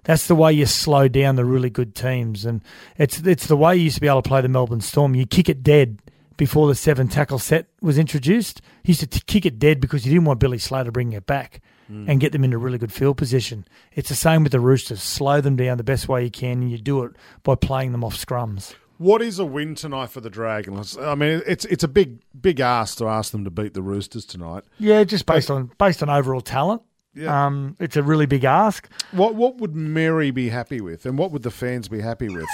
that's 0.03 0.25
the 0.25 0.34
way 0.34 0.51
you 0.51 0.65
slow 0.65 1.08
down 1.08 1.36
the 1.36 1.46
really 1.46 1.70
good 1.70 1.93
teams, 1.93 2.46
and 2.46 2.63
it's 2.98 3.20
it's 3.20 3.46
the 3.46 3.55
way 3.55 3.75
you 3.75 3.84
used 3.84 3.98
to 3.98 4.01
be 4.01 4.08
able 4.08 4.24
to 4.24 4.27
play 4.27 4.41
the 4.41 4.50
Melbourne 4.50 4.81
Storm. 4.81 5.13
You 5.13 5.27
kick 5.27 5.50
it 5.50 5.62
dead 5.62 6.00
before 6.36 6.67
the 6.67 6.74
seven 6.74 7.08
tackle 7.08 7.38
set 7.38 7.67
was 7.79 8.00
introduced. 8.00 8.60
You 8.84 8.89
used 8.89 9.01
to 9.01 9.08
t- 9.08 9.22
kick 9.27 9.46
it 9.46 9.60
dead 9.60 9.79
because 9.79 10.03
you 10.03 10.12
didn't 10.12 10.25
want 10.25 10.39
Billy 10.39 10.58
Slater 10.58 10.89
bringing 10.89 11.13
it 11.13 11.27
back 11.27 11.62
and 12.07 12.19
get 12.19 12.31
them 12.31 12.43
into 12.43 12.57
really 12.57 12.77
good 12.77 12.93
field 12.93 13.17
position. 13.17 13.65
It's 13.93 14.10
the 14.10 14.15
same 14.15 14.43
with 14.43 14.51
the 14.51 14.60
Roosters. 14.60 15.01
Slow 15.01 15.41
them 15.41 15.55
down 15.55 15.77
the 15.77 15.83
best 15.83 16.07
way 16.07 16.24
you 16.24 16.31
can, 16.31 16.62
and 16.62 16.71
you 16.71 16.77
do 16.77 17.03
it 17.03 17.13
by 17.44 17.55
playing 17.55 17.92
them 17.92 18.03
off 18.03 18.16
scrums. 18.16 18.74
What 18.98 19.24
is 19.24 19.39
a 19.39 19.46
win 19.46 19.74
tonight 19.74 20.11
for 20.11 20.22
the 20.22 20.29
Dragons? 20.29 20.96
I 20.96 21.16
mean, 21.16 21.42
it's 21.48 21.66
it's 21.66 21.83
a 21.83 21.87
big 21.87 22.20
big 22.39 22.59
ask 22.59 23.00
to 23.00 23.07
ask 23.07 23.31
them 23.31 23.44
to 23.46 23.50
beat 23.50 23.74
the 23.74 23.81
Roosters 23.81 24.25
tonight. 24.25 24.63
Yeah, 24.77 25.03
just 25.03 25.25
based 25.25 25.50
on 25.50 25.72
based 25.79 26.03
on 26.03 26.09
overall 26.09 26.42
talent. 26.42 26.83
Yeah. 27.13 27.48
Um, 27.48 27.75
it's 27.79 27.98
a 27.98 28.03
really 28.03 28.25
big 28.27 28.44
ask. 28.44 28.87
What 29.11 29.35
what 29.35 29.57
would 29.57 29.75
Mary 29.75 30.29
be 30.31 30.50
happy 30.50 30.81
with, 30.81 31.05
and 31.05 31.18
what 31.18 31.31
would 31.31 31.42
the 31.42 31.51
fans 31.51 31.87
be 31.87 32.00
happy 32.00 32.29
with? 32.29 32.48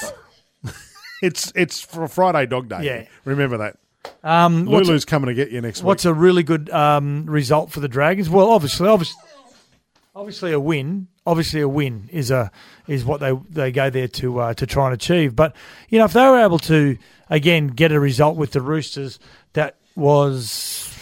it's 1.21 1.51
it's 1.53 1.81
for 1.81 2.07
Friday 2.07 2.45
Dog 2.45 2.69
Day. 2.69 2.83
Yeah. 2.83 3.05
remember 3.25 3.57
that. 3.57 3.77
Um, 4.23 4.65
what's, 4.65 4.87
Lulu's 4.87 5.05
coming 5.05 5.27
to 5.27 5.33
get 5.33 5.51
you 5.51 5.59
next 5.61 5.81
week. 5.81 5.87
what's 5.87 6.05
a 6.05 6.13
really 6.13 6.43
good 6.43 6.69
um, 6.69 7.25
result 7.25 7.71
for 7.71 7.81
the 7.81 7.87
Dragons? 7.87 8.29
Well, 8.29 8.49
obviously, 8.49 8.87
obviously, 8.87 9.21
obviously 10.17 10.51
a 10.51 10.59
win. 10.59 11.07
Obviously, 11.25 11.61
a 11.61 11.67
win 11.69 12.09
is 12.11 12.31
a 12.31 12.51
is 12.87 13.05
what 13.05 13.19
they 13.19 13.33
they 13.49 13.71
go 13.71 13.89
there 13.89 14.07
to 14.07 14.39
uh, 14.39 14.53
to 14.55 14.65
try 14.65 14.85
and 14.85 14.93
achieve. 14.93 15.35
But 15.35 15.55
you 15.89 15.99
know, 15.99 16.05
if 16.05 16.13
they 16.13 16.25
were 16.25 16.39
able 16.39 16.59
to 16.59 16.97
again 17.29 17.67
get 17.67 17.91
a 17.91 17.99
result 17.99 18.35
with 18.35 18.51
the 18.51 18.61
Roosters 18.61 19.19
that 19.53 19.77
was 19.95 20.93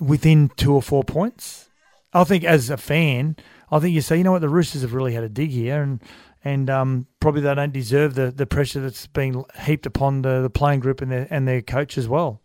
within 0.00 0.50
two 0.56 0.74
or 0.74 0.82
four 0.82 1.02
points, 1.02 1.68
I 2.12 2.24
think 2.24 2.44
as 2.44 2.70
a 2.70 2.76
fan, 2.76 3.36
I 3.70 3.78
think 3.78 3.94
you 3.94 4.00
say, 4.00 4.18
you 4.18 4.24
know 4.24 4.32
what, 4.32 4.40
the 4.40 4.48
Roosters 4.48 4.82
have 4.82 4.94
really 4.94 5.14
had 5.14 5.24
a 5.24 5.28
dig 5.28 5.50
here, 5.50 5.82
and 5.82 6.02
and 6.44 6.68
um, 6.68 7.06
probably 7.20 7.40
they 7.40 7.54
don't 7.54 7.72
deserve 7.72 8.14
the, 8.14 8.30
the 8.30 8.46
pressure 8.46 8.80
that's 8.80 9.06
being 9.06 9.44
heaped 9.64 9.86
upon 9.86 10.22
the, 10.22 10.42
the 10.42 10.50
playing 10.50 10.80
group 10.80 11.00
and 11.00 11.10
their 11.10 11.26
and 11.30 11.48
their 11.48 11.62
coach 11.62 11.96
as 11.96 12.08
well. 12.08 12.42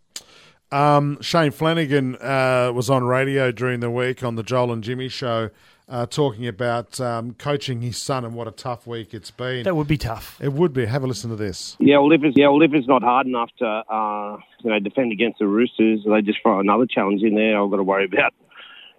Um, 0.71 1.21
Shane 1.21 1.51
Flanagan 1.51 2.15
uh, 2.15 2.71
was 2.73 2.89
on 2.89 3.03
radio 3.03 3.51
during 3.51 3.79
the 3.79 3.91
week 3.91 4.23
on 4.23 4.35
the 4.35 4.41
Joel 4.41 4.71
and 4.71 4.83
Jimmy 4.83 5.07
show, 5.07 5.51
uh, 5.89 6.05
talking 6.05 6.47
about 6.47 6.99
um, 6.99 7.33
coaching 7.33 7.81
his 7.81 7.97
son 7.97 8.25
and 8.25 8.33
what 8.33 8.47
a 8.47 8.51
tough 8.51 8.87
week 8.87 9.13
it's 9.13 9.31
been. 9.31 9.63
That 9.63 9.75
would 9.75 9.87
be 9.87 9.97
tough. 9.97 10.39
it 10.41 10.53
would 10.53 10.73
be. 10.73 10.85
Have 10.85 11.03
a 11.03 11.07
listen 11.07 11.29
to 11.29 11.35
this. 11.35 11.75
Yeah, 11.79 11.99
well, 11.99 12.11
if 12.11 12.23
it's 12.23 12.37
yeah, 12.37 12.47
well, 12.47 12.61
if 12.61 12.73
it's 12.73 12.87
not 12.87 13.03
hard 13.03 13.27
enough 13.27 13.49
to 13.59 13.65
uh, 13.65 14.37
you 14.63 14.71
know 14.71 14.79
defend 14.79 15.11
against 15.11 15.39
the 15.39 15.47
Roosters, 15.47 16.01
they 16.05 16.21
just 16.21 16.39
throw 16.41 16.59
another 16.59 16.85
challenge 16.85 17.21
in 17.21 17.35
there. 17.35 17.61
I've 17.61 17.69
got 17.69 17.77
to 17.77 17.83
worry 17.83 18.05
about 18.05 18.33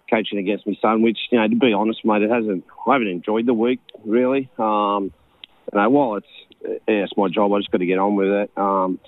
coaching 0.09 0.39
against 0.39 0.67
my 0.67 0.75
son, 0.81 1.01
which 1.01 1.17
you 1.31 1.39
know, 1.39 1.47
to 1.47 1.55
be 1.55 1.73
honest, 1.73 2.05
mate, 2.05 2.21
it 2.21 2.29
hasn't. 2.29 2.65
I 2.87 2.93
haven't 2.93 3.07
enjoyed 3.07 3.45
the 3.45 3.53
week 3.53 3.79
really. 4.03 4.49
Um, 4.57 5.11
you 5.73 5.79
know, 5.79 5.89
while 5.89 6.15
it's 6.15 6.27
yeah, 6.61 7.03
it's 7.03 7.13
my 7.17 7.27
job, 7.29 7.51
I 7.53 7.59
just 7.59 7.71
got 7.71 7.79
to 7.79 7.85
get 7.85 7.97
on 7.99 8.15
with 8.15 8.29
it. 8.29 8.51
Um, 8.55 8.99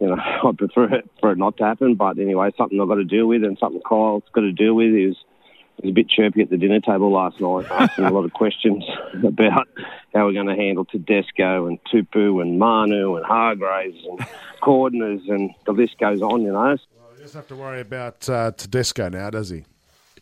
you 0.00 0.08
know, 0.08 0.16
I 0.18 0.50
prefer 0.56 0.94
it 0.94 1.10
for 1.20 1.32
it 1.32 1.38
not 1.38 1.56
to 1.56 1.64
happen, 1.64 1.96
but 1.96 2.18
anyway, 2.18 2.50
something 2.56 2.80
I've 2.80 2.88
got 2.88 2.96
to 2.96 3.04
deal 3.04 3.26
with, 3.26 3.42
and 3.42 3.58
something 3.58 3.82
Kyle's 3.86 4.22
got 4.32 4.42
to 4.42 4.52
deal 4.52 4.74
with 4.74 4.94
is. 4.94 5.16
He 5.82 5.88
was 5.88 5.90
a 5.90 5.94
bit 5.94 6.08
chirpy 6.08 6.40
at 6.42 6.50
the 6.50 6.56
dinner 6.56 6.80
table 6.80 7.10
last 7.12 7.40
night, 7.40 7.66
asking 7.70 8.04
a 8.04 8.10
lot 8.12 8.24
of 8.24 8.32
questions 8.32 8.84
about 9.24 9.66
how 10.14 10.26
we're 10.26 10.32
going 10.32 10.46
to 10.46 10.54
handle 10.54 10.84
Tedesco 10.84 11.66
and 11.66 11.78
Tupu 11.84 12.40
and 12.40 12.58
Manu 12.58 13.16
and 13.16 13.24
Hargreaves 13.26 13.98
and 14.08 14.20
Cordners 14.62 15.28
and 15.28 15.50
the 15.66 15.72
list 15.72 15.98
goes 15.98 16.22
on, 16.22 16.42
you 16.42 16.52
know. 16.52 16.58
Well, 16.60 16.78
He 17.16 17.22
doesn't 17.22 17.38
have 17.38 17.48
to 17.48 17.56
worry 17.56 17.80
about 17.80 18.28
uh, 18.28 18.52
Tedesco 18.52 19.08
now, 19.08 19.30
does 19.30 19.50
he? 19.50 19.64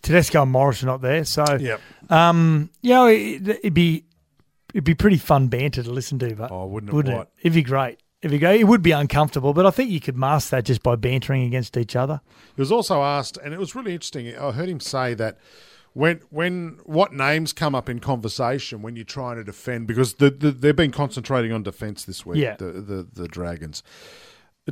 Tedesco 0.03 0.43
and 0.43 0.51
Morris 0.51 0.83
are 0.83 0.87
not 0.87 1.01
there, 1.01 1.25
so 1.25 1.45
Yep. 1.61 1.81
um, 2.11 2.71
you 2.81 2.91
know, 2.91 3.07
it, 3.07 3.47
it'd 3.49 3.75
be 3.75 4.05
it'd 4.75 4.83
be 4.85 4.95
pretty 4.95 5.19
fun 5.19 5.47
banter 5.47 5.83
to 5.83 5.91
listen 5.93 6.19
to, 6.19 6.35
but 6.35 6.51
Oh, 6.51 6.67
wouldn't 6.67 6.91
it 6.91 6.97
wouldn't 6.97 7.21
it? 7.21 7.29
It'd 7.41 7.55
be 7.55 7.62
great. 7.62 7.99
It'd 8.23 8.41
go. 8.41 8.53
It 8.53 8.69
would 8.69 8.83
be 8.83 8.93
uncomfortable, 8.93 9.53
but 9.53 9.67
I 9.67 9.71
think 9.71 9.91
you 9.91 10.01
could 10.01 10.17
mask 10.17 10.51
that 10.51 10.65
just 10.65 10.83
by 10.83 10.95
bantering 10.95 11.43
against 11.43 11.77
each 11.77 11.97
other. 11.97 12.21
He 12.55 12.63
was 12.63 12.71
also 12.71 13.03
asked, 13.03 13.37
and 13.37 13.53
it 13.53 13.59
was 13.59 13.75
really 13.75 13.93
interesting. 13.93 14.37
I 14.37 14.53
heard 14.53 14.69
him 14.69 14.79
say 14.81 15.15
that 15.15 15.39
when 15.93 16.21
when 16.31 16.79
what 16.85 17.13
names 17.13 17.53
come 17.53 17.75
up 17.75 17.89
in 17.89 17.99
conversation 17.99 18.81
when 18.81 18.95
you're 18.95 19.05
trying 19.05 19.37
to 19.37 19.45
defend, 19.45 19.89
because 19.89 20.15
the, 20.15 20.31
the, 20.31 20.53
they've 20.53 20.77
been 20.77 20.93
concentrating 20.93 21.53
on 21.53 21.65
defence 21.65 22.05
this 22.05 22.25
week. 22.25 22.39
Yeah. 22.39 22.57
The, 22.57 22.65
the 22.65 23.09
the 23.13 23.29
Dragons. 23.29 23.83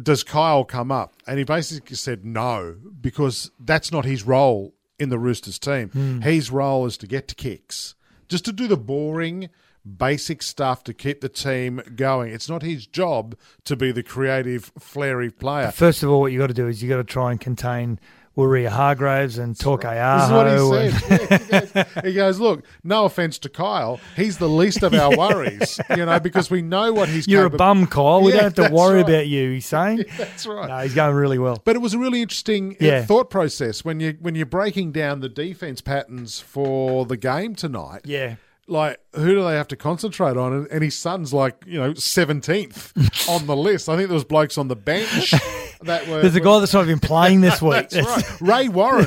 Does 0.01 0.23
Kyle 0.23 0.65
come 0.65 0.93
up? 0.93 1.15
And 1.27 1.39
he 1.39 1.45
basically 1.45 1.97
said 1.97 2.25
no 2.25 2.77
because 3.01 3.51
that's 3.59 3.91
not 3.91 4.05
his 4.05 4.23
role 4.23 4.75
in 5.01 5.09
the 5.09 5.19
Roosters 5.19 5.59
team. 5.59 5.89
Hmm. 5.89 6.21
His 6.21 6.53
role 6.53 6.87
is 6.87 6.97
to 6.99 7.09
get 7.09 7.27
to 7.29 7.35
kicks, 7.35 7.97
just 8.29 8.45
to 8.45 8.53
do 8.53 8.69
the 8.69 8.77
boring. 8.77 9.49
Basic 9.85 10.43
stuff 10.43 10.85
to 10.85 10.93
keep 10.95 11.21
the 11.23 11.29
team 11.29 11.81
going. 11.97 12.33
It's 12.33 12.49
not 12.49 12.63
his 12.63 12.87
job 12.87 13.35
to 13.65 13.77
be 13.77 13.93
the 13.93 14.03
creative, 14.03 14.73
flary 14.79 15.31
player. 15.31 15.71
First 15.71 16.03
of 16.03 16.11
all, 16.11 16.21
what 16.21 16.33
you 16.33 16.39
got 16.39 16.49
to 16.49 16.55
do 16.55 16.69
is 16.69 16.83
you 16.83 16.89
got 16.89 16.99
to 16.99 17.05
try 17.05 17.31
and 17.31 17.41
contain 17.41 17.99
Waerea-Hargreaves 18.37 19.39
and 19.39 19.59
Torque 19.59 19.83
This 19.83 20.25
is 20.25 20.31
what 20.31 20.47
he 20.47 20.91
said. 20.91 21.41
Yeah, 21.51 21.65
he, 21.65 21.67
goes, 21.73 22.05
he 22.05 22.13
goes, 22.15 22.41
look, 22.41 22.65
no 22.85 23.05
offense 23.05 23.39
to 23.41 23.49
Kyle, 23.49 23.99
he's 24.17 24.39
the 24.39 24.49
least 24.49 24.83
of 24.83 24.95
our 24.95 25.17
worries, 25.17 25.81
you 25.97 26.05
know, 26.07 26.21
because 26.21 26.51
we 26.51 26.63
know 26.63 26.93
what 26.93 27.09
he's 27.09 27.27
You're 27.27 27.47
a 27.47 27.51
bum, 27.51 27.87
Kyle. 27.87 28.23
We 28.23 28.33
Yeah, 28.33 28.43
don't 28.49 28.59
have 28.59 28.69
to 28.69 28.75
worry 28.75 29.03
right. 29.03 29.09
about 29.09 29.27
you. 29.29 29.51
He's 29.53 29.67
saying. 29.67 30.05
That's 30.17 30.47
right. 30.47 30.69
No, 30.69 30.79
he's 30.79 30.95
going 30.95 31.15
really 31.15 31.39
well. 31.39 31.61
But 31.65 31.77
it 31.77 31.81
was 31.81 31.95
a 31.95 31.99
really 31.99 32.23
interesting 32.23 32.73
uh, 32.81 32.85
Yeah. 32.85 33.05
thought 33.05 33.31
process 33.31 33.85
when 33.85 34.01
you 34.01 34.17
when 34.21 34.35
you're 34.35 34.47
breaking 34.47 34.93
down 34.93 35.21
the 35.21 35.29
defense 35.29 35.81
patterns 35.81 36.39
for 36.41 37.05
the 37.07 37.17
game 37.17 37.55
tonight. 37.55 38.03
Yeah. 38.05 38.37
Like 38.71 39.01
who 39.15 39.35
do 39.35 39.43
they 39.43 39.55
have 39.55 39.69
to 39.69 39.77
concentrate 39.77 40.37
on? 40.37 40.53
And, 40.53 40.67
and 40.69 40.83
his 40.85 40.97
son's 40.97 41.33
like 41.33 41.65
you 41.67 41.79
know 41.79 41.95
seventeenth 41.95 42.93
on 43.29 43.47
the 43.47 43.57
list. 43.57 43.89
I 43.89 43.97
think 43.97 44.09
there 44.09 44.15
was 44.15 44.25
blokes 44.25 44.57
on 44.57 44.69
the 44.69 44.77
bench 44.77 45.31
that 45.83 46.07
were. 46.09 46.23
There's 46.23 46.37
a 46.37 46.41
guy 46.41 46.61
that's 46.61 46.73
not 46.73 46.85
even 46.85 47.01
playing 47.01 47.41
this 47.41 47.61
week. 47.63 47.91
That's 47.91 48.07
right. 48.07 48.41
Ray 48.41 48.69
Warren 48.69 49.07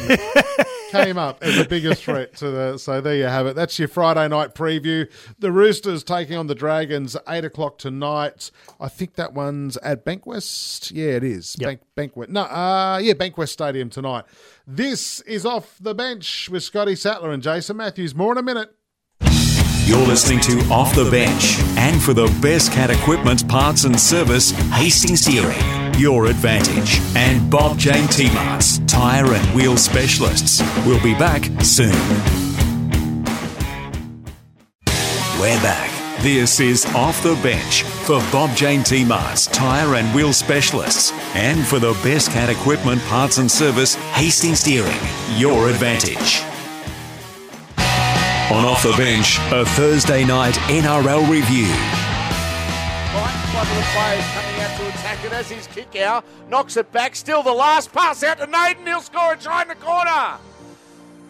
came 0.91 1.17
up 1.17 1.41
as 1.41 1.57
the 1.57 1.65
biggest 1.65 2.03
threat 2.03 2.35
to 2.37 2.51
the. 2.51 2.77
So 2.77 3.01
there 3.01 3.15
you 3.15 3.23
have 3.23 3.47
it. 3.47 3.55
That's 3.55 3.79
your 3.79 3.87
Friday 3.87 4.27
night 4.27 4.53
preview. 4.53 5.09
The 5.39 5.51
Roosters 5.51 6.03
taking 6.03 6.37
on 6.37 6.47
the 6.47 6.55
Dragons 6.55 7.15
eight 7.27 7.45
o'clock 7.45 7.77
tonight. 7.77 8.51
I 8.79 8.89
think 8.89 9.15
that 9.15 9.33
one's 9.33 9.77
at 9.77 10.05
Bankwest. 10.05 10.91
Yeah, 10.93 11.15
it 11.15 11.23
is. 11.23 11.55
Yep. 11.59 11.81
Bank, 11.95 12.13
Bankwest. 12.13 12.29
No, 12.29 12.41
uh, 12.41 12.99
yeah, 13.01 13.13
Bankwest 13.13 13.49
Stadium 13.49 13.89
tonight. 13.89 14.25
This 14.67 15.21
is 15.21 15.45
off 15.45 15.77
the 15.79 15.95
bench 15.95 16.49
with 16.49 16.63
Scotty 16.63 16.95
Sattler 16.95 17.31
and 17.31 17.41
Jason 17.41 17.77
Matthews. 17.77 18.13
More 18.13 18.33
in 18.33 18.37
a 18.37 18.43
minute. 18.43 18.73
You're 19.85 20.07
listening 20.07 20.39
to 20.41 20.61
Off 20.71 20.95
the 20.95 21.11
Bench. 21.11 21.59
And 21.77 22.01
for 22.01 22.13
the 22.13 22.27
best 22.41 22.71
cat 22.71 22.89
equipment, 22.89 23.45
parts 23.49 23.83
and 23.83 23.99
service, 23.99 24.51
Hastings 24.71 25.25
Deering, 25.25 25.59
your 25.99 26.27
advantage. 26.27 27.01
And 27.17 27.51
Bob 27.51 27.77
Jane 27.77 28.07
T-Marts, 28.07 28.77
tyre 28.87 29.33
and 29.33 29.45
wheel 29.53 29.75
specialists. 29.75 30.61
We'll 30.85 31.03
be 31.03 31.13
back 31.15 31.43
soon. 31.61 31.91
We're 35.37 35.61
back. 35.61 35.91
This 36.21 36.61
is 36.61 36.85
Off 36.95 37.21
the 37.21 37.35
Bench 37.43 37.83
for 37.83 38.19
Bob 38.31 38.55
Jane 38.55 38.83
T-Marts, 38.83 39.47
tyre 39.47 39.95
and 39.95 40.15
wheel 40.15 40.31
specialists. 40.31 41.11
And 41.35 41.67
for 41.67 41.79
the 41.79 41.91
best 42.03 42.31
cat 42.31 42.49
equipment, 42.49 43.01
parts 43.01 43.37
and 43.37 43.51
service, 43.51 43.95
Hastings 44.13 44.63
Deering, 44.63 44.97
your 45.35 45.67
advantage. 45.67 46.41
On 48.53 48.65
Off 48.65 48.83
the 48.83 48.93
Bench, 48.95 49.39
a 49.51 49.65
Thursday 49.65 50.23
night 50.23 50.53
NRL 50.67 51.27
review. 51.27 51.65
One 53.15 53.67
of 53.67 53.75
the 53.75 53.83
players 53.95 54.25
coming 54.31 54.61
out 54.61 54.77
to 54.77 54.87
attack 54.89 55.25
it 55.25 55.33
as 55.33 55.49
his 55.49 55.65
kick 55.65 55.95
out. 55.95 56.23
Knocks 56.51 56.77
it 56.77 56.91
back. 56.91 57.15
Still 57.15 57.41
the 57.41 57.51
last 57.51 57.91
pass 57.91 58.21
out 58.21 58.37
to 58.37 58.45
Naden. 58.45 58.85
He'll 58.85 59.01
score 59.01 59.33
a 59.33 59.37
try 59.37 59.63
in 59.63 59.69
the 59.69 59.75
corner. 59.75 60.37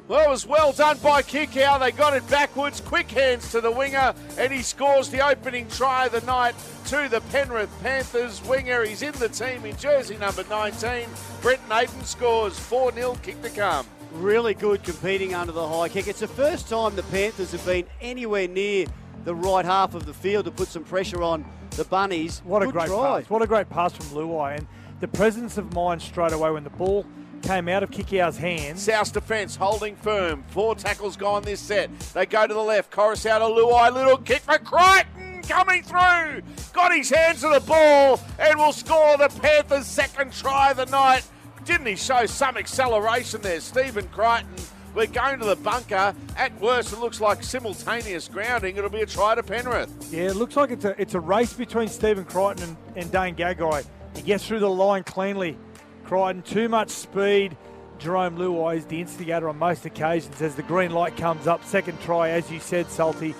Well, 0.10 0.28
it 0.28 0.30
was 0.30 0.46
well 0.46 0.74
done 0.74 0.98
by 0.98 1.22
Kikau. 1.22 1.80
They 1.80 1.94
got 1.94 2.14
it 2.14 2.30
backwards. 2.30 2.82
Quick 2.82 3.10
hands 3.10 3.50
to 3.52 3.62
the 3.62 3.72
winger, 3.72 4.14
and 4.38 4.52
he 4.52 4.62
scores 4.62 5.08
the 5.08 5.26
opening 5.26 5.70
try 5.70 6.08
of 6.08 6.12
the 6.12 6.22
night 6.26 6.56
to 6.88 7.08
the 7.10 7.22
Penrith 7.32 7.72
Panthers 7.82 8.44
winger. 8.44 8.84
He's 8.84 9.02
in 9.02 9.14
the 9.14 9.30
team 9.30 9.66
in 9.66 9.78
jersey 9.78 10.18
number 10.18 10.44
19. 10.50 11.08
Brent 11.42 11.70
Naden 11.70 12.04
scores 12.04 12.60
4 12.60 12.92
0 12.92 13.18
kick 13.24 13.42
to 13.44 13.50
come. 13.50 13.86
Really 14.14 14.54
good 14.54 14.84
competing 14.84 15.34
under 15.34 15.52
the 15.52 15.68
high 15.68 15.90
kick. 15.90 16.08
It's 16.08 16.20
the 16.20 16.28
first 16.28 16.70
time 16.70 16.96
the 16.96 17.04
Panthers 17.04 17.52
have 17.52 17.66
been 17.66 17.86
anywhere 18.00 18.48
near 18.48 18.86
the 19.26 19.34
right 19.34 19.66
half 19.66 19.96
of 19.96 20.06
the 20.06 20.14
field 20.14 20.46
to 20.46 20.52
put 20.52 20.68
some 20.68 20.84
pressure 20.84 21.24
on 21.24 21.44
the 21.72 21.84
Bunnies. 21.86 22.42
What 22.46 22.62
a 22.62 22.68
great 22.72 22.88
try. 22.88 23.22
pass. 23.22 23.30
What 23.30 23.42
a 23.42 23.48
great 23.48 23.70
pass 23.70 23.94
from 23.94 24.06
Luai. 24.16 24.58
And 24.58 24.68
the 25.00 25.08
presence 25.08 25.58
of 25.58 25.74
mind 25.74 26.02
straight 26.02 26.32
away 26.32 26.52
when 26.52 26.64
the 26.64 26.70
ball 26.70 27.08
came 27.42 27.68
out 27.68 27.82
of 27.82 27.90
Kikau's 27.90 28.38
hands. 28.38 28.84
South 28.84 29.12
defence 29.12 29.56
holding 29.56 29.96
firm. 29.96 30.44
Four 30.50 30.76
tackles 30.76 31.18
gone 31.18 31.42
this 31.42 31.60
set. 31.60 31.90
They 32.14 32.28
go 32.28 32.46
to 32.46 32.54
the 32.54 32.60
left. 32.60 32.92
Koroisau 32.92 33.40
to 33.40 33.46
Luai. 33.46 33.92
Little 33.92 34.18
kick 34.18 34.44
for 34.44 34.60
Crichton 34.60 35.42
coming 35.42 35.82
through. 35.82 36.44
Got 36.72 36.94
his 36.94 37.10
hands 37.10 37.42
to 37.42 37.50
the 37.50 37.62
ball 37.62 38.20
and 38.38 38.60
will 38.60 38.74
score 38.74 39.18
the 39.18 39.30
Panthers' 39.30 39.88
second 39.88 40.34
try 40.34 40.70
of 40.72 40.78
the 40.78 40.86
night. 40.86 41.24
Didn't 41.66 41.86
he 41.86 41.96
show 41.96 42.26
some 42.26 42.58
acceleration 42.58 43.42
there, 43.42 43.60
Stephen 43.62 44.08
Crichton? 44.10 44.50
We're 44.94 45.08
going 45.08 45.40
to 45.40 45.46
the 45.46 45.56
bunker. 45.56 46.14
At 46.38 46.60
worst, 46.60 46.94
it 46.94 47.00
looks 47.00 47.20
like 47.22 47.42
simultaneous 47.44 48.28
grounding. 48.28 48.78
It'll 48.78 48.90
be 48.90 49.02
a 49.02 49.06
try 49.06 49.34
to 49.34 49.42
Penrith. 49.42 49.92
Yeah, 50.12 50.24
it 50.24 50.36
looks 50.36 50.56
like 50.56 50.72
it's 50.72 50.86
a 50.86 51.00
it's 51.02 51.16
a 51.16 51.20
race 51.20 51.54
between 51.54 51.88
Stephen 51.88 52.26
Crichton 52.26 52.64
and, 52.64 52.78
and 52.98 53.12
Dane 53.12 53.36
Gagai. 53.36 53.86
He 54.16 54.22
gets 54.22 54.46
through 54.46 54.60
the 54.60 54.70
line 54.70 55.04
cleanly. 55.04 55.58
Crichton, 56.04 56.42
too 56.44 56.70
much 56.70 56.90
speed. 56.90 57.58
Jerome 57.98 58.38
Luai 58.38 58.78
is 58.78 58.86
the 58.86 59.00
instigator 59.00 59.48
on 59.48 59.58
most 59.58 59.86
occasions 59.86 60.42
as 60.42 60.56
the 60.56 60.64
green 60.64 60.92
light 60.92 61.16
comes 61.16 61.48
up. 61.48 61.64
Second 61.64 62.00
try, 62.02 62.30
as 62.30 62.52
you 62.52 62.60
said, 62.60 62.90
Salty. 62.90 63.34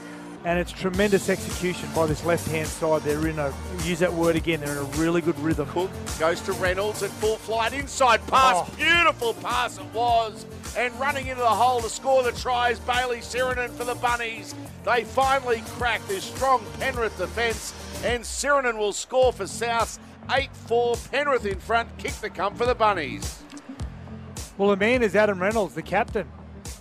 And 0.46 0.60
it's 0.60 0.74
tremendous 0.74 1.30
execution 1.30 1.88
by 1.96 2.06
this 2.06 2.26
left-hand 2.26 2.68
side. 2.68 3.02
They're 3.04 3.28
in 3.28 3.40
a 3.40 3.54
use 3.84 4.00
that 4.00 4.12
word 4.12 4.36
again. 4.36 4.60
They're 4.60 4.74
in 4.74 4.78
a 4.78 4.98
really 4.98 5.22
good 5.22 5.40
rhythm. 5.40 5.70
Cook 5.70 5.90
goes 6.20 6.42
to 6.42 6.52
Reynolds 6.54 7.02
at 7.02 7.12
full 7.12 7.38
flight 7.38 7.72
inside 7.72 8.26
pass. 8.28 8.56
Oh. 8.58 8.74
Beautiful 8.76 9.36
pass 9.36 9.78
it 9.78 9.86
was. 9.94 10.46
And 10.78 10.94
running 11.00 11.28
into 11.28 11.42
the 11.42 11.48
hole 11.48 11.80
to 11.82 11.90
score 11.90 12.24
the 12.24 12.34
tries, 12.34 12.78
Bayley 12.80 13.20
Sironen 13.20 13.70
for 13.70 13.86
the 13.86 13.96
Bunnies. 13.96 14.54
They 14.84 15.06
finally 15.06 15.62
crack 15.68 16.06
this 16.08 16.26
strong 16.26 16.66
Penrith 16.78 17.18
defence, 17.18 17.74
and 18.04 18.22
Sironen 18.22 18.78
will 18.78 18.94
score 18.94 19.32
for 19.32 19.48
South. 19.48 19.98
8 20.30 20.50
4 20.54 20.96
Penrith 21.12 21.46
in 21.46 21.60
front, 21.60 21.98
kick 21.98 22.14
to 22.22 22.30
come 22.30 22.56
for 22.56 22.66
the 22.66 22.76
Bunnies. 22.76 23.44
Well, 24.58 24.70
the 24.70 24.78
man 24.78 25.04
is 25.04 25.16
Adam 25.16 25.42
Reynolds, 25.42 25.74
the 25.74 25.82
captain. 25.82 26.30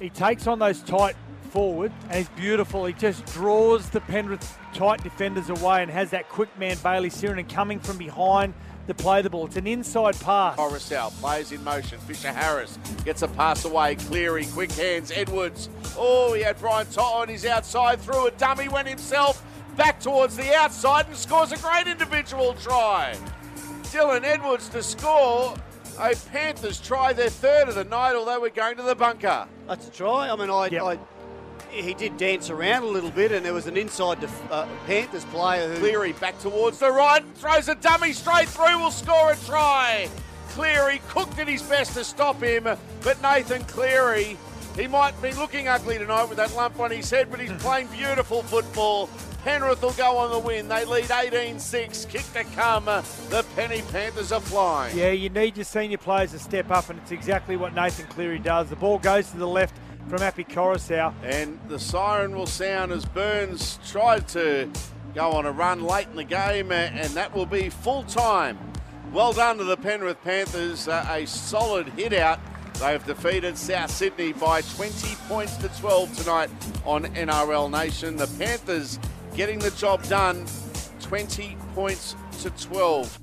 He 0.01 0.11
takes 0.11 0.47
on 0.47 0.59
those 0.59 0.81
tight 0.81 1.17
forward, 1.53 1.93
and 2.09 2.15
he's 2.17 2.29
beautiful. 2.31 2.87
He 2.87 2.95
just 2.95 3.25
draws 3.27 3.89
the 3.91 4.01
Penrith 4.01 4.59
tight 4.75 5.03
defenders 5.03 5.51
away 5.51 5.83
and 5.83 5.91
has 5.91 6.11
that 6.11 6.29
quick 6.29 6.49
man, 6.59 6.77
Bayley 6.83 7.11
Sironen, 7.11 7.49
coming 7.49 7.79
from 7.79 7.99
behind 7.99 8.55
to 8.89 8.95
play 8.95 9.23
the 9.23 9.31
ball. 9.31 9.47
It's 9.47 9.57
an 9.57 9.67
inside 9.67 10.19
pass. 10.21 10.57
Koroisau 10.57 11.11
plays 11.21 11.53
in 11.53 11.63
motion. 11.63 11.99
Fisher 12.01 12.33
Harris 12.33 12.79
gets 13.05 13.23
a 13.23 13.29
pass 13.29 13.65
away. 13.65 13.95
Cleary, 13.97 14.47
quick 14.47 14.73
hands. 14.73 15.13
Edwards. 15.15 15.69
Oh, 15.97 16.33
he 16.33 16.43
had 16.43 16.59
Brian 16.59 16.87
To'o 16.87 17.03
on 17.21 17.29
his 17.29 17.45
outside. 17.45 18.01
Through 18.01 18.29
a 18.29 18.31
dummy, 18.33 18.69
went 18.69 18.89
himself 18.89 19.45
back 19.77 20.01
towards 20.01 20.37
the 20.37 20.55
outside 20.55 21.07
and 21.07 21.17
scores 21.17 21.53
a 21.53 21.57
great 21.59 21.87
individual 21.87 22.55
try. 22.55 23.15
Dylan 23.85 24.25
Edwards 24.25 24.69
to 24.71 24.83
score. 24.83 25.55
A 26.01 26.17
Panthers 26.33 26.81
try 26.81 27.13
their 27.13 27.29
third 27.29 27.69
of 27.69 27.75
the 27.75 27.85
night, 27.85 28.15
although 28.17 28.41
we're 28.41 28.49
going 28.49 28.77
to 28.79 28.83
the 28.83 28.95
bunker. 28.95 29.47
That's 29.69 29.87
a 29.89 29.91
try. 29.91 30.31
I 30.31 30.37
mean, 30.37 30.49
I, 30.51 30.69
Yep. 30.69 30.83
I 30.83 30.99
he 31.73 31.95
did 31.95 32.17
dance 32.17 32.51
around 32.51 32.83
a 32.83 32.87
little 32.87 33.11
bit, 33.11 33.33
and 33.33 33.45
there 33.45 33.55
was 33.55 33.67
an 33.67 33.77
inside 33.77 34.21
def- 34.21 34.53
uh, 34.53 34.67
Panthers 34.87 35.25
player 35.27 35.69
who 35.73 35.79
Cleary 35.79 36.13
back 36.13 36.39
towards 36.39 36.79
the 36.79 36.91
right, 36.91 37.25
throws 37.37 37.69
a 37.69 37.75
dummy 37.75 38.13
straight 38.13 38.49
through, 38.49 38.79
will 38.79 38.91
score 38.91 39.33
a 39.33 39.37
try. 39.37 40.09
Cleary 40.51 41.01
cooked 41.09 41.39
at 41.39 41.49
his 41.49 41.63
best 41.63 41.95
to 41.95 42.05
stop 42.05 42.43
him, 42.43 42.65
but 42.65 43.23
Nathan 43.23 43.65
Cleary, 43.65 44.37
he 44.77 44.87
might 44.87 45.21
be 45.23 45.33
looking 45.33 45.67
ugly 45.69 45.99
tonight 45.99 46.29
with 46.29 46.37
that 46.37 46.55
lump 46.55 46.79
on 46.79 46.91
his 46.91 47.09
head, 47.09 47.31
but 47.31 47.41
he's 47.41 47.53
playing 47.63 47.87
beautiful 47.89 48.43
football. 48.43 49.09
Penrith 49.45 49.83
will 49.83 49.93
go 49.93 50.19
on 50.19 50.31
the 50.31 50.39
win. 50.39 50.69
They 50.69 50.85
lead 50.85 51.11
18 51.11 51.59
6. 51.59 52.05
Kick 52.05 52.33
to 52.33 52.45
come. 52.55 52.85
The 52.85 53.45
Penny 53.57 53.83
Panthers 53.91 54.31
are 54.31 54.41
flying. 54.41 54.97
Yeah, 54.97 55.11
you 55.11 55.31
need 55.31 55.57
your 55.57 55.65
senior 55.65 55.99
players 55.99 56.31
to 56.31 56.39
step 56.39 56.71
up, 56.71 56.91
and 56.91 56.99
it's 57.01 57.11
exactly 57.11 57.57
what 57.57 57.75
Nathan 57.75 58.07
Cleary 58.07 58.39
does. 58.39 58.69
The 58.69 58.77
ball 58.77 59.01
goes 59.01 59.31
to 59.33 59.39
the 59.39 59.49
left 59.49 59.75
from 60.13 60.21
Api 60.21 60.45
Koroisau. 60.45 61.15
And 61.23 61.59
the 61.69 61.79
siren 61.79 62.37
will 62.37 62.45
sound 62.45 62.93
as 62.93 63.07
Burns 63.07 63.79
tried 63.89 64.29
to 64.29 64.71
go 65.15 65.33
on 65.33 65.47
a 65.47 65.51
run 65.51 65.83
late 65.83 66.07
in 66.09 66.17
the 66.17 66.25
game, 66.25 66.71
uh, 66.71 66.75
and 66.75 67.09
that 67.15 67.35
will 67.35 67.47
be 67.47 67.71
full 67.71 68.03
time. 68.03 68.59
Well 69.11 69.33
done 69.33 69.57
to 69.57 69.65
the 69.65 69.79
Penrith 69.79 70.23
Panthers. 70.23 70.87
Uh, 70.87 71.09
a 71.11 71.27
solid 71.27 71.89
hit 71.89 72.13
out. 72.13 72.41
They 72.75 72.93
have 72.93 73.07
defeated 73.07 73.57
South 73.57 73.91
Sydney 73.91 74.35
by 74.35 74.61
20 74.61 75.17
points 75.29 75.57
to 75.57 75.71
12 75.81 76.15
tonight 76.19 76.51
on 76.85 77.05
NRL 77.05 77.71
Nation. 77.71 78.17
The 78.17 78.27
Panthers 78.39 78.99
getting 79.35 79.61
the 79.61 79.71
job 79.71 80.03
done 80.09 80.45
20 81.01 81.57
points 81.75 82.17
to 82.43 82.51
12. 82.51 83.19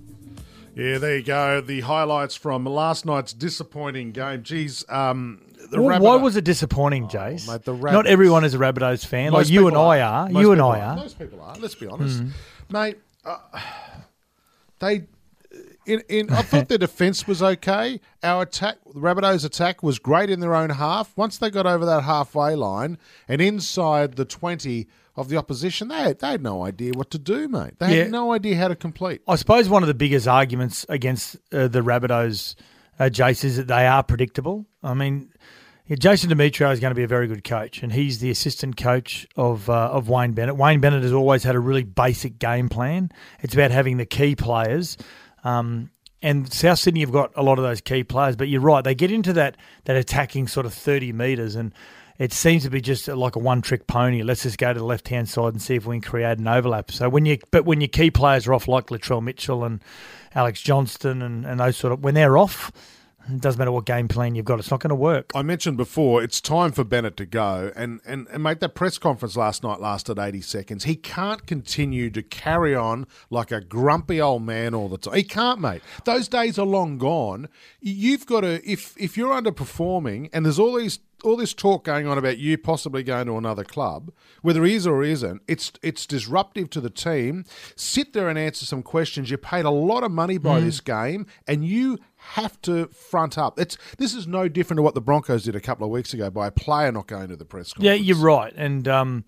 Yeah, 0.73 0.97
there 0.97 1.17
you 1.17 1.23
go. 1.23 1.62
The 1.62 1.82
highlights 1.82 2.36
from 2.36 2.65
last 2.65 3.06
night's 3.06 3.34
disappointing 3.34 4.12
game. 4.12 4.41
Geez, 4.41 4.84
um, 4.89 5.41
the 5.72 5.82
Well, 5.82 6.00
why 6.00 6.16
was 6.16 6.36
it 6.36 6.44
disappointing, 6.44 7.08
Jace? 7.08 7.48
mate, 7.48 7.64
the 7.64 7.74
Not 7.74 8.06
everyone 8.08 8.44
is 8.44 8.54
a 8.54 8.58
Rabbitohs 8.58 9.06
fan. 9.06 9.32
Most 9.32 9.46
like 9.48 9.54
you 9.54 9.68
and 9.68 9.74
people 9.76 9.82
I 9.88 10.02
are. 10.02 10.30
Most 10.30 10.42
You 10.42 10.52
and 10.52 10.62
I 10.62 10.80
are. 10.80 10.94
Hmm. 10.96 11.00
Most 11.00 11.20
people 11.20 11.42
are. 11.42 11.56
Let's 11.58 11.76
be 11.76 11.88
honest, 11.88 12.24
mate. 12.70 12.98
Uh, 13.26 13.38
they, 14.80 15.04
in, 15.86 16.02
in 16.08 16.30
I 16.32 16.42
thought 16.42 16.68
their 16.70 16.78
defence 16.78 17.28
was 17.28 17.42
okay. 17.44 18.00
Our 18.24 18.44
attack, 18.44 18.78
the 18.94 19.00
Rabbitohs' 19.00 19.46
attack 19.46 19.84
was 19.84 20.00
great 20.00 20.30
in 20.30 20.40
their 20.40 20.56
own 20.56 20.70
half. 20.70 21.16
Once 21.18 21.38
they 21.38 21.50
got 21.50 21.66
over 21.66 21.86
that 21.86 22.04
halfway 22.04 22.56
line 22.56 22.98
and 23.28 23.42
inside 23.42 24.16
the 24.16 24.26
twenty 24.26 24.88
of 25.16 25.28
the 25.28 25.36
opposition, 25.36 25.90
they 25.90 25.96
had, 26.02 26.20
they 26.20 26.28
had 26.32 26.42
no 26.42 26.64
idea 26.64 26.94
what 26.96 27.12
to 27.12 27.18
do, 27.20 27.48
mate. 27.50 27.78
They 27.80 27.98
Yeah. 27.98 28.04
had 28.04 28.12
no 28.12 28.32
idea 28.32 28.56
how 28.56 28.70
to 28.70 28.76
complete. 28.76 29.22
I 29.28 29.36
suppose 29.36 29.68
one 29.68 29.84
of 29.84 29.88
the 29.88 29.94
biggest 29.94 30.28
arguments 30.30 30.86
against 30.88 31.36
uh, 31.52 31.68
the 31.68 31.82
Rabbitohs, 31.82 32.56
uh, 33.00 33.06
Jace, 33.12 33.44
is 33.44 33.58
that 33.58 33.68
they 33.68 33.86
are 33.86 34.02
predictable. 34.02 34.66
I 34.82 34.94
mean, 34.94 35.30
yeah, 35.89 35.95
Jason 35.95 36.30
Demetriou 36.30 36.71
is 36.71 36.80
going 36.80 36.91
to 36.91 36.95
be 36.95 37.04
a 37.04 37.08
very 37.08 37.25
good 37.25 37.43
coach, 37.43 37.82
and 37.82 37.91
he's 37.91 38.19
the 38.19 38.30
assistant 38.30 38.78
coach 38.78 39.28
of 39.36 39.71
uh, 39.71 39.89
of 39.89 40.08
Wayne 40.08 40.34
Bennett. 40.34 40.56
Wayne 40.56 40.80
Bennett 40.80 41.02
has 41.02 41.12
always 41.12 41.43
had 41.43 41.56
a 41.56 41.60
really 41.60 41.84
basic 41.84 42.38
game 42.38 42.69
plan. 42.69 43.12
It's 43.41 43.56
about 43.56 43.71
having 43.71 43.97
the 43.97 44.06
key 44.06 44.36
players. 44.36 44.97
Um, 45.43 45.89
and 46.21 46.52
South 46.54 46.78
Sydney 46.78 46.99
have 46.99 47.12
got 47.12 47.32
a 47.36 47.41
lot 47.41 47.58
of 47.58 47.63
those 47.63 47.82
key 47.82 48.04
players, 48.04 48.36
but 48.36 48.49
you're 48.49 48.62
right. 48.62 48.84
They 48.84 48.93
get 48.93 49.12
into 49.12 49.34
that 49.34 49.58
that 49.86 49.95
attacking 49.95 50.47
sort 50.47 50.67
of 50.67 50.75
30 50.75 51.12
metres, 51.12 51.56
and 51.56 51.73
it 52.19 52.34
seems 52.34 52.63
to 52.63 52.69
be 52.69 52.82
just 52.82 53.08
like 53.08 53.36
a 53.36 53.39
one 53.39 53.63
trick 53.63 53.88
pony. 53.88 54.21
Let's 54.21 54.43
just 54.43 54.60
go 54.60 54.71
to 54.71 54.78
the 54.78 54.86
left 54.86 55.08
hand 55.08 55.28
side 55.28 55.54
and 55.54 55.62
see 55.62 55.73
if 55.73 55.88
we 55.88 55.95
can 55.95 56.08
create 56.08 56.38
an 56.38 56.47
overlap. 56.47 56.91
So 56.91 57.10
when 57.10 57.25
you 57.25 57.39
but 57.49 57.65
when 57.65 57.82
your 57.82 57.88
key 57.88 58.12
players 58.12 58.45
are 58.45 58.54
off, 58.54 58.67
like 58.67 58.88
Latrell 58.88 59.23
Mitchell 59.23 59.63
and 59.63 59.82
Alex 60.36 60.62
Johnston 60.62 61.23
and, 61.23 61.47
and 61.47 61.60
those 61.60 61.78
sort 61.78 61.93
of 61.93 62.04
when 62.04 62.13
they're 62.13 62.38
off, 62.38 62.71
it 63.32 63.42
doesn't 63.42 63.60
matter 63.60 63.72
what 63.72 63.86
game 63.86 64.08
plan 64.08 64.36
you've 64.36 64.46
got, 64.46 64.60
it's 64.60 64.72
not 64.72 64.80
going 64.80 64.89
to 64.89 64.96
work. 64.96 65.32
I 65.36 65.42
mentioned 65.42 65.78
before, 65.78 66.24
it's 66.24 66.42
time 66.42 66.72
for 66.72 66.84
Bennett 66.84 67.18
to 67.18 67.26
go. 67.26 67.72
And, 67.76 68.02
and, 68.06 68.28
and 68.30 68.44
mate, 68.44 68.60
that 68.60 68.76
press 68.76 68.98
conference 68.98 69.36
last 69.36 69.63
night 69.63 69.80
lasted 69.80 70.18
80 70.20 70.42
seconds. 70.42 70.84
He 70.84 70.96
can't 70.96 71.46
continue 71.46 72.10
to 72.12 72.24
carry 72.24 72.76
on 72.76 73.08
like 73.30 73.52
a 73.52 73.62
grumpy 73.62 74.20
old 74.22 74.44
man 74.44 74.74
all 74.74 74.89
the 74.89 74.98
time. 74.98 75.15
He 75.15 75.24
can't, 75.24 75.60
mate. 75.60 75.82
Those 76.06 76.28
days 76.28 76.58
are 76.58 76.65
long 76.65 76.98
gone. 76.98 77.50
You've 77.80 78.26
got 78.26 78.42
to, 78.42 78.62
if, 78.70 78.96
if 78.98 79.18
you're 79.18 79.34
underperforming 79.34 80.30
and 80.34 80.46
there's 80.46 80.60
all 80.60 80.76
these 80.76 81.00
all 81.24 81.36
this 81.36 81.54
talk 81.54 81.84
going 81.84 82.08
on 82.08 82.18
about 82.18 82.38
you 82.38 82.58
possibly 82.58 83.04
going 83.04 83.28
to 83.28 83.38
another 83.38 83.63
club, 83.63 84.12
whether 84.42 84.63
he 84.63 84.76
is 84.76 84.88
or 84.88 85.04
isn't, 85.04 85.42
it's 85.48 85.72
it's 85.82 86.06
disruptive 86.06 86.70
to 86.72 86.82
the 86.82 86.89
team. 86.89 87.44
Sit 87.76 88.13
there 88.13 88.30
and 88.30 88.39
answer 88.39 88.65
some 88.65 88.84
questions. 88.84 89.30
You 89.30 89.38
paid 89.38 89.65
a 89.65 89.70
lot 89.70 90.04
of 90.04 90.12
money 90.12 90.38
by 90.38 90.62
mm. 90.62 90.65
this 90.65 90.80
game, 90.80 91.26
and 91.48 91.65
you 91.65 92.00
have 92.20 92.62
to 92.64 92.88
front 92.88 93.38
up. 93.38 93.60
It's 93.60 93.78
this 93.98 94.14
is 94.14 94.28
no 94.28 94.48
different 94.48 94.78
to 94.80 94.82
what 94.82 94.94
the 94.94 95.02
Broncos 95.02 95.44
did 95.44 95.56
a 95.56 95.60
couple 95.60 95.86
of 95.86 95.92
weeks 95.92 96.14
ago 96.14 96.30
by 96.30 96.48
a 96.48 96.52
player 96.52 96.92
not 96.92 97.08
going 97.08 97.30
to 97.30 97.36
the 97.36 97.46
press 97.46 97.74
conference. 97.74 97.86
Yeah, 97.86 98.06
you're 98.06 98.24
right, 98.24 98.54
and. 98.56 98.88
Um, 98.88 99.26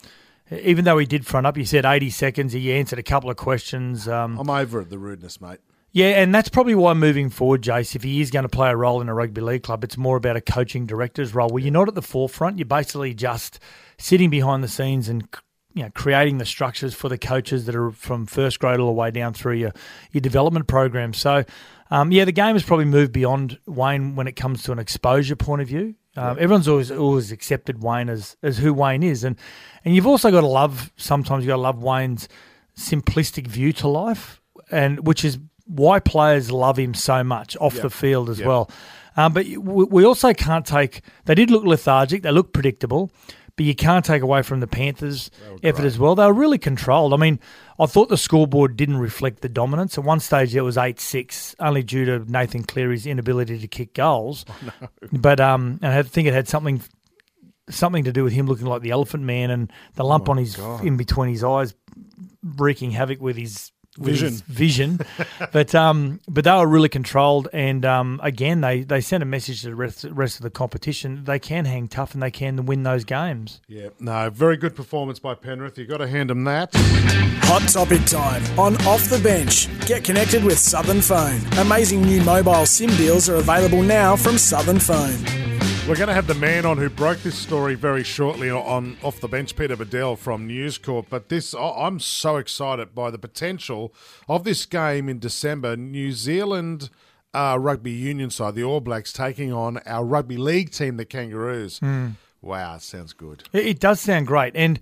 even 0.52 0.84
though 0.84 0.98
he 0.98 1.06
did 1.06 1.26
front 1.26 1.48
up, 1.48 1.56
he 1.56 1.64
said 1.64 1.86
80 1.86 2.10
seconds. 2.10 2.52
He 2.52 2.74
answered 2.74 3.00
a 3.00 3.04
couple 3.04 3.30
of 3.30 3.38
questions. 3.38 4.06
Um, 4.06 4.38
I'm 4.38 4.50
over 4.50 4.82
it, 4.82 4.90
the 4.90 5.00
rudeness, 5.00 5.40
mate. 5.40 5.60
Yeah, 5.94 6.22
and 6.22 6.34
that's 6.34 6.48
probably 6.48 6.76
why 6.76 6.94
moving 6.94 7.30
forward, 7.30 7.62
Jace, 7.62 7.96
if 7.96 8.04
he 8.04 8.22
is 8.22 8.32
going 8.32 8.44
to 8.44 8.50
play 8.50 8.70
a 8.70 8.76
role 8.76 9.02
in 9.02 9.10
a 9.10 9.14
rugby 9.14 9.42
league 9.42 9.64
club, 9.64 9.84
it's 9.84 9.98
more 9.98 10.16
about 10.16 10.38
a 10.38 10.42
coaching 10.42 10.86
director's 10.86 11.36
role 11.36 11.50
where 11.50 11.62
you're 11.62 11.72
not 11.72 11.90
at 11.90 11.96
the 11.96 12.02
forefront. 12.02 12.58
You're 12.58 12.66
basically 12.66 13.14
just 13.14 13.60
sitting 13.98 14.30
behind 14.30 14.64
the 14.64 14.70
scenes 14.70 15.10
and 15.10 15.28
you 15.74 15.84
know, 15.84 15.90
creating 15.94 16.38
the 16.38 16.46
structures 16.46 16.94
for 16.94 17.10
the 17.10 17.18
coaches 17.18 17.66
that 17.66 17.76
are 17.76 17.92
from 17.92 18.26
first 18.26 18.60
grade 18.60 18.80
all 18.80 18.88
the 18.88 18.94
way 18.94 19.12
down 19.12 19.34
through 19.34 19.56
your, 19.56 19.74
your 20.12 20.22
development 20.22 20.68
program. 20.68 21.14
So, 21.14 21.44
um, 21.92 22.12
yeah, 22.12 22.26
the 22.26 22.32
game 22.32 22.56
has 22.56 22.64
probably 22.64 22.86
moved 22.86 23.12
beyond 23.12 23.60
Wayne 23.68 24.16
when 24.16 24.28
it 24.28 24.38
comes 24.38 24.64
to 24.64 24.72
an 24.72 24.80
exposure 24.80 25.36
point 25.36 25.62
of 25.62 25.68
view. 25.68 25.96
Um, 26.16 26.38
yeah. 26.38 26.44
Everyone's 26.44 26.68
always 26.68 26.92
always 26.92 27.32
accepted 27.32 27.84
Wayne 27.84 28.10
as, 28.10 28.38
as 28.42 28.58
who 28.58 28.74
Wayne 28.74 29.04
is, 29.04 29.24
and 29.24 29.36
and 29.86 29.94
you've 29.94 30.08
also 30.08 30.32
got 30.32 30.42
to 30.42 30.48
love. 30.48 30.92
Sometimes 30.96 31.44
you 31.44 31.50
got 31.50 31.58
to 31.58 31.62
love 31.62 31.84
Wayne's 31.84 32.28
simplistic 32.78 33.48
view 33.48 33.74
to 33.74 33.88
life, 33.88 34.42
and 34.72 35.06
which 35.06 35.24
is 35.24 35.38
why 35.66 36.00
players 36.00 36.52
love 36.52 36.78
him 36.78 36.94
so 36.94 37.24
much 37.24 37.56
off 37.60 37.74
yep. 37.76 37.84
the 37.84 37.90
field 37.90 38.30
as 38.30 38.40
yep. 38.40 38.48
well. 38.48 38.72
Um, 39.18 39.34
but 39.34 39.46
we 39.46 40.06
also 40.06 40.34
can't 40.34 40.66
take. 40.66 41.02
They 41.26 41.36
did 41.36 41.52
look 41.52 41.66
lethargic. 41.66 42.24
They 42.24 42.32
look 42.32 42.54
predictable, 42.54 43.12
but 43.56 43.66
you 43.66 43.76
can't 43.76 44.06
take 44.06 44.22
away 44.22 44.42
from 44.42 44.62
the 44.62 44.68
Panthers' 44.68 45.30
effort 45.64 45.86
as 45.86 46.00
well. 46.00 46.16
They 46.16 46.26
were 46.26 46.34
really 46.34 46.58
controlled. 46.58 47.14
I 47.14 47.18
mean, 47.18 47.40
I 47.82 47.88
thought 47.88 48.10
the 48.10 48.17
scoreboard 48.17 48.78
didn't 48.78 48.98
reflect 48.98 49.41
the 49.41 49.50
dominance. 49.50 49.98
At 49.98 50.04
one 50.04 50.20
stage, 50.20 50.56
it 50.56 50.62
was 50.62 50.78
eight 50.78 51.00
six, 51.00 51.56
only 51.60 51.82
due 51.82 52.06
to 52.06 52.32
Nathan 52.32 52.63
Cleary's 52.63 53.08
inability 53.08 53.58
to 53.60 53.67
kick 53.67 53.94
goals. 53.94 54.46
Oh, 54.62 54.72
no. 54.82 55.20
But 55.20 55.39
um, 55.39 55.80
and 55.82 55.91
I 55.91 56.04
think 56.04 56.28
it 56.28 56.34
had 56.34 56.48
something 56.48 56.82
something 57.70 58.04
to 58.04 58.12
do 58.12 58.24
with 58.24 58.34
him 58.34 58.46
looking 58.46 58.67
like 58.67 58.82
the 58.84 58.91
Elephant 58.91 59.24
Man 59.24 59.50
and 59.50 59.72
the 59.96 60.04
lump 60.04 60.30
oh 60.30 60.34
on 60.34 60.38
his 60.38 60.56
God. 60.56 60.86
in 60.86 60.98
between 60.98 61.30
his 61.30 61.44
eyes, 61.44 61.74
wreaking 62.44 62.91
havoc 62.91 63.20
with 63.20 63.36
his 63.38 63.72
vision, 63.98 64.34
vision. 64.48 65.00
but 65.52 65.74
um, 65.76 66.20
but 66.28 66.44
they 66.44 66.52
were 66.52 66.68
really 66.68 66.90
controlled, 66.90 67.48
and 67.54 67.86
um, 67.86 68.20
again, 68.24 68.62
they 68.62 68.82
they 68.84 69.02
sent 69.02 69.24
a 69.24 69.26
message 69.26 69.62
to 69.62 69.70
the 69.70 69.76
rest, 69.76 70.06
rest 70.10 70.38
of 70.38 70.44
the 70.44 70.50
competition. 70.50 71.24
They 71.24 71.40
can 71.40 71.66
hang 71.66 71.88
tough, 71.88 72.14
and 72.14 72.22
they 72.22 72.32
can 72.32 72.66
win 72.66 72.84
those 72.84 73.04
games. 73.04 73.62
Yeah, 73.68 73.90
no, 74.00 74.30
very 74.30 74.58
good 74.58 74.76
performance 74.76 75.20
by 75.20 75.36
Penrith. 75.36 75.78
You 75.78 75.86
have 75.86 75.90
got 75.90 75.98
to 75.98 76.08
hand 76.08 76.30
them 76.30 76.44
that. 76.46 76.72
Hot 77.44 77.68
topic 77.68 78.06
time 78.06 78.44
on 78.60 78.76
off 78.88 79.10
the 79.10 79.20
bench. 79.20 79.68
Get 79.86 80.04
connected 80.04 80.44
with 80.44 80.58
Southern 80.58 81.02
Phone. 81.02 81.42
Amazing 81.58 82.02
new 82.02 82.22
mobile 82.24 82.66
SIM 82.66 82.90
deals 82.92 83.28
are 83.30 83.36
available 83.36 83.82
now 83.84 84.16
from 84.16 84.38
Southern 84.38 84.80
Phone. 84.80 85.51
We're 85.88 85.96
going 85.96 86.10
to 86.10 86.13
have 86.13 86.28
the 86.28 86.36
man 86.36 86.65
on 86.65 86.78
who 86.78 86.89
broke 86.89 87.17
this 87.20 87.38
story 87.38 87.74
very 87.74 88.04
shortly 88.04 88.52
on 88.52 88.98
off 89.02 89.20
the 89.20 89.28
bench, 89.28 89.56
Peter 89.56 89.76
Badel 89.76 90.15
from 90.15 90.46
News 90.46 90.78
Corp. 90.78 91.08
But 91.10 91.30
this, 91.30 91.56
I'm 91.56 92.00
so 92.00 92.38
excited 92.38 92.94
by 92.94 93.10
the 93.10 93.17
potential 93.17 93.91
of 94.30 94.44
this 94.44 94.65
game 94.67 95.10
in 95.10 95.17
December. 95.17 95.76
New 95.76 96.12
Zealand 96.12 96.91
uh, 97.34 97.58
rugby 97.60 97.91
union 97.91 98.30
side, 98.30 98.56
the 98.56 98.63
All 98.63 98.80
Blacks, 98.80 99.12
taking 99.12 99.52
on 99.52 99.80
our 99.80 100.06
rugby 100.06 100.38
league 100.38 100.72
team, 100.72 100.98
the 100.98 101.04
Kangaroos. 101.04 101.80
Mm. 101.80 102.13
Wow, 102.41 102.78
sounds 102.78 103.13
good. 103.13 103.44
It, 103.52 103.80
does 103.80 104.00
sound 104.00 104.28
great, 104.28 104.56
and 104.56 104.80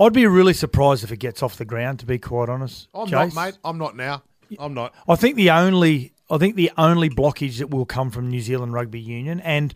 I'd 0.00 0.14
be 0.14 0.26
really 0.26 0.54
surprised 0.54 1.04
if 1.04 1.12
it 1.12 1.18
gets 1.18 1.42
off 1.42 1.56
the 1.56 1.66
ground. 1.66 2.00
To 2.00 2.06
be 2.06 2.18
quite 2.18 2.48
honest, 2.48 2.88
I'm 2.94 3.06
Chase. 3.06 3.34
not, 3.34 3.44
mate. 3.44 3.58
I'm 3.62 3.78
not 3.78 3.96
now. 3.96 4.22
I'm 4.58 4.72
not. 4.72 4.94
I 5.06 5.14
think 5.14 5.36
the 5.36 5.50
only, 5.50 6.14
I 6.30 6.38
think 6.38 6.56
the 6.56 6.72
only 6.78 7.10
blockage 7.10 7.58
that 7.58 7.68
will 7.68 7.86
come 7.86 8.10
from 8.10 8.30
New 8.30 8.40
Zealand 8.40 8.72
rugby 8.72 9.00
union 9.00 9.40
and 9.40 9.74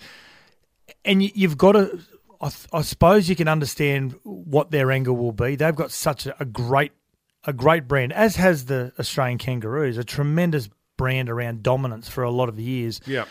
and 1.04 1.22
you've 1.22 1.58
got 1.58 1.72
to. 1.72 2.00
I, 2.40 2.50
I, 2.72 2.82
suppose 2.82 3.28
you 3.28 3.36
can 3.36 3.46
understand 3.46 4.16
what 4.24 4.72
their 4.72 4.90
anger 4.90 5.12
will 5.12 5.32
be. 5.32 5.54
They've 5.54 5.74
got 5.74 5.92
such 5.92 6.26
a, 6.26 6.42
a 6.42 6.44
great, 6.44 6.90
a 7.44 7.52
great 7.52 7.86
brand, 7.86 8.12
as 8.12 8.36
has 8.36 8.64
the 8.64 8.92
Australian 8.98 9.38
Kangaroos, 9.38 9.96
a 9.96 10.04
tremendous 10.04 10.68
brand 10.96 11.30
around 11.30 11.62
dominance 11.62 12.08
for 12.08 12.24
a 12.24 12.30
lot 12.30 12.48
of 12.48 12.58
years. 12.58 13.00
Yeah. 13.06 13.24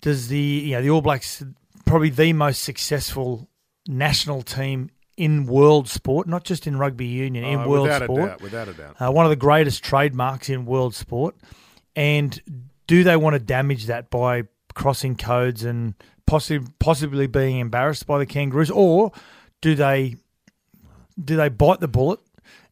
Does 0.00 0.28
the 0.28 0.38
you 0.38 0.72
know 0.72 0.82
the 0.82 0.90
All 0.90 1.02
Blacks 1.02 1.44
probably 1.84 2.10
the 2.10 2.32
most 2.32 2.62
successful 2.62 3.48
national 3.86 4.42
team 4.42 4.90
in 5.16 5.44
world 5.44 5.88
sport, 5.88 6.26
not 6.26 6.44
just 6.44 6.66
in 6.66 6.78
rugby 6.78 7.06
union, 7.06 7.44
in 7.44 7.58
uh, 7.58 7.68
world 7.68 7.82
without 7.82 8.02
sport. 8.04 8.22
A 8.22 8.26
doubt, 8.26 8.40
without 8.42 8.68
a 8.68 8.72
doubt. 8.72 8.96
Uh, 8.98 9.12
one 9.12 9.26
of 9.26 9.30
the 9.30 9.36
greatest 9.36 9.84
trademarks 9.84 10.48
in 10.48 10.64
world 10.64 10.94
sport. 10.94 11.36
And 11.94 12.40
do 12.86 13.04
they 13.04 13.16
want 13.16 13.34
to 13.34 13.40
damage 13.40 13.86
that 13.86 14.08
by 14.08 14.44
crossing 14.74 15.16
codes 15.16 15.64
and 15.64 15.94
possibly 16.30 16.64
possibly 16.78 17.26
being 17.26 17.58
embarrassed 17.58 18.06
by 18.06 18.16
the 18.16 18.24
Kangaroos, 18.24 18.70
or 18.70 19.10
do 19.60 19.74
they 19.74 20.14
do 21.22 21.36
they 21.36 21.48
bite 21.48 21.80
the 21.80 21.88
bullet 21.88 22.20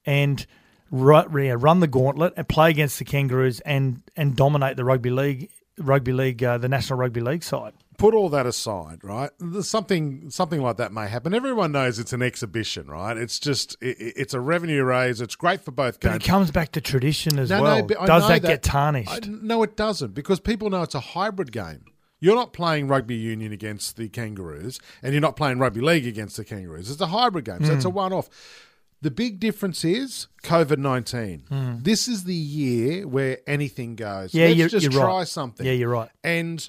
and 0.06 0.46
run 0.90 1.80
the 1.80 1.88
gauntlet 1.88 2.34
and 2.36 2.48
play 2.48 2.70
against 2.70 3.00
the 3.00 3.04
Kangaroos 3.04 3.58
and 3.60 4.00
and 4.16 4.36
dominate 4.36 4.76
the 4.76 4.84
rugby 4.84 5.10
league 5.10 5.50
rugby 5.76 6.12
league 6.12 6.42
uh, 6.42 6.56
the 6.58 6.68
national 6.68 7.00
rugby 7.00 7.20
league 7.20 7.42
side? 7.42 7.72
Put 7.98 8.14
all 8.14 8.28
that 8.28 8.46
aside, 8.46 9.02
right? 9.02 9.30
There's 9.40 9.68
something 9.68 10.30
something 10.30 10.62
like 10.62 10.76
that 10.76 10.92
may 10.92 11.08
happen. 11.08 11.34
Everyone 11.34 11.72
knows 11.72 11.98
it's 11.98 12.12
an 12.12 12.22
exhibition, 12.22 12.86
right? 12.86 13.16
It's 13.16 13.40
just 13.40 13.76
it, 13.80 13.96
it's 13.98 14.34
a 14.34 14.40
revenue 14.40 14.84
raise. 14.84 15.20
It's 15.20 15.34
great 15.34 15.62
for 15.62 15.72
both 15.72 15.98
games. 15.98 16.14
But 16.14 16.22
it 16.22 16.28
comes 16.28 16.52
back 16.52 16.70
to 16.72 16.80
tradition 16.80 17.40
as 17.40 17.50
no, 17.50 17.60
well. 17.60 17.78
No, 17.78 18.06
Does 18.06 18.28
that, 18.28 18.42
that, 18.42 18.48
get 18.48 18.62
tarnished? 18.62 19.26
I, 19.26 19.28
no, 19.28 19.64
it 19.64 19.76
doesn't 19.76 20.14
because 20.14 20.38
people 20.38 20.70
know 20.70 20.82
it's 20.82 20.94
a 20.94 21.00
hybrid 21.00 21.50
game. 21.50 21.86
You're 22.20 22.34
not 22.34 22.52
playing 22.52 22.88
rugby 22.88 23.14
union 23.14 23.52
against 23.52 23.96
the 23.96 24.08
Kangaroos, 24.08 24.80
and 25.02 25.12
you're 25.12 25.20
not 25.20 25.36
playing 25.36 25.58
rugby 25.58 25.80
league 25.80 26.06
against 26.06 26.36
the 26.36 26.44
Kangaroos. 26.44 26.90
It's 26.90 27.00
a 27.00 27.06
hybrid 27.06 27.44
game, 27.44 27.64
so 27.64 27.72
mm. 27.72 27.76
it's 27.76 27.84
a 27.84 27.90
hmm. 27.90 27.96
one 27.96 28.12
off. 28.12 28.28
The 29.00 29.10
big 29.12 29.38
difference 29.38 29.84
is 29.84 30.26
COVID 30.42 30.78
19. 30.78 31.44
Mm. 31.50 31.84
This 31.84 32.08
is 32.08 32.24
the 32.24 32.34
year 32.34 33.06
where 33.06 33.38
anything 33.46 33.94
goes. 33.94 34.34
Yeah, 34.34 34.46
Let's 34.46 34.58
you're, 34.58 34.68
just 34.68 34.82
you're 34.82 34.92
try 34.92 35.18
right. 35.18 35.28
something. 35.28 35.64
Yeah, 35.64 35.72
you're 35.72 35.90
right. 35.90 36.10
And 36.24 36.68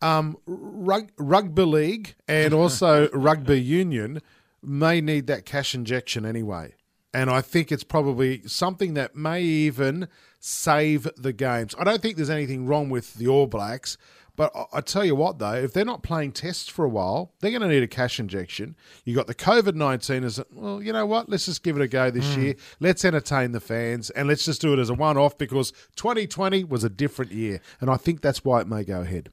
um, 0.00 0.38
rug, 0.46 1.10
rugby 1.18 1.64
league 1.64 2.14
and 2.26 2.54
also 2.54 3.10
rugby 3.10 3.60
union 3.60 4.22
may 4.62 5.02
need 5.02 5.26
that 5.26 5.44
cash 5.44 5.74
injection 5.74 6.24
anyway. 6.24 6.74
And 7.12 7.30
I 7.30 7.40
think 7.40 7.70
it's 7.70 7.84
probably 7.84 8.42
something 8.46 8.94
that 8.94 9.14
may 9.14 9.42
even 9.42 10.08
save 10.40 11.08
the 11.16 11.32
games. 11.32 11.74
I 11.78 11.84
don't 11.84 12.00
think 12.00 12.16
there's 12.16 12.30
anything 12.30 12.66
wrong 12.66 12.88
with 12.88 13.14
the 13.14 13.28
All 13.28 13.46
Blacks 13.46 13.96
but 14.36 14.52
I, 14.72 14.80
tell 14.82 15.04
you 15.04 15.16
what, 15.16 15.38
though, 15.38 15.54
if 15.54 15.72
they're 15.72 15.84
not 15.84 16.02
playing 16.02 16.32
tests 16.32 16.68
for 16.68 16.84
a 16.84 16.88
while, 16.88 17.32
they're 17.40 17.50
going 17.50 17.62
to 17.62 17.68
need 17.68 17.82
a 17.82 17.88
cash 17.88 18.20
injection. 18.20 18.76
You 19.04 19.14
got 19.14 19.26
the 19.26 19.34
COVID 19.34 19.74
nineteen 19.74 20.24
as 20.24 20.40
well. 20.52 20.82
You 20.82 20.92
know 20.92 21.06
what? 21.06 21.28
Let's 21.28 21.46
just 21.46 21.62
give 21.62 21.76
it 21.76 21.82
a 21.82 21.88
go 21.88 22.10
this 22.10 22.36
mm. 22.36 22.42
year. 22.42 22.54
Let's 22.78 23.04
entertain 23.04 23.52
the 23.52 23.60
fans 23.60 24.10
and 24.10 24.28
let's 24.28 24.44
just 24.44 24.60
do 24.60 24.72
it 24.74 24.78
as 24.78 24.90
a 24.90 24.94
one 24.94 25.16
off 25.16 25.38
because 25.38 25.72
2020 25.96 26.64
was 26.64 26.84
a 26.84 26.90
different 26.90 27.32
year, 27.32 27.60
and 27.80 27.90
I 27.90 27.96
think 27.96 28.20
that's 28.20 28.44
why 28.44 28.60
it 28.60 28.68
may 28.68 28.84
go 28.84 29.00
ahead. 29.00 29.30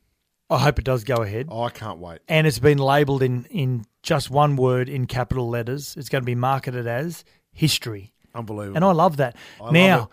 I 0.49 0.59
hope 0.59 0.79
it 0.79 0.85
does 0.85 1.03
go 1.03 1.15
ahead. 1.15 1.47
Oh, 1.49 1.63
I 1.63 1.69
can't 1.69 1.99
wait. 1.99 2.19
And 2.27 2.47
it's 2.47 2.59
been 2.59 2.77
labelled 2.77 3.23
in 3.23 3.45
in 3.45 3.85
just 4.01 4.29
one 4.29 4.55
word 4.55 4.87
in 4.87 5.05
capital 5.07 5.49
letters. 5.49 5.95
It's 5.97 6.09
going 6.09 6.21
to 6.21 6.25
be 6.25 6.35
marketed 6.35 6.87
as 6.87 7.23
history. 7.51 8.13
Unbelievable. 8.35 8.77
And 8.77 8.85
I 8.85 8.91
love 8.91 9.17
that. 9.17 9.35
I 9.61 9.71
now, 9.71 9.97
love 9.97 10.09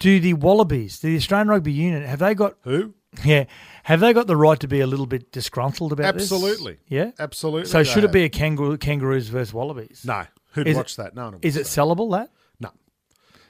do 0.00 0.18
the 0.18 0.32
Wallabies, 0.32 0.98
the 1.00 1.14
Australian 1.14 1.48
Rugby 1.48 1.72
Union, 1.72 2.02
have 2.02 2.18
they 2.18 2.34
got 2.34 2.56
who? 2.62 2.94
Yeah. 3.24 3.44
Have 3.84 4.00
they 4.00 4.12
got 4.12 4.26
the 4.28 4.36
right 4.36 4.60
to 4.60 4.68
be 4.68 4.80
a 4.80 4.86
little 4.86 5.06
bit 5.06 5.32
disgruntled 5.32 5.92
about 5.92 6.14
Absolutely. 6.14 6.74
this? 6.74 6.82
Yeah. 6.88 7.10
Absolutely. 7.18 7.68
So 7.68 7.82
should 7.82 8.04
it 8.04 8.12
be 8.12 8.22
a 8.24 8.28
kangaroo, 8.28 8.76
kangaroos 8.78 9.28
versus 9.28 9.52
wallabies? 9.52 10.02
No. 10.04 10.26
Who'd 10.52 10.68
is 10.68 10.76
watch 10.76 10.92
it, 10.92 10.96
that? 10.98 11.14
No. 11.14 11.38
Is 11.42 11.56
it 11.56 11.66
sellable 11.66 12.10
that? 12.12 12.30
No. 12.60 12.70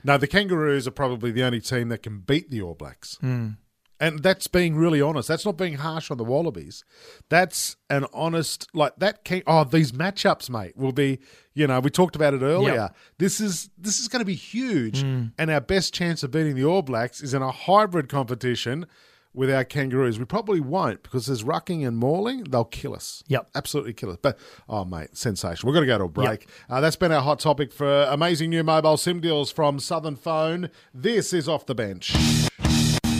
No, 0.04 0.16
the 0.18 0.26
Kangaroos 0.26 0.86
are 0.86 0.92
probably 0.92 1.30
the 1.30 1.42
only 1.42 1.60
team 1.60 1.88
that 1.88 2.02
can 2.02 2.20
beat 2.20 2.50
the 2.50 2.62
All 2.62 2.74
Blacks. 2.74 3.18
Mm. 3.22 3.56
And 3.98 4.22
that's 4.22 4.46
being 4.46 4.76
really 4.76 5.02
honest. 5.02 5.28
That's 5.28 5.44
not 5.44 5.58
being 5.58 5.74
harsh 5.74 6.10
on 6.10 6.16
the 6.16 6.24
Wallabies. 6.24 6.84
That's 7.28 7.76
an 7.90 8.06
honest, 8.14 8.66
like 8.72 8.94
that. 8.96 9.24
Can, 9.24 9.42
oh, 9.46 9.64
these 9.64 9.92
matchups, 9.92 10.48
mate, 10.48 10.74
will 10.76 10.92
be. 10.92 11.18
You 11.52 11.66
know, 11.66 11.80
we 11.80 11.90
talked 11.90 12.16
about 12.16 12.32
it 12.32 12.40
earlier. 12.40 12.74
Yep. 12.74 12.96
This 13.18 13.40
is 13.40 13.68
this 13.76 13.98
is 13.98 14.08
going 14.08 14.20
to 14.20 14.26
be 14.26 14.34
huge, 14.36 15.02
Mm. 15.02 15.32
and 15.36 15.50
our 15.50 15.60
best 15.60 15.92
chance 15.92 16.22
of 16.22 16.30
beating 16.30 16.54
the 16.54 16.64
All 16.64 16.80
Blacks 16.80 17.22
is 17.22 17.34
in 17.34 17.42
a 17.42 17.50
hybrid 17.50 18.08
competition 18.08 18.86
with 19.32 19.50
our 19.50 19.64
Kangaroos. 19.64 20.18
We 20.18 20.24
probably 20.24 20.60
won't 20.60 21.02
because 21.02 21.26
there's 21.26 21.44
rucking 21.44 21.86
and 21.86 21.96
mauling. 21.96 22.44
They'll 22.44 22.64
kill 22.64 22.94
us. 22.94 23.22
Yep. 23.28 23.50
absolutely 23.54 23.92
kill 23.92 24.10
us. 24.10 24.18
But 24.20 24.38
oh, 24.68 24.84
mate, 24.84 25.16
sensation. 25.16 25.66
We've 25.66 25.74
got 25.74 25.80
to 25.80 25.86
go 25.86 25.98
to 25.98 26.04
a 26.04 26.08
break. 26.08 26.48
Uh, 26.68 26.80
that's 26.80 26.96
been 26.96 27.12
our 27.12 27.22
hot 27.22 27.38
topic 27.38 27.72
for 27.72 28.04
amazing 28.04 28.50
new 28.50 28.64
mobile 28.64 28.96
sim 28.96 29.20
deals 29.20 29.50
from 29.50 29.78
Southern 29.78 30.16
Phone. 30.16 30.70
This 30.92 31.32
is 31.32 31.48
off 31.48 31.66
the 31.66 31.74
bench. 31.74 32.14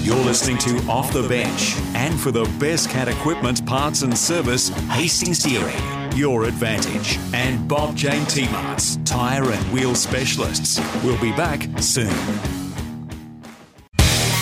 You're 0.03 0.17
listening 0.25 0.59
to 0.59 0.79
Off 0.89 1.13
the 1.13 1.29
Bench. 1.29 1.77
And 1.95 2.19
for 2.19 2.33
the 2.33 2.45
best 2.59 2.89
cat 2.91 3.07
equipment, 3.07 3.65
parts 3.65 4.03
and 4.03 4.17
service, 4.17 4.71
Hastings 4.89 5.41
Deering, 5.41 5.77
Your 6.17 6.45
Advantage. 6.45 7.19
And 7.33 7.69
Bob 7.69 7.95
Jane 7.97 8.25
T-Marts, 8.27 8.97
tyre 9.05 9.49
and 9.49 9.73
wheel 9.73 9.95
specialists. 9.95 10.81
We'll 11.05 11.21
be 11.21 11.33
back 11.33 11.63
soon. 11.81 12.09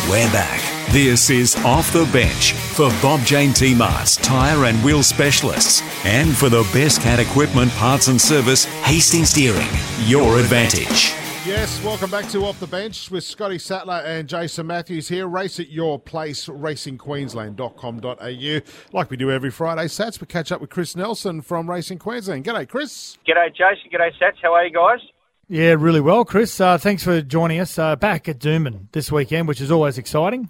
We're 0.09 0.33
back. 0.33 0.78
This 0.92 1.29
is 1.29 1.55
Off 1.66 1.92
the 1.92 2.09
Bench 2.14 2.53
for 2.53 2.88
Bob 3.03 3.20
Jane 3.20 3.53
T-Marts, 3.53 4.16
tyre 4.16 4.64
and 4.64 4.83
wheel 4.83 5.03
specialists. 5.03 5.83
And 6.07 6.35
for 6.35 6.48
the 6.48 6.62
best 6.72 7.03
cat 7.03 7.20
equipment, 7.20 7.70
parts 7.72 8.09
and 8.09 8.18
service, 8.18 8.64
Hastings 8.85 9.35
Deering, 9.35 9.68
Your 10.07 10.38
Advantage. 10.38 11.12
Yes, 11.46 11.85
welcome 11.85 12.11
back 12.11 12.27
to 12.31 12.42
Off 12.46 12.59
the 12.59 12.66
Bench 12.66 13.11
with 13.11 13.22
Scotty 13.22 13.59
Sattler 13.59 14.01
and 14.03 14.27
Jason 14.27 14.66
Matthews 14.66 15.09
here. 15.09 15.29
Race 15.29 15.61
at 15.61 15.68
your 15.68 15.98
place, 15.98 16.46
racingqueensland.com.au. 16.46 18.98
Like 18.98 19.11
we 19.11 19.18
do 19.18 19.31
every 19.31 19.51
Friday, 19.51 19.88
Satts, 19.88 20.22
we 20.22 20.27
catch 20.27 20.51
up 20.51 20.62
with 20.62 20.70
Chris 20.70 20.96
Nelson 20.96 21.42
from 21.42 21.68
Racing 21.68 21.98
Queensland. 21.98 22.46
G'day, 22.46 22.66
Chris. 22.66 23.18
G'day, 23.29 23.51
Jason. 23.51 23.90
G'day, 23.92 24.18
Satts. 24.18 24.38
How 24.40 24.55
are 24.55 24.64
you 24.64 24.72
guys? 24.72 25.01
Yeah, 25.48 25.77
really 25.79 26.01
well, 26.01 26.24
Chris. 26.24 26.59
Uh, 26.59 26.79
thanks 26.79 27.05
for 27.05 27.20
joining 27.20 27.61
us 27.61 27.79
uh, 27.79 27.94
back 27.96 28.27
at 28.27 28.38
Doomben 28.38 28.90
this 28.92 29.12
weekend, 29.12 29.48
which 29.48 29.61
is 29.61 29.70
always 29.70 29.98
exciting. 29.98 30.48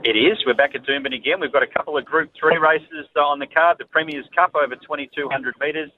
It 0.00 0.16
is. 0.16 0.40
We're 0.46 0.54
back 0.54 0.74
at 0.74 0.82
Doomben 0.82 1.14
again. 1.14 1.38
We've 1.40 1.52
got 1.52 1.62
a 1.62 1.70
couple 1.70 1.96
of 1.96 2.04
Group 2.04 2.32
3 2.40 2.56
races 2.58 3.06
uh, 3.14 3.20
on 3.20 3.38
the 3.38 3.46
card. 3.46 3.76
The 3.78 3.84
Premier's 3.84 4.26
Cup 4.34 4.56
over 4.56 4.74
2,200 4.74 5.54
metres 5.60 5.90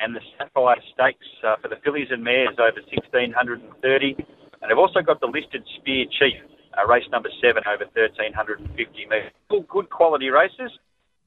and 0.00 0.16
the 0.16 0.20
Sapphire 0.36 0.80
Stakes 0.92 1.26
uh, 1.46 1.56
for 1.62 1.68
the 1.68 1.76
fillies 1.84 2.08
and 2.10 2.24
mares 2.24 2.58
over 2.58 2.80
1,630. 2.90 4.16
And 4.16 4.70
they've 4.70 4.78
also 4.78 5.02
got 5.02 5.20
the 5.20 5.30
listed 5.30 5.62
Spear 5.78 6.06
Chief, 6.18 6.40
uh, 6.74 6.88
race 6.88 7.06
number 7.12 7.28
7 7.40 7.62
over 7.68 7.84
1,350 7.94 8.74
metres. 9.06 9.30
All 9.50 9.62
good 9.68 9.88
quality 9.90 10.30
races 10.30 10.72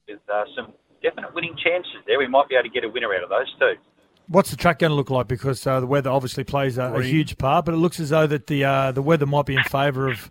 with 0.08 0.19
uh, 0.27 0.43
some 0.56 0.73
definite 1.01 1.34
winning 1.34 1.56
chances 1.56 2.03
there. 2.08 2.19
We 2.19 2.27
might 2.27 2.49
be 2.49 2.56
able 2.56 2.67
to 2.67 2.73
get 2.73 2.84
a 2.84 2.89
winner 2.89 3.13
out 3.13 3.23
of 3.23 3.30
those 3.30 3.47
too. 3.60 3.80
What's 4.27 4.51
the 4.51 4.58
track 4.58 4.80
going 4.80 4.91
to 4.91 4.95
look 4.95 5.10
like? 5.10 5.30
Because 5.30 5.65
uh, 5.65 5.80
the 5.80 5.88
weather 5.88 6.10
obviously 6.10 6.43
plays 6.43 6.77
a, 6.77 6.91
a 6.91 7.03
huge 7.03 7.38
part, 7.38 7.63
but 7.63 7.73
it 7.73 7.77
looks 7.77 7.99
as 8.01 8.10
though 8.10 8.27
that 8.27 8.47
the 8.47 8.65
uh, 8.65 8.91
the 8.91 9.01
weather 9.01 9.25
might 9.25 9.45
be 9.45 9.56
in 9.56 9.63
favour 9.63 10.10
of 10.10 10.30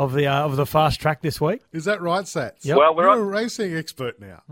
of 0.00 0.14
the 0.14 0.26
uh, 0.26 0.46
of 0.46 0.56
the 0.56 0.64
fast 0.64 0.98
track 0.98 1.20
this 1.20 1.42
week. 1.42 1.60
Is 1.72 1.84
that 1.84 2.00
right, 2.00 2.26
Satts? 2.26 2.64
Yep. 2.64 2.78
Well, 2.78 2.94
we're 2.94 3.02
You're 3.02 3.10
on- 3.12 3.18
a 3.18 3.22
racing 3.22 3.76
expert 3.76 4.18
now. 4.18 4.42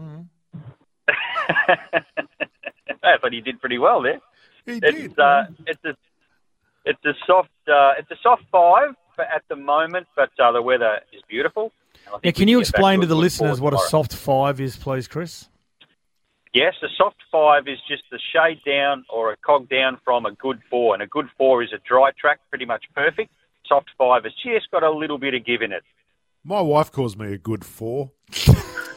I 1.48 3.16
thought 3.18 3.32
he 3.32 3.40
did 3.40 3.58
pretty 3.58 3.78
well 3.78 4.02
there. 4.02 4.20
He 4.66 4.78
did. 4.78 4.94
It's 4.94 5.18
uh, 5.18 5.46
it's 5.66 5.82
a 5.86 5.96
it's 6.84 7.04
a 7.06 7.14
soft 7.26 7.48
uh, 7.66 7.92
it's 7.98 8.10
a 8.10 8.16
soft 8.22 8.42
five 8.52 8.90
for 9.16 9.24
at 9.24 9.42
the 9.48 9.56
moment, 9.56 10.06
but 10.14 10.28
uh, 10.38 10.52
the 10.52 10.60
weather 10.60 11.00
is 11.14 11.22
beautiful. 11.30 11.72
And 12.06 12.16
I 12.16 12.18
Now, 12.24 12.30
can 12.32 12.48
you 12.48 12.60
explain 12.60 12.98
a 12.98 13.02
to 13.02 13.06
the 13.06 13.16
listeners 13.16 13.58
forward 13.58 13.74
what 13.76 13.82
a 13.82 13.88
soft 13.88 14.14
five 14.14 14.60
is, 14.60 14.76
please, 14.76 15.08
Chris? 15.08 15.48
Yes, 16.52 16.74
a 16.82 16.88
soft 16.98 17.22
five 17.32 17.68
is 17.68 17.78
just 17.88 18.02
a 18.12 18.18
shade 18.32 18.60
down 18.66 19.06
or 19.08 19.32
a 19.32 19.36
cog 19.38 19.70
down 19.70 19.98
from 20.04 20.26
a 20.26 20.32
good 20.32 20.60
four, 20.68 20.92
and 20.92 21.02
a 21.02 21.06
good 21.06 21.28
four 21.38 21.62
is 21.62 21.72
a 21.72 21.78
dry 21.88 22.10
track, 22.20 22.40
pretty 22.50 22.66
much 22.66 22.84
perfect. 22.94 23.32
Soft 23.68 23.90
five 23.98 24.24
has 24.24 24.32
just 24.34 24.70
got 24.70 24.82
a 24.82 24.90
little 24.90 25.18
bit 25.18 25.34
of 25.34 25.44
give 25.44 25.62
in 25.62 25.72
it. 25.72 25.82
My 26.44 26.60
wife 26.60 26.90
calls 26.90 27.16
me 27.16 27.32
a 27.32 27.38
good 27.38 27.64
four 27.64 28.12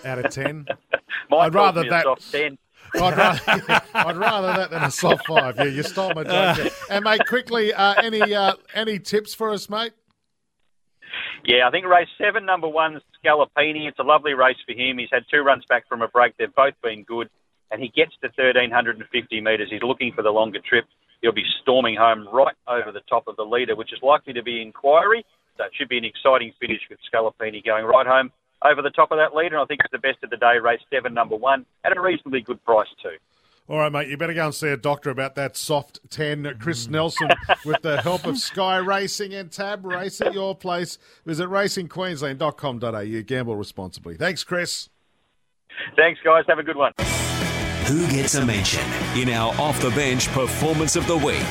out 0.06 0.24
of 0.26 0.32
ten. 0.32 0.66
I'd 1.32 1.54
rather 1.54 1.84
that- 1.90 2.06
ten. 2.32 2.58
I'd 2.94 3.16
rather, 3.18 3.84
I'd 3.94 4.18
rather 4.18 4.48
that 4.48 4.70
than 4.72 4.84
a 4.84 4.92
soft 4.92 5.26
five. 5.26 5.56
Yeah, 5.56 5.66
you 5.66 5.82
stole 5.84 6.14
my 6.14 6.24
joke. 6.24 6.58
there. 6.58 6.70
And 6.90 7.06
mate, 7.06 7.22
quickly, 7.26 7.74
uh, 7.74 7.94
any 8.02 8.34
uh, 8.34 8.56
any 8.74 9.00
tips 9.00 9.34
for 9.34 9.52
us, 9.52 9.70
mate? 9.70 9.94
Yeah, 11.46 11.68
I 11.68 11.72
think 11.72 11.86
race 11.86 12.10
seven, 12.18 12.46
number 12.46 12.68
one, 12.68 13.00
Scalapini. 13.24 13.88
It's 13.88 14.00
a 14.00 14.04
lovely 14.04 14.34
race 14.34 14.58
for 14.66 14.74
him. 14.74 14.98
He's 14.98 15.10
had 15.12 15.24
two 15.32 15.40
runs 15.42 15.64
back 15.70 15.88
from 15.88 16.02
a 16.02 16.08
break. 16.10 16.36
They've 16.38 16.54
both 16.54 16.74
been 16.84 17.04
good. 17.04 17.30
And 17.72 17.82
he 17.82 17.88
gets 17.88 18.12
to 18.22 18.28
1,350 18.28 19.40
metres. 19.42 19.70
He's 19.72 19.82
looking 19.84 20.12
for 20.14 20.22
the 20.24 20.30
longer 20.32 20.60
trip. 20.60 20.84
He'll 21.22 21.32
be 21.32 21.46
storming 21.62 21.96
home 21.96 22.28
right 22.32 22.56
over 22.68 22.92
the 22.92 23.02
top 23.10 23.28
of 23.28 23.36
the 23.36 23.46
leader, 23.46 23.76
which 23.76 23.94
is 23.94 24.00
likely 24.02 24.34
to 24.34 24.44
be 24.44 24.62
Inquiry. 24.62 25.26
So 25.58 25.66
it 25.66 25.72
should 25.78 25.90
be 25.90 25.98
an 25.98 26.06
exciting 26.06 26.54
finish 26.60 26.82
with 26.90 27.00
Scalapini 27.14 27.64
going 27.64 27.86
right 27.86 28.08
home 28.08 28.32
over 28.64 28.82
the 28.82 28.90
top 28.90 29.12
of 29.12 29.18
that 29.18 29.36
leader. 29.36 29.56
And 29.56 29.64
I 29.64 29.66
think 29.66 29.82
it's 29.84 29.92
the 29.92 30.00
best 30.00 30.24
of 30.24 30.30
the 30.30 30.38
day, 30.38 30.58
race 30.62 30.82
seven, 30.92 31.14
number 31.14 31.36
one, 31.36 31.66
at 31.84 31.96
a 31.96 32.02
reasonably 32.02 32.42
good 32.42 32.64
price 32.66 32.88
too. 33.02 33.18
All 33.70 33.78
right, 33.78 33.92
mate, 33.92 34.10
you 34.10 34.18
better 34.18 34.34
go 34.34 34.48
and 34.48 34.56
see 34.56 34.68
a 34.68 34.76
doctor 34.76 35.12
about 35.12 35.36
that 35.36 35.56
soft 35.56 36.00
10. 36.10 36.58
Chris 36.60 36.88
hmm. 36.88 36.94
Nelson, 36.94 37.30
with 37.66 37.82
the 37.82 38.02
help 38.02 38.26
of 38.26 38.38
Sky 38.38 38.78
Racing 38.78 39.34
and 39.34 39.52
Tab 39.52 39.86
Race 39.86 40.20
at 40.20 40.34
your 40.34 40.56
place. 40.56 40.98
Visit 41.26 41.48
racingqueensland.com.au. 41.48 43.22
Gamble 43.24 43.56
responsibly. 43.56 44.18
Thanks, 44.18 44.44
Chris. 44.44 44.90
Thanks, 45.96 46.20
guys. 46.24 46.44
Have 46.48 46.60
a 46.60 46.64
good 46.64 46.76
one. 46.76 46.92
Who 47.92 48.08
gets 48.08 48.36
a 48.36 48.46
mention 48.46 48.86
in 49.18 49.28
our 49.32 49.54
off 49.60 49.82
the 49.82 49.90
bench 49.90 50.30
performance 50.30 50.96
of 50.96 51.06
the 51.08 51.18
week? 51.18 51.44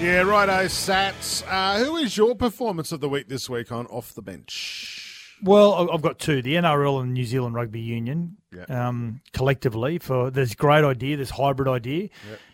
Yeah, 0.00 0.20
righto, 0.20 0.68
Satts. 0.68 1.42
Uh, 1.48 1.82
who 1.84 1.96
is 1.96 2.16
your 2.16 2.36
performance 2.36 2.92
of 2.92 3.00
the 3.00 3.08
week 3.08 3.26
this 3.28 3.50
week 3.50 3.72
on 3.72 3.86
Off 3.88 4.14
the 4.14 4.22
Bench? 4.22 5.34
Well, 5.42 5.74
I- 5.74 5.92
I've 5.94 6.00
got 6.00 6.20
two: 6.20 6.42
the 6.42 6.54
NRL 6.54 7.00
and 7.02 7.12
New 7.12 7.24
Zealand 7.24 7.56
Rugby 7.56 7.80
Union, 7.80 8.36
Yeah. 8.54 8.66
um, 8.88 9.20
collectively 9.32 9.98
for 9.98 10.30
this 10.30 10.54
great 10.54 10.84
idea, 10.84 11.16
this 11.16 11.30
hybrid 11.30 11.66
idea, 11.68 12.10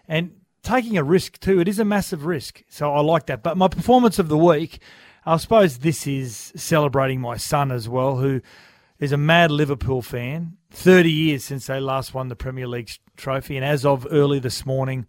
and 0.08 0.30
taking 0.62 0.96
a 0.96 1.04
risk 1.04 1.38
too. 1.40 1.60
It 1.60 1.68
is 1.68 1.78
a 1.78 1.84
massive 1.84 2.24
risk, 2.24 2.62
so 2.70 2.94
I 2.94 3.00
like 3.00 3.26
that. 3.26 3.42
But 3.42 3.58
my 3.58 3.68
performance 3.68 4.18
of 4.18 4.28
the 4.28 4.38
week, 4.38 4.78
I 5.26 5.36
suppose, 5.36 5.76
this 5.80 6.06
is 6.06 6.54
celebrating 6.56 7.20
my 7.20 7.36
son 7.36 7.70
as 7.70 7.86
well, 7.86 8.16
who 8.16 8.40
is 8.98 9.12
a 9.12 9.16
mad 9.16 9.50
Liverpool 9.50 10.02
fan. 10.02 10.56
Thirty 10.70 11.10
years 11.10 11.44
since 11.44 11.66
they 11.66 11.80
last 11.80 12.14
won 12.14 12.28
the 12.28 12.36
Premier 12.36 12.66
League 12.66 12.90
trophy, 13.16 13.56
and 13.56 13.64
as 13.64 13.84
of 13.84 14.06
early 14.10 14.38
this 14.38 14.66
morning. 14.66 15.06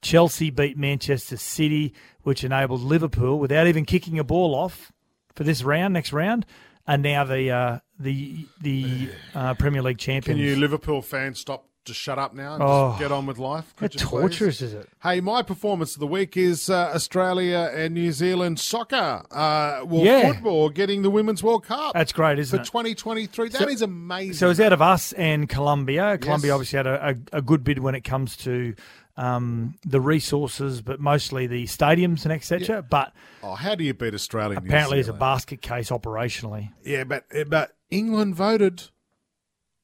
Chelsea 0.00 0.50
beat 0.50 0.76
Manchester 0.76 1.36
City, 1.36 1.94
which 2.22 2.42
enabled 2.42 2.80
Liverpool, 2.80 3.38
without 3.38 3.68
even 3.68 3.84
kicking 3.84 4.18
a 4.18 4.24
ball 4.24 4.52
off, 4.52 4.90
for 5.36 5.44
this 5.44 5.62
round, 5.62 5.94
next 5.94 6.12
round, 6.12 6.44
are 6.88 6.98
now 6.98 7.22
the 7.24 7.50
uh, 7.50 7.78
the 7.98 8.46
the 8.60 9.08
uh, 9.34 9.54
Premier 9.54 9.80
League 9.80 9.98
champions. 9.98 10.38
Can 10.38 10.44
you 10.44 10.56
Liverpool 10.56 11.02
fans 11.02 11.38
stop 11.38 11.68
to 11.84 11.94
shut 11.94 12.18
up 12.18 12.34
now 12.34 12.54
and 12.54 12.62
Oh. 12.62 12.90
just 12.90 13.00
get 13.00 13.12
on 13.12 13.26
with 13.26 13.38
life? 13.38 13.72
How 13.76 13.80
Could 13.88 13.92
please? 13.92 14.02
torturous 14.02 14.62
is 14.62 14.72
it? 14.72 14.88
Hey, 15.02 15.20
my 15.20 15.42
performance 15.42 15.94
of 15.94 16.00
the 16.00 16.06
week 16.06 16.36
is 16.36 16.70
uh, 16.70 16.92
Australia 16.94 17.70
and 17.74 17.94
New 17.94 18.12
Zealand 18.12 18.60
soccer. 18.60 19.24
Uh, 19.30 19.82
well, 19.84 20.04
Yeah. 20.04 20.32
football 20.32 20.68
getting 20.70 21.02
the 21.02 21.10
Women's 21.10 21.42
World 21.42 21.64
Cup 21.64 21.94
That's 21.94 22.12
great, 22.12 22.38
isn't 22.38 22.54
it? 22.54 22.58
for 22.58 22.62
it? 22.62 22.66
2023. 22.66 23.48
That 23.50 23.68
is 23.68 23.82
amazing. 23.82 24.34
So 24.34 24.50
it's 24.50 24.60
out 24.60 24.72
of 24.72 24.80
us 24.82 25.12
and 25.14 25.48
Colombia. 25.48 26.18
Colombia 26.18 26.48
Yes. 26.50 26.54
obviously 26.54 26.76
had 26.76 26.86
a, 26.86 27.08
a, 27.32 27.38
a 27.38 27.42
good 27.42 27.64
bid 27.64 27.80
when 27.80 27.94
it 27.94 28.02
comes 28.04 28.36
to 28.38 28.74
um, 29.16 29.74
the 29.84 30.00
resources, 30.00 30.80
but 30.82 30.98
mostly 31.00 31.46
the 31.46 31.64
stadiums 31.64 32.24
and 32.24 32.32
etc. 32.32 32.80
But 32.82 33.12
oh, 33.42 33.54
how 33.54 33.74
do 33.74 33.84
you 33.84 33.92
beat 33.92 34.14
Australia? 34.14 34.56
apparently, 34.56 35.00
it's 35.00 35.08
a 35.08 35.12
basket 35.12 35.60
case 35.60 35.90
operationally. 35.90 36.70
Yeah, 36.82 37.04
but 37.04 37.24
but 37.48 37.72
England 37.90 38.36
voted 38.36 38.84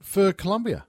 for 0.03 0.33
Colombia. 0.33 0.87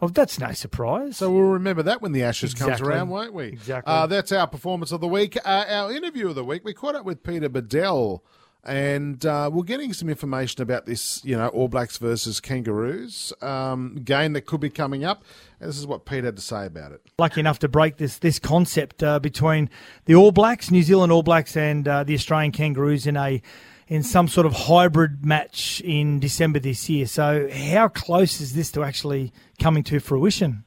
Oh, 0.00 0.08
that's 0.08 0.38
no 0.38 0.52
surprise. 0.52 1.16
So 1.16 1.30
we'll 1.30 1.42
remember 1.42 1.82
that 1.82 2.00
when 2.00 2.12
the 2.12 2.22
Ashes 2.22 2.54
comes 2.54 2.80
around, 2.80 3.08
won't 3.08 3.32
we? 3.32 3.46
Exactly. 3.46 3.92
Uh, 3.92 4.06
that's 4.06 4.30
our 4.30 4.46
performance 4.46 4.92
of 4.92 5.00
the 5.00 5.08
week. 5.08 5.36
Uh, 5.44 5.64
our 5.68 5.92
interview 5.92 6.28
of 6.28 6.36
the 6.36 6.44
week, 6.44 6.64
we 6.64 6.72
caught 6.72 6.94
up 6.94 7.04
with 7.04 7.24
Peter 7.24 7.48
Badel, 7.48 8.20
and 8.64 9.24
uh, 9.24 9.48
we're 9.52 9.62
getting 9.62 9.92
some 9.92 10.08
information 10.08 10.62
about 10.62 10.84
this, 10.86 11.24
you 11.24 11.36
know, 11.36 11.48
All 11.48 11.68
Blacks 11.68 11.96
versus 11.98 12.40
Kangaroos 12.40 13.32
um, 13.40 13.96
game 14.04 14.32
that 14.34 14.42
could 14.42 14.60
be 14.60 14.70
coming 14.70 15.04
up. 15.04 15.24
And 15.60 15.68
this 15.68 15.78
is 15.78 15.86
what 15.86 16.04
Pete 16.04 16.24
had 16.24 16.36
to 16.36 16.42
say 16.42 16.66
about 16.66 16.92
it. 16.92 17.00
lucky 17.18 17.40
enough 17.40 17.58
to 17.60 17.68
break 17.68 17.96
this 17.96 18.18
this 18.18 18.38
concept 18.38 19.02
uh, 19.02 19.18
between 19.18 19.70
the 20.04 20.14
All 20.14 20.32
Blacks, 20.32 20.70
New 20.70 20.82
Zealand 20.82 21.12
All 21.12 21.22
Blacks, 21.22 21.56
and 21.56 21.86
uh, 21.86 22.04
the 22.04 22.14
Australian 22.14 22.52
Kangaroos 22.52 23.06
in 23.06 23.16
a 23.16 23.42
in 23.88 24.02
some 24.02 24.28
sort 24.28 24.46
of 24.46 24.52
hybrid 24.52 25.24
match 25.24 25.80
in 25.80 26.20
December 26.20 26.58
this 26.58 26.88
year. 26.88 27.06
So, 27.06 27.48
how 27.50 27.88
close 27.88 28.40
is 28.40 28.54
this 28.54 28.70
to 28.72 28.84
actually 28.84 29.32
coming 29.58 29.82
to 29.84 29.98
fruition? 29.98 30.64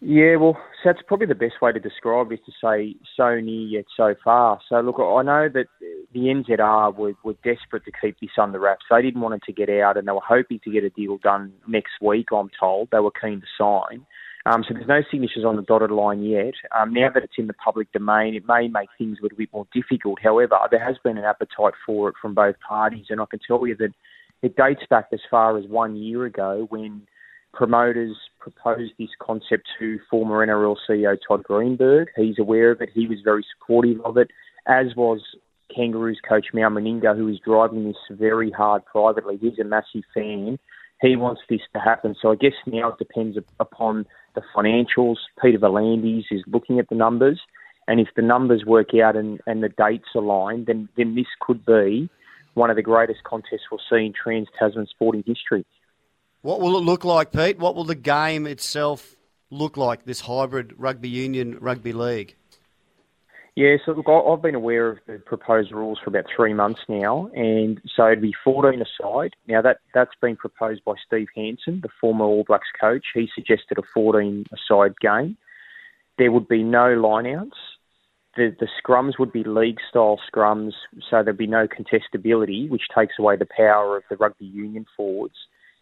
Yeah, 0.00 0.36
well, 0.36 0.58
so 0.75 0.75
that's 0.86 1.02
probably 1.04 1.26
the 1.26 1.34
best 1.34 1.60
way 1.60 1.72
to 1.72 1.80
describe 1.80 2.30
it 2.30 2.34
is 2.34 2.40
to 2.46 2.52
say 2.62 2.94
so 3.16 3.40
near 3.40 3.66
yet 3.66 3.84
so 3.96 4.14
far. 4.22 4.60
So, 4.68 4.80
look, 4.80 4.96
I 5.00 5.22
know 5.22 5.48
that 5.52 5.66
the 6.14 6.20
NZR 6.20 6.96
were, 6.96 7.14
were 7.24 7.34
desperate 7.44 7.84
to 7.86 7.92
keep 8.00 8.20
this 8.20 8.30
under 8.40 8.60
wraps. 8.60 8.84
They 8.88 9.02
didn't 9.02 9.20
want 9.20 9.34
it 9.34 9.42
to 9.46 9.52
get 9.52 9.68
out, 9.68 9.96
and 9.96 10.06
they 10.06 10.12
were 10.12 10.20
hoping 10.26 10.60
to 10.62 10.70
get 10.70 10.84
a 10.84 10.90
deal 10.90 11.18
done 11.18 11.52
next 11.66 11.94
week. 12.00 12.28
I'm 12.32 12.50
told 12.58 12.88
they 12.92 13.00
were 13.00 13.10
keen 13.10 13.40
to 13.40 13.46
sign. 13.58 14.06
Um, 14.46 14.64
so 14.66 14.74
there's 14.74 14.86
no 14.86 15.02
signatures 15.10 15.44
on 15.44 15.56
the 15.56 15.62
dotted 15.62 15.90
line 15.90 16.22
yet. 16.22 16.54
Um, 16.78 16.94
now 16.94 17.08
that 17.12 17.24
it's 17.24 17.34
in 17.36 17.48
the 17.48 17.54
public 17.54 17.90
domain, 17.90 18.36
it 18.36 18.44
may 18.46 18.68
make 18.68 18.88
things 18.96 19.18
a 19.18 19.24
little 19.24 19.38
bit 19.38 19.48
more 19.52 19.66
difficult. 19.74 20.20
However, 20.22 20.56
there 20.70 20.84
has 20.84 20.96
been 21.02 21.18
an 21.18 21.24
appetite 21.24 21.74
for 21.84 22.08
it 22.08 22.14
from 22.22 22.32
both 22.32 22.54
parties, 22.66 23.06
and 23.10 23.20
I 23.20 23.24
can 23.28 23.40
tell 23.44 23.66
you 23.66 23.74
that 23.76 23.90
it 24.42 24.54
dates 24.54 24.82
back 24.88 25.08
as 25.12 25.18
far 25.28 25.58
as 25.58 25.66
one 25.66 25.96
year 25.96 26.26
ago 26.26 26.66
when 26.70 27.08
promoters 27.56 28.16
proposed 28.38 28.92
this 28.98 29.08
concept 29.20 29.66
to 29.78 29.98
former 30.10 30.46
NRL 30.46 30.76
CEO 30.88 31.16
Todd 31.26 31.42
Greenberg. 31.42 32.08
He's 32.14 32.38
aware 32.38 32.70
of 32.70 32.82
it. 32.82 32.90
He 32.94 33.06
was 33.06 33.18
very 33.24 33.44
supportive 33.54 34.00
of 34.04 34.18
it, 34.18 34.30
as 34.66 34.94
was 34.94 35.20
Kangaroos 35.74 36.20
coach 36.28 36.48
Mal 36.52 36.70
Meninga, 36.70 37.16
who 37.16 37.28
is 37.28 37.38
driving 37.44 37.84
this 37.84 37.96
very 38.10 38.50
hard 38.50 38.84
privately. 38.84 39.38
He's 39.40 39.58
a 39.58 39.64
massive 39.64 40.02
fan. 40.14 40.58
He 41.00 41.16
wants 41.16 41.40
this 41.48 41.60
to 41.74 41.80
happen. 41.80 42.14
So 42.20 42.30
I 42.30 42.36
guess 42.36 42.52
now 42.66 42.88
it 42.88 42.98
depends 42.98 43.38
upon 43.58 44.06
the 44.34 44.42
financials. 44.54 45.16
Peter 45.42 45.58
V'landys 45.58 46.24
is 46.30 46.42
looking 46.46 46.78
at 46.78 46.88
the 46.90 46.94
numbers. 46.94 47.40
And 47.88 48.00
if 48.00 48.08
the 48.16 48.22
numbers 48.22 48.64
work 48.66 48.88
out 48.94 49.16
and, 49.16 49.40
and 49.46 49.62
the 49.62 49.68
dates 49.68 50.08
align, 50.14 50.64
then, 50.66 50.88
then 50.96 51.14
this 51.14 51.26
could 51.40 51.64
be 51.64 52.10
one 52.54 52.70
of 52.70 52.76
the 52.76 52.82
greatest 52.82 53.22
contests 53.24 53.70
we'll 53.70 53.80
see 53.90 54.06
in 54.06 54.12
trans 54.12 54.48
Tasman 54.58 54.86
sporting 54.88 55.22
history. 55.26 55.64
What 56.46 56.60
will 56.60 56.78
it 56.78 56.84
look 56.84 57.04
like, 57.04 57.32
Pete? 57.32 57.58
What 57.58 57.74
will 57.74 57.82
the 57.82 57.96
game 57.96 58.46
itself 58.46 59.16
look 59.50 59.76
like, 59.76 60.04
this 60.04 60.20
hybrid 60.20 60.74
rugby 60.76 61.08
union 61.08 61.58
rugby 61.60 61.92
league? 61.92 62.36
Yeah, 63.56 63.78
so 63.84 63.90
look, 63.90 64.06
I've 64.08 64.42
been 64.42 64.54
aware 64.54 64.88
of 64.88 64.98
the 65.08 65.18
proposed 65.18 65.72
rules 65.72 65.98
for 65.98 66.08
about 66.08 66.26
three 66.36 66.54
months 66.54 66.82
now, 66.88 67.28
and 67.34 67.80
so 67.96 68.06
it'd 68.06 68.22
be 68.22 68.32
14 68.44 68.80
aside. 68.80 69.34
Now 69.48 69.60
that 69.60 69.78
that's 69.92 70.14
been 70.22 70.36
proposed 70.36 70.84
by 70.84 70.92
Steve 71.04 71.26
Hansen, 71.34 71.80
the 71.82 71.88
former 72.00 72.24
All 72.24 72.44
Blacks 72.44 72.68
coach. 72.80 73.06
He 73.12 73.28
suggested 73.34 73.76
a 73.78 73.82
14 73.92 74.44
aside 74.52 74.94
game. 75.00 75.36
There 76.16 76.30
would 76.30 76.46
be 76.46 76.62
no 76.62 76.94
lineouts. 76.96 77.58
The 78.36 78.54
the 78.60 78.68
scrums 78.80 79.18
would 79.18 79.32
be 79.32 79.42
league 79.42 79.80
style 79.90 80.20
scrums, 80.32 80.74
so 81.10 81.24
there'd 81.24 81.36
be 81.36 81.48
no 81.48 81.66
contestability, 81.66 82.70
which 82.70 82.82
takes 82.96 83.14
away 83.18 83.34
the 83.34 83.48
power 83.56 83.96
of 83.96 84.04
the 84.08 84.16
rugby 84.16 84.46
union 84.46 84.86
forwards. 84.96 85.34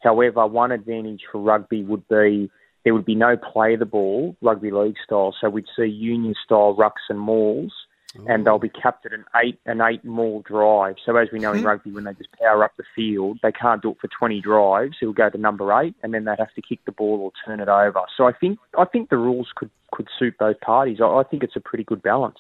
However, 0.04 0.46
one 0.46 0.70
advantage 0.70 1.22
for 1.32 1.40
rugby 1.40 1.82
would 1.82 2.06
be 2.08 2.50
there 2.84 2.92
would 2.92 3.06
be 3.06 3.14
no 3.14 3.36
play 3.36 3.76
the 3.76 3.86
ball 3.86 4.36
rugby 4.42 4.70
league 4.70 4.96
style. 5.04 5.34
So 5.40 5.48
we'd 5.48 5.66
see 5.74 5.86
union 5.86 6.34
style 6.44 6.76
rucks 6.78 7.08
and 7.08 7.18
mauls, 7.18 7.72
Ooh. 8.18 8.26
and 8.28 8.46
they'll 8.46 8.58
be 8.58 8.68
capped 8.68 9.06
at 9.06 9.12
an 9.12 9.24
eight 9.42 9.58
an 9.64 9.80
eight 9.80 10.04
maul 10.04 10.42
drive. 10.42 10.96
So 11.04 11.16
as 11.16 11.28
we 11.32 11.38
know 11.38 11.52
in 11.52 11.60
hmm. 11.60 11.66
rugby, 11.66 11.90
when 11.90 12.04
they 12.04 12.12
just 12.12 12.30
power 12.32 12.62
up 12.62 12.72
the 12.76 12.84
field, 12.94 13.38
they 13.42 13.52
can't 13.52 13.82
do 13.82 13.92
it 13.92 13.96
for 14.00 14.08
twenty 14.08 14.40
drives. 14.40 14.96
It'll 15.00 15.14
go 15.14 15.30
to 15.30 15.38
number 15.38 15.72
eight, 15.80 15.94
and 16.02 16.12
then 16.12 16.24
they'd 16.24 16.38
have 16.38 16.54
to 16.54 16.62
kick 16.62 16.84
the 16.84 16.92
ball 16.92 17.20
or 17.20 17.32
turn 17.44 17.60
it 17.60 17.68
over. 17.68 18.02
So 18.16 18.26
I 18.26 18.32
think 18.32 18.58
I 18.78 18.84
think 18.84 19.08
the 19.08 19.16
rules 19.16 19.48
could 19.56 19.70
could 19.90 20.08
suit 20.18 20.36
both 20.38 20.60
parties. 20.60 20.98
I, 21.00 21.06
I 21.06 21.22
think 21.22 21.42
it's 21.42 21.56
a 21.56 21.60
pretty 21.60 21.84
good 21.84 22.02
balance. 22.02 22.38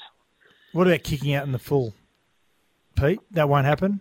What 0.72 0.86
about 0.86 1.04
kicking 1.04 1.34
out 1.34 1.46
in 1.46 1.52
the 1.52 1.58
full, 1.58 1.94
Pete? 2.96 3.20
That 3.30 3.48
won't 3.48 3.64
happen 3.64 4.00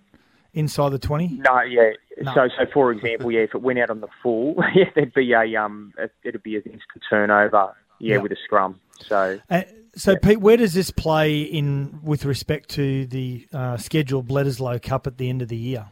inside 0.54 0.90
the 0.90 1.00
twenty. 1.00 1.28
No, 1.30 1.62
yeah, 1.62 1.92
no. 2.22 2.34
So, 2.34 2.48
so 2.58 2.66
for 2.74 2.92
example, 2.92 3.32
yeah, 3.32 3.42
if 3.42 3.56
it 3.56 3.62
went 3.62 3.80
out 3.80 3.90
on 3.90 4.02
the 4.02 4.08
full, 4.22 4.56
yeah, 4.76 4.86
there'd 4.96 5.14
be 5.14 5.34
a 5.34 5.56
um, 5.56 5.94
it'd 6.24 6.44
be 6.44 6.56
an 6.56 6.64
instant 6.64 7.04
turnover, 7.10 7.74
yeah, 8.00 8.18
with 8.18 8.32
a 8.32 8.38
scrum. 8.44 8.80
So, 9.00 9.40
uh, 9.50 9.62
so 9.96 10.12
yeah. 10.12 10.18
Pete, 10.22 10.42
where 10.42 10.58
does 10.58 10.74
this 10.74 10.92
play 10.92 11.42
in 11.42 12.00
with 12.04 12.26
respect 12.26 12.70
to 12.72 13.06
the 13.06 13.48
uh, 13.54 13.78
scheduled 13.78 14.28
Bledisloe 14.28 14.82
Cup 14.82 15.08
at 15.08 15.18
the 15.18 15.30
end 15.30 15.42
of 15.42 15.48
the 15.48 15.58
year? 15.58 15.88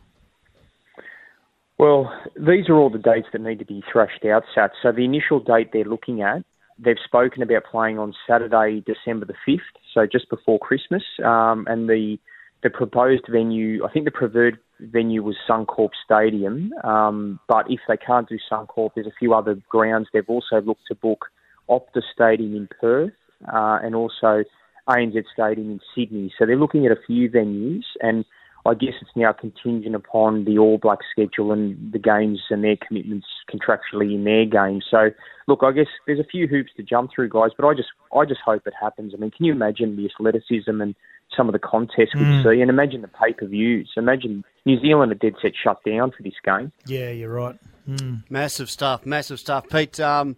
Well, 1.78 2.14
these 2.36 2.70
are 2.70 2.76
all 2.76 2.92
the 2.92 3.00
dates 3.00 3.30
that 3.34 3.42
need 3.42 3.58
to 3.58 3.66
be 3.66 3.84
thrashed 3.92 4.24
out, 4.26 4.44
Sat. 4.54 4.70
So 4.84 4.92
the 4.92 5.04
initial 5.04 5.40
date 5.40 5.72
they're 5.74 5.84
looking 5.84 6.22
at, 6.22 6.44
they've 6.78 6.96
spoken 7.04 7.42
about 7.42 7.64
playing 7.72 7.98
on 7.98 8.14
Saturday, 8.28 8.84
December 8.86 9.26
the 9.26 9.34
fifth, 9.44 9.62
so 9.92 10.06
just 10.06 10.30
before 10.30 10.60
Christmas, 10.60 11.02
um, 11.26 11.66
and 11.68 11.90
the 11.90 12.20
the 12.64 12.70
proposed 12.70 13.24
venue, 13.30 13.84
I 13.86 13.92
think 13.92 14.06
the 14.06 14.12
preferred 14.12 14.60
venue 14.80 15.24
was 15.24 15.36
Suncorp 15.50 15.90
Stadium, 16.06 16.74
um, 16.84 17.40
but 17.48 17.66
if 17.70 17.80
they 17.88 17.98
can't 17.98 18.30
do 18.30 18.38
Suncorp, 18.52 18.92
there's 18.96 19.08
a 19.08 19.18
few 19.18 19.34
other 19.34 19.58
grounds. 19.70 20.08
They've 20.14 20.24
also 20.28 20.62
looked 20.62 20.88
to 20.88 20.96
book 20.96 21.26
Optus 21.70 22.04
Stadium 22.14 22.56
in 22.56 22.68
Perth 22.80 23.14
uh, 23.52 23.80
and 23.82 23.96
also 23.96 24.44
ANZ 24.88 25.24
Stadium 25.34 25.72
in 25.72 25.80
Sydney. 25.96 26.34
So 26.38 26.46
they're 26.46 26.56
looking 26.56 26.86
at 26.86 26.92
a 26.92 27.00
few 27.08 27.30
venues, 27.30 27.84
and 28.02 28.26
I 28.66 28.74
guess 28.76 28.94
it's 29.02 29.12
now 29.16 29.34
contingent 29.34 29.96
upon 29.96 30.46
the 30.46 30.60
All 30.60 30.78
Black 30.78 31.00
schedule 31.12 31.52
and 31.52 31.92
the 31.92 32.00
games 32.00 32.40
and 32.50 32.64
their 32.64 32.78
commitments 32.78 33.28
contractually 33.52 34.14
in 34.14 34.24
their 34.24 34.46
games. 34.46 34.86
So, 34.90 35.10
look, 35.48 35.62
I 35.64 35.72
guess 35.72 35.88
there's 36.06 36.20
a 36.20 36.24
few 36.24 36.48
hoops 36.48 36.72
to 36.78 36.84
jump 36.84 37.10
through, 37.14 37.30
guys, 37.30 37.52
but 37.58 37.66
I 37.66 37.74
just 37.74 37.90
I 38.16 38.26
just 38.26 38.42
hope 38.46 38.68
it 38.68 38.74
happens. 38.80 39.14
I 39.16 39.20
mean, 39.20 39.32
can 39.32 39.46
you 39.46 39.52
imagine 39.52 39.96
the 39.96 40.06
athleticism 40.06 40.80
and 40.80 40.96
some 41.36 41.48
of 41.48 41.54
the 41.54 41.60
contests 41.60 42.14
we'd 42.16 42.24
mm. 42.24 42.44
see, 42.44 42.62
and 42.62 42.70
imagine 42.70 43.02
the 43.02 43.08
pay 43.08 43.34
per 43.34 43.46
views. 43.46 43.92
Imagine 43.98 44.44
New 44.66 44.80
Zealand 44.80 45.12
are 45.12 45.16
dead 45.16 45.36
set 45.42 45.54
shut 45.62 45.84
down 45.86 46.12
for 46.12 46.24
this 46.24 46.34
game. 46.44 46.72
Yeah, 46.86 47.12
you're 47.12 47.34
right. 47.34 47.58
Mm. 47.88 48.24
Massive 48.30 48.70
stuff, 48.70 49.06
massive 49.06 49.40
stuff, 49.40 49.68
Pete. 49.70 50.00
Um, 50.00 50.36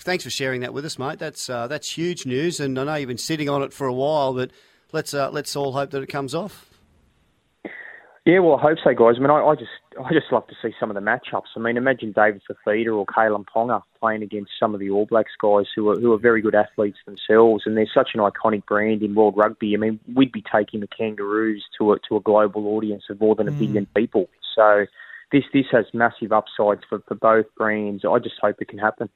thanks 0.00 0.24
for 0.24 0.30
sharing 0.30 0.60
that 0.62 0.74
with 0.74 0.84
us, 0.84 0.98
mate. 0.98 1.18
That's 1.18 1.48
uh, 1.48 1.66
that's 1.66 1.96
huge 1.96 2.26
news, 2.26 2.60
and 2.60 2.78
I 2.78 2.84
know 2.84 2.94
you've 2.96 3.08
been 3.08 3.18
sitting 3.18 3.48
on 3.48 3.62
it 3.62 3.72
for 3.72 3.86
a 3.86 3.94
while, 3.94 4.34
but 4.34 4.50
let's 4.92 5.14
uh, 5.14 5.30
let's 5.30 5.54
all 5.56 5.72
hope 5.72 5.90
that 5.90 6.02
it 6.02 6.08
comes 6.08 6.34
off. 6.34 6.70
Yeah, 8.24 8.38
well, 8.38 8.56
I 8.56 8.62
hope 8.62 8.78
so, 8.82 8.94
guys. 8.94 9.16
I 9.18 9.20
mean, 9.20 9.30
I, 9.30 9.44
I, 9.44 9.54
just 9.54 9.70
I 10.02 10.12
just 10.12 10.32
love 10.32 10.46
to 10.48 10.54
see 10.62 10.74
some 10.80 10.90
of 10.90 10.94
the 10.94 11.00
matchups. 11.00 11.54
I 11.56 11.60
mean, 11.60 11.76
imagine 11.76 12.12
David 12.12 12.42
Fifita 12.50 12.96
or 12.96 13.06
Kalyn 13.06 13.44
Ponga 13.44 13.82
playing 14.00 14.22
against 14.22 14.52
some 14.58 14.74
of 14.74 14.80
the 14.80 14.90
All 14.90 15.06
Blacks 15.06 15.32
guys 15.40 15.66
who 15.74 15.88
are 15.90 15.98
who 15.98 16.12
are 16.12 16.18
very 16.18 16.42
good 16.42 16.54
athletes 16.54 16.98
themselves, 17.06 17.64
and 17.66 17.76
they're 17.76 17.90
such 17.94 18.10
an 18.14 18.20
iconic 18.20 18.66
brand 18.66 19.02
in 19.02 19.14
world 19.14 19.34
rugby. 19.36 19.74
I 19.74 19.78
mean, 19.78 20.00
we'd 20.14 20.32
be 20.32 20.42
taking 20.52 20.80
the 20.80 20.88
Kangaroos 20.88 21.64
to 21.78 21.92
a 21.92 21.98
to 22.08 22.16
a 22.16 22.20
global 22.20 22.66
audience 22.68 23.04
of 23.10 23.20
more 23.20 23.34
than 23.34 23.48
a 23.48 23.52
mm. 23.52 23.58
billion 23.58 23.86
people. 23.94 24.28
So 24.54 24.86
this 25.32 25.44
this 25.52 25.66
has 25.72 25.86
massive 25.92 26.32
upsides 26.32 26.82
for, 26.88 27.00
for 27.06 27.14
both 27.14 27.46
brands. 27.56 28.04
I 28.04 28.18
just 28.18 28.36
hope 28.40 28.56
it 28.60 28.68
can 28.68 28.78
happen. 28.78 29.08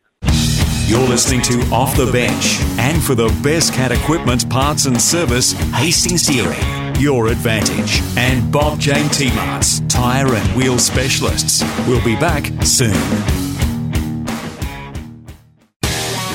You're 0.89 1.07
listening 1.07 1.43
to 1.43 1.61
Off 1.71 1.97
the 1.97 2.11
Bench, 2.11 2.59
and 2.79 3.03
for 3.03 3.15
the 3.15 3.29
best 3.43 3.75
cat 3.75 3.93
equipment, 3.93 4.49
parts, 4.49 4.87
and 4.87 5.01
service, 5.01 5.53
Hastings 5.73 6.27
Deering 6.27 6.79
your 6.99 7.29
advantage. 7.29 8.01
And 8.17 8.51
Bob 8.51 8.79
Jane 8.79 9.09
T 9.11 9.33
Marts, 9.35 9.81
tyre 9.89 10.35
and 10.35 10.57
wheel 10.57 10.79
specialists. 10.79 11.63
We'll 11.87 12.05
be 12.05 12.17
back 12.17 12.47
soon. 12.65 12.93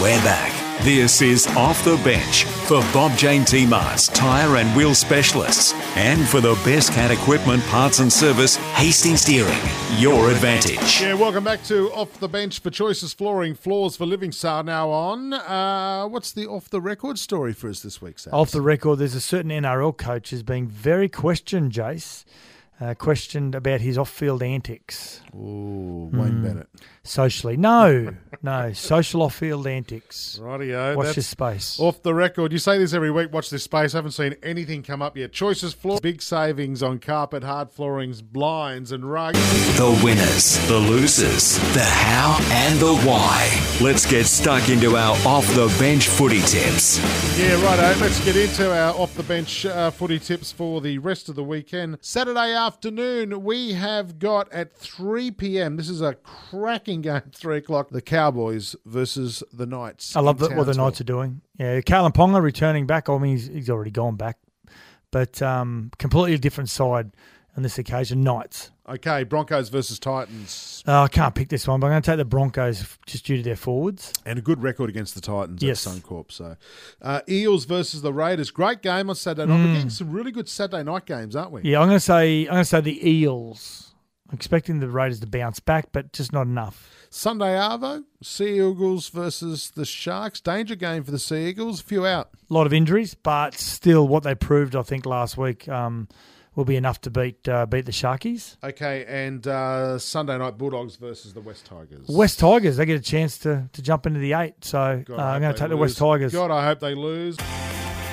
We're 0.02 0.22
back. 0.24 0.63
This 0.84 1.22
is 1.22 1.48
Off 1.56 1.82
the 1.86 1.96
Bench 2.04 2.44
for 2.44 2.82
Bob 2.92 3.18
Jane 3.18 3.46
T 3.46 3.66
Marts, 3.66 4.10
tyre 4.10 4.58
and 4.58 4.76
wheel 4.76 4.94
specialists. 4.94 5.74
And 5.96 6.28
for 6.28 6.42
the 6.42 6.56
best 6.66 6.92
cat 6.92 7.10
equipment, 7.10 7.64
parts 7.68 8.00
and 8.00 8.12
service, 8.12 8.58
Hastings 8.76 9.24
Deering, 9.24 9.58
your 9.98 10.30
advantage. 10.30 11.00
Yeah, 11.00 11.14
welcome 11.14 11.46
back 11.46 11.64
to 11.68 11.90
Off 11.94 12.20
the 12.20 12.28
Bench 12.28 12.60
for 12.60 12.70
Choices 12.70 13.14
Flooring, 13.14 13.56
Floors 13.56 13.96
for 13.96 14.06
Living 14.06 14.34
Star 14.34 14.62
now 14.62 14.90
on. 14.90 15.32
Uh, 15.32 16.06
what's 16.10 16.34
the 16.34 16.48
off 16.48 16.70
the 16.70 16.82
record 16.82 17.18
story 17.18 17.54
for 17.54 17.70
us 17.70 17.80
this 17.80 18.02
week, 18.02 18.20
Sam? 18.20 18.34
Off 18.34 18.52
the 18.52 18.60
record, 18.60 19.00
there's 19.00 19.16
a 19.16 19.22
certain 19.22 19.52
NRL 19.52 19.98
coach 19.98 20.32
who's 20.32 20.44
being 20.44 20.68
very 20.68 21.08
questioned, 21.08 21.72
Jace 21.72 22.26
uh, 22.82 22.94
questioned 22.96 23.56
about 23.56 23.82
his 23.82 23.98
off-field 23.98 24.44
antics. 24.44 25.22
Ooh, 25.36 26.10
Wayne 26.12 26.34
mm. 26.34 26.44
Bennett. 26.44 26.68
Socially, 27.14 27.58
no, 27.58 28.16
no, 28.42 28.72
social 28.72 29.24
off-field 29.24 29.68
antics. 29.68 30.40
Rightio. 30.42 30.96
Watch 30.96 31.16
this 31.16 31.28
space. 31.28 31.78
Off 31.78 32.02
the 32.02 32.14
record. 32.14 32.54
You 32.54 32.58
say 32.60 32.78
this 32.78 32.94
every 32.94 33.12
week. 33.12 33.34
Watch 33.34 33.50
this 33.50 33.64
space. 33.64 33.94
I 33.94 33.98
haven't 33.98 34.12
seen 34.12 34.38
anything 34.42 34.84
come 34.84 35.02
up 35.02 35.18
yet. 35.18 35.34
Choices 35.34 35.74
floor, 35.74 36.00
big 36.02 36.22
savings 36.22 36.82
on 36.82 37.00
carpet, 37.00 37.44
hard 37.44 37.72
floorings, 37.72 38.22
blinds, 38.22 38.94
and 38.94 39.04
rugs. 39.12 39.38
The 39.78 40.00
winners, 40.02 40.66
the 40.70 40.80
losers, 40.80 41.58
the 41.74 41.84
how 41.84 42.38
and 42.52 42.80
the 42.80 42.96
why. 43.00 43.50
Let's 43.82 44.10
get 44.10 44.26
stuck 44.26 44.70
into 44.70 44.96
our 44.96 45.18
off-the-bench 45.28 46.08
footy 46.08 46.40
tips. 46.40 47.00
Yeah, 47.38 47.62
righto. 47.66 48.00
Let's 48.00 48.24
get 48.24 48.38
into 48.38 48.74
our 48.74 48.94
off-the-bench 48.96 49.66
uh, 49.66 49.92
footy 49.92 50.20
tips 50.20 50.54
for 50.54 50.80
the 50.80 51.00
rest 51.00 51.28
of 51.28 51.36
the 51.36 51.44
weekend. 51.44 51.98
Saturday 52.00 52.54
afternoon, 52.54 53.44
we 53.44 53.74
have 53.74 54.20
got 54.20 54.50
at 54.54 54.74
3 54.78 55.32
p.m. 55.32 55.76
This 55.76 55.90
is 55.90 56.00
a 56.00 56.14
cracking 56.14 56.93
game, 57.02 57.22
3 57.34 57.58
o'clock. 57.58 57.90
The 57.90 58.02
Cowboys 58.02 58.76
versus 58.86 59.44
the 59.52 59.66
Knights. 59.66 60.16
I 60.16 60.22
love 60.22 60.40
the, 60.40 60.50
what 60.50 60.66
the 60.66 60.74
Knights 60.74 61.02
are 61.02 61.06
doing. 61.06 61.42
Yeah, 61.58 61.80
Kalyn 61.82 62.14
Ponga 62.14 62.42
returning 62.42 62.86
back. 62.88 63.10
I 63.10 63.18
mean, 63.18 63.32
he's, 63.38 63.48
he's 63.48 63.70
already 63.70 63.92
gone 63.92 64.16
back, 64.16 64.38
but 65.12 65.42
um, 65.42 65.92
completely 65.98 66.38
different 66.38 66.70
side. 66.70 67.12
on 67.56 67.64
this 67.64 67.78
occasion. 67.78 68.24
Knights. 68.24 68.72
Okay, 68.90 69.24
Broncos 69.24 69.70
versus 69.70 69.98
Titans. 69.98 70.84
Uh, 70.86 71.04
I 71.04 71.08
can't 71.08 71.34
pick 71.34 71.48
this 71.48 71.66
one, 71.68 71.80
but 71.80 71.88
I'm 71.88 71.94
going 71.94 72.02
to 72.02 72.12
take 72.12 72.18
the 72.18 72.26
Broncos 72.26 72.98
just 73.06 73.26
due 73.26 73.38
to 73.38 73.44
their 73.44 73.56
forwards. 73.56 74.12
And 74.26 74.38
a 74.38 74.42
good 74.42 74.62
record 74.62 74.90
against 74.90 75.16
the 75.16 75.22
Titans 75.22 75.64
Yes. 75.64 75.88
at 75.88 75.94
Suncorp. 75.94 76.32
So, 76.34 76.58
uh, 77.02 77.22
Eels 77.30 77.64
versus 77.64 78.02
the 78.02 78.12
Raiders. 78.12 78.52
Great 78.52 78.82
game 78.82 79.10
on 79.10 79.16
Saturday 79.16 79.50
night. 79.50 79.66
We're 79.66 79.74
getting 79.76 79.90
some 79.90 80.12
really 80.12 80.32
good 80.32 80.50
Saturday 80.50 80.84
night 80.84 81.06
games, 81.06 81.34
aren't 81.36 81.52
we? 81.52 81.62
Hmm. 81.62 81.68
Yeah, 81.68 81.80
I'm 81.80 81.88
going 81.88 81.96
to 81.96 82.02
say 82.02 82.42
I'm 82.42 82.54
going 82.56 82.62
to 82.64 82.66
say 82.66 82.82
the 82.82 83.10
Eels. 83.10 83.93
I'm 84.30 84.36
expecting 84.36 84.80
the 84.80 84.90
Raiders 84.90 85.20
to 85.20 85.28
bounce 85.28 85.60
back, 85.60 85.92
but 85.92 86.14
just 86.14 86.34
not 86.34 86.44
enough. 86.48 86.90
Sunday 87.10 87.56
Arvo, 87.56 88.04
Sea 88.22 88.56
Eagles 88.56 89.10
versus 89.10 89.72
the 89.72 89.86
Sharks. 89.86 90.40
Danger 90.40 90.76
game 90.76 91.04
for 91.04 91.12
the 91.12 91.20
Sea 91.20 91.48
Eagles. 91.48 91.82
A 91.82 91.84
few 91.84 92.06
out. 92.06 92.30
A 92.50 92.54
lot 92.54 92.66
of 92.66 92.74
injuries, 92.74 93.14
but 93.14 93.54
still, 93.54 94.08
what 94.08 94.24
they 94.24 94.34
proved, 94.34 94.76
I 94.76 94.82
think, 94.82 95.06
last 95.06 95.38
week 95.38 95.70
um, 95.70 96.08
will 96.56 96.66
be 96.66 96.76
enough 96.76 97.02
to 97.02 97.12
beat 97.12 97.48
uh, 97.48 97.66
beat 97.66 97.86
the 97.86 97.92
Sharkies. 97.92 98.58
Okay, 98.64 99.06
and 99.08 99.46
uh, 99.46 100.00
Sunday 100.00 100.38
night 100.38 100.58
Bulldogs 100.58 100.96
versus 100.96 101.34
the 101.34 101.42
West 101.42 101.66
Tigers. 101.66 102.08
West 102.08 102.40
Tigers, 102.40 102.78
they 102.78 102.86
get 102.86 103.00
a 103.00 103.04
chance 103.04 103.38
to, 103.40 103.70
to 103.74 103.82
jump 103.82 104.06
into 104.06 104.20
the 104.20 104.34
eight, 104.34 104.64
so 104.64 105.04
God, 105.06 105.20
uh, 105.20 105.24
I'm 105.24 105.42
going 105.42 105.54
to 105.54 105.60
take 105.60 105.70
the. 105.70 105.78
West 105.78 105.98
Tigers. 105.98 106.32
God, 106.32 106.50
I 106.50 106.66
hope 106.66 106.80
they 106.80 106.96
lose. 106.96 107.38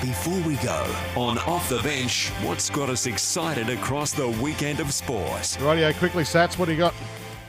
Before 0.01 0.39
we 0.47 0.55
go, 0.55 0.83
on 1.15 1.37
Off 1.37 1.69
the 1.69 1.79
Bench, 1.83 2.29
what's 2.41 2.71
got 2.71 2.89
us 2.89 3.05
excited 3.05 3.69
across 3.69 4.13
the 4.13 4.27
weekend 4.27 4.79
of 4.79 4.91
sport? 4.91 5.55
Radio, 5.61 5.93
quickly, 5.93 6.23
Satts, 6.25 6.57
what 6.57 6.65
do 6.65 6.71
you 6.71 6.79
got? 6.79 6.93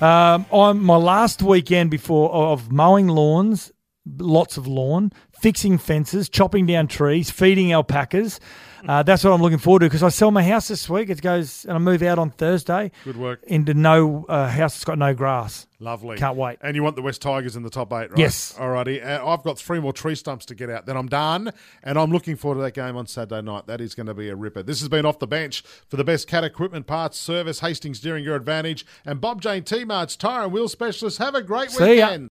Um, 0.03 0.45
on 0.51 0.79
my 0.79 0.97
last 0.97 1.41
weekend 1.43 1.91
before 1.91 2.31
of 2.31 2.71
mowing 2.71 3.09
lawns, 3.09 3.73
lots 4.19 4.59
of 4.59 4.67
lawn, 4.67 5.13
fixing 5.33 5.79
fences, 5.79 6.29
chopping 6.29 6.67
down 6.67 6.89
trees, 6.89 7.31
feeding 7.31 7.73
alpacas. 7.73 8.39
Uh, 8.87 9.03
that's 9.03 9.24
what 9.24 9.33
I'm 9.33 9.43
looking 9.43 9.59
forward 9.59 9.80
to 9.80 9.87
because 9.87 10.03
I 10.03 10.09
sell 10.09 10.30
my 10.30 10.43
house 10.43 10.68
this 10.68 10.89
week. 10.89 11.09
It 11.11 11.20
goes 11.22 11.64
and 11.64 11.74
I 11.74 11.78
move 11.78 12.03
out 12.03 12.18
on 12.18 12.30
Thursday. 12.30 12.91
Good 13.05 13.16
work. 13.16 13.41
Into 13.45 13.74
no 13.74 14.26
uh, 14.28 14.49
house 14.49 14.74
that's 14.74 14.85
got 14.85 14.99
no 14.99 15.14
grass. 15.14 15.66
Lovely. 15.78 16.16
Can't 16.16 16.37
wait. 16.37 16.59
And 16.62 16.76
you 16.76 16.83
want 16.85 16.95
the 16.95 17.03
West 17.03 17.22
Tigers 17.22 17.57
in 17.57 17.64
the 17.64 17.70
top 17.70 17.93
eight, 17.93 18.11
right? 18.11 18.18
Yes. 18.18 18.55
Alrighty. 18.57 19.05
Uh, 19.05 19.26
I've 19.26 19.43
got 19.43 19.59
three 19.59 19.80
more 19.80 19.93
tree 19.93 20.14
stumps 20.14 20.47
to 20.47 20.55
get 20.55 20.70
out. 20.70 20.87
Then 20.87 20.97
I'm 20.97 21.09
done. 21.09 21.53
And 21.83 21.99
I'm 21.99 22.12
looking 22.12 22.37
forward 22.37 22.57
to 22.59 22.62
that 22.62 22.74
game 22.74 22.97
on 22.97 23.09
Saturday 23.09 23.43
night. 23.43 23.66
That 23.66 23.80
is 23.80 23.97
going 23.97 24.07
to 24.07 24.14
be 24.14 24.28
a 24.28 24.37
ripper. 24.37 24.62
This 24.62 24.78
has 24.78 24.89
been 24.89 25.05
Off 25.05 25.18
the 25.18 25.26
Bench 25.26 25.62
for 25.89 25.97
the 25.97 26.05
best 26.05 26.28
cat 26.28 26.45
equipment 26.45 26.87
parts 26.87 27.18
service, 27.18 27.61
Hastings 27.61 27.99
Deering 27.99 28.22
Your 28.22 28.37
Advantage, 28.37 28.87
and 29.05 29.20
Bob 29.20 29.43
Jane 29.43 29.64
T 29.64 29.85
Mart's 29.85 30.14
Tire 30.14 30.45
and 30.45 30.53
Wheel 30.53 30.68
Specialist. 30.68 31.18
Have 31.18 31.35
a 31.35 31.43
great 31.43 31.72
See 31.72 31.99
ya. 31.99 32.07
weekend. 32.07 32.30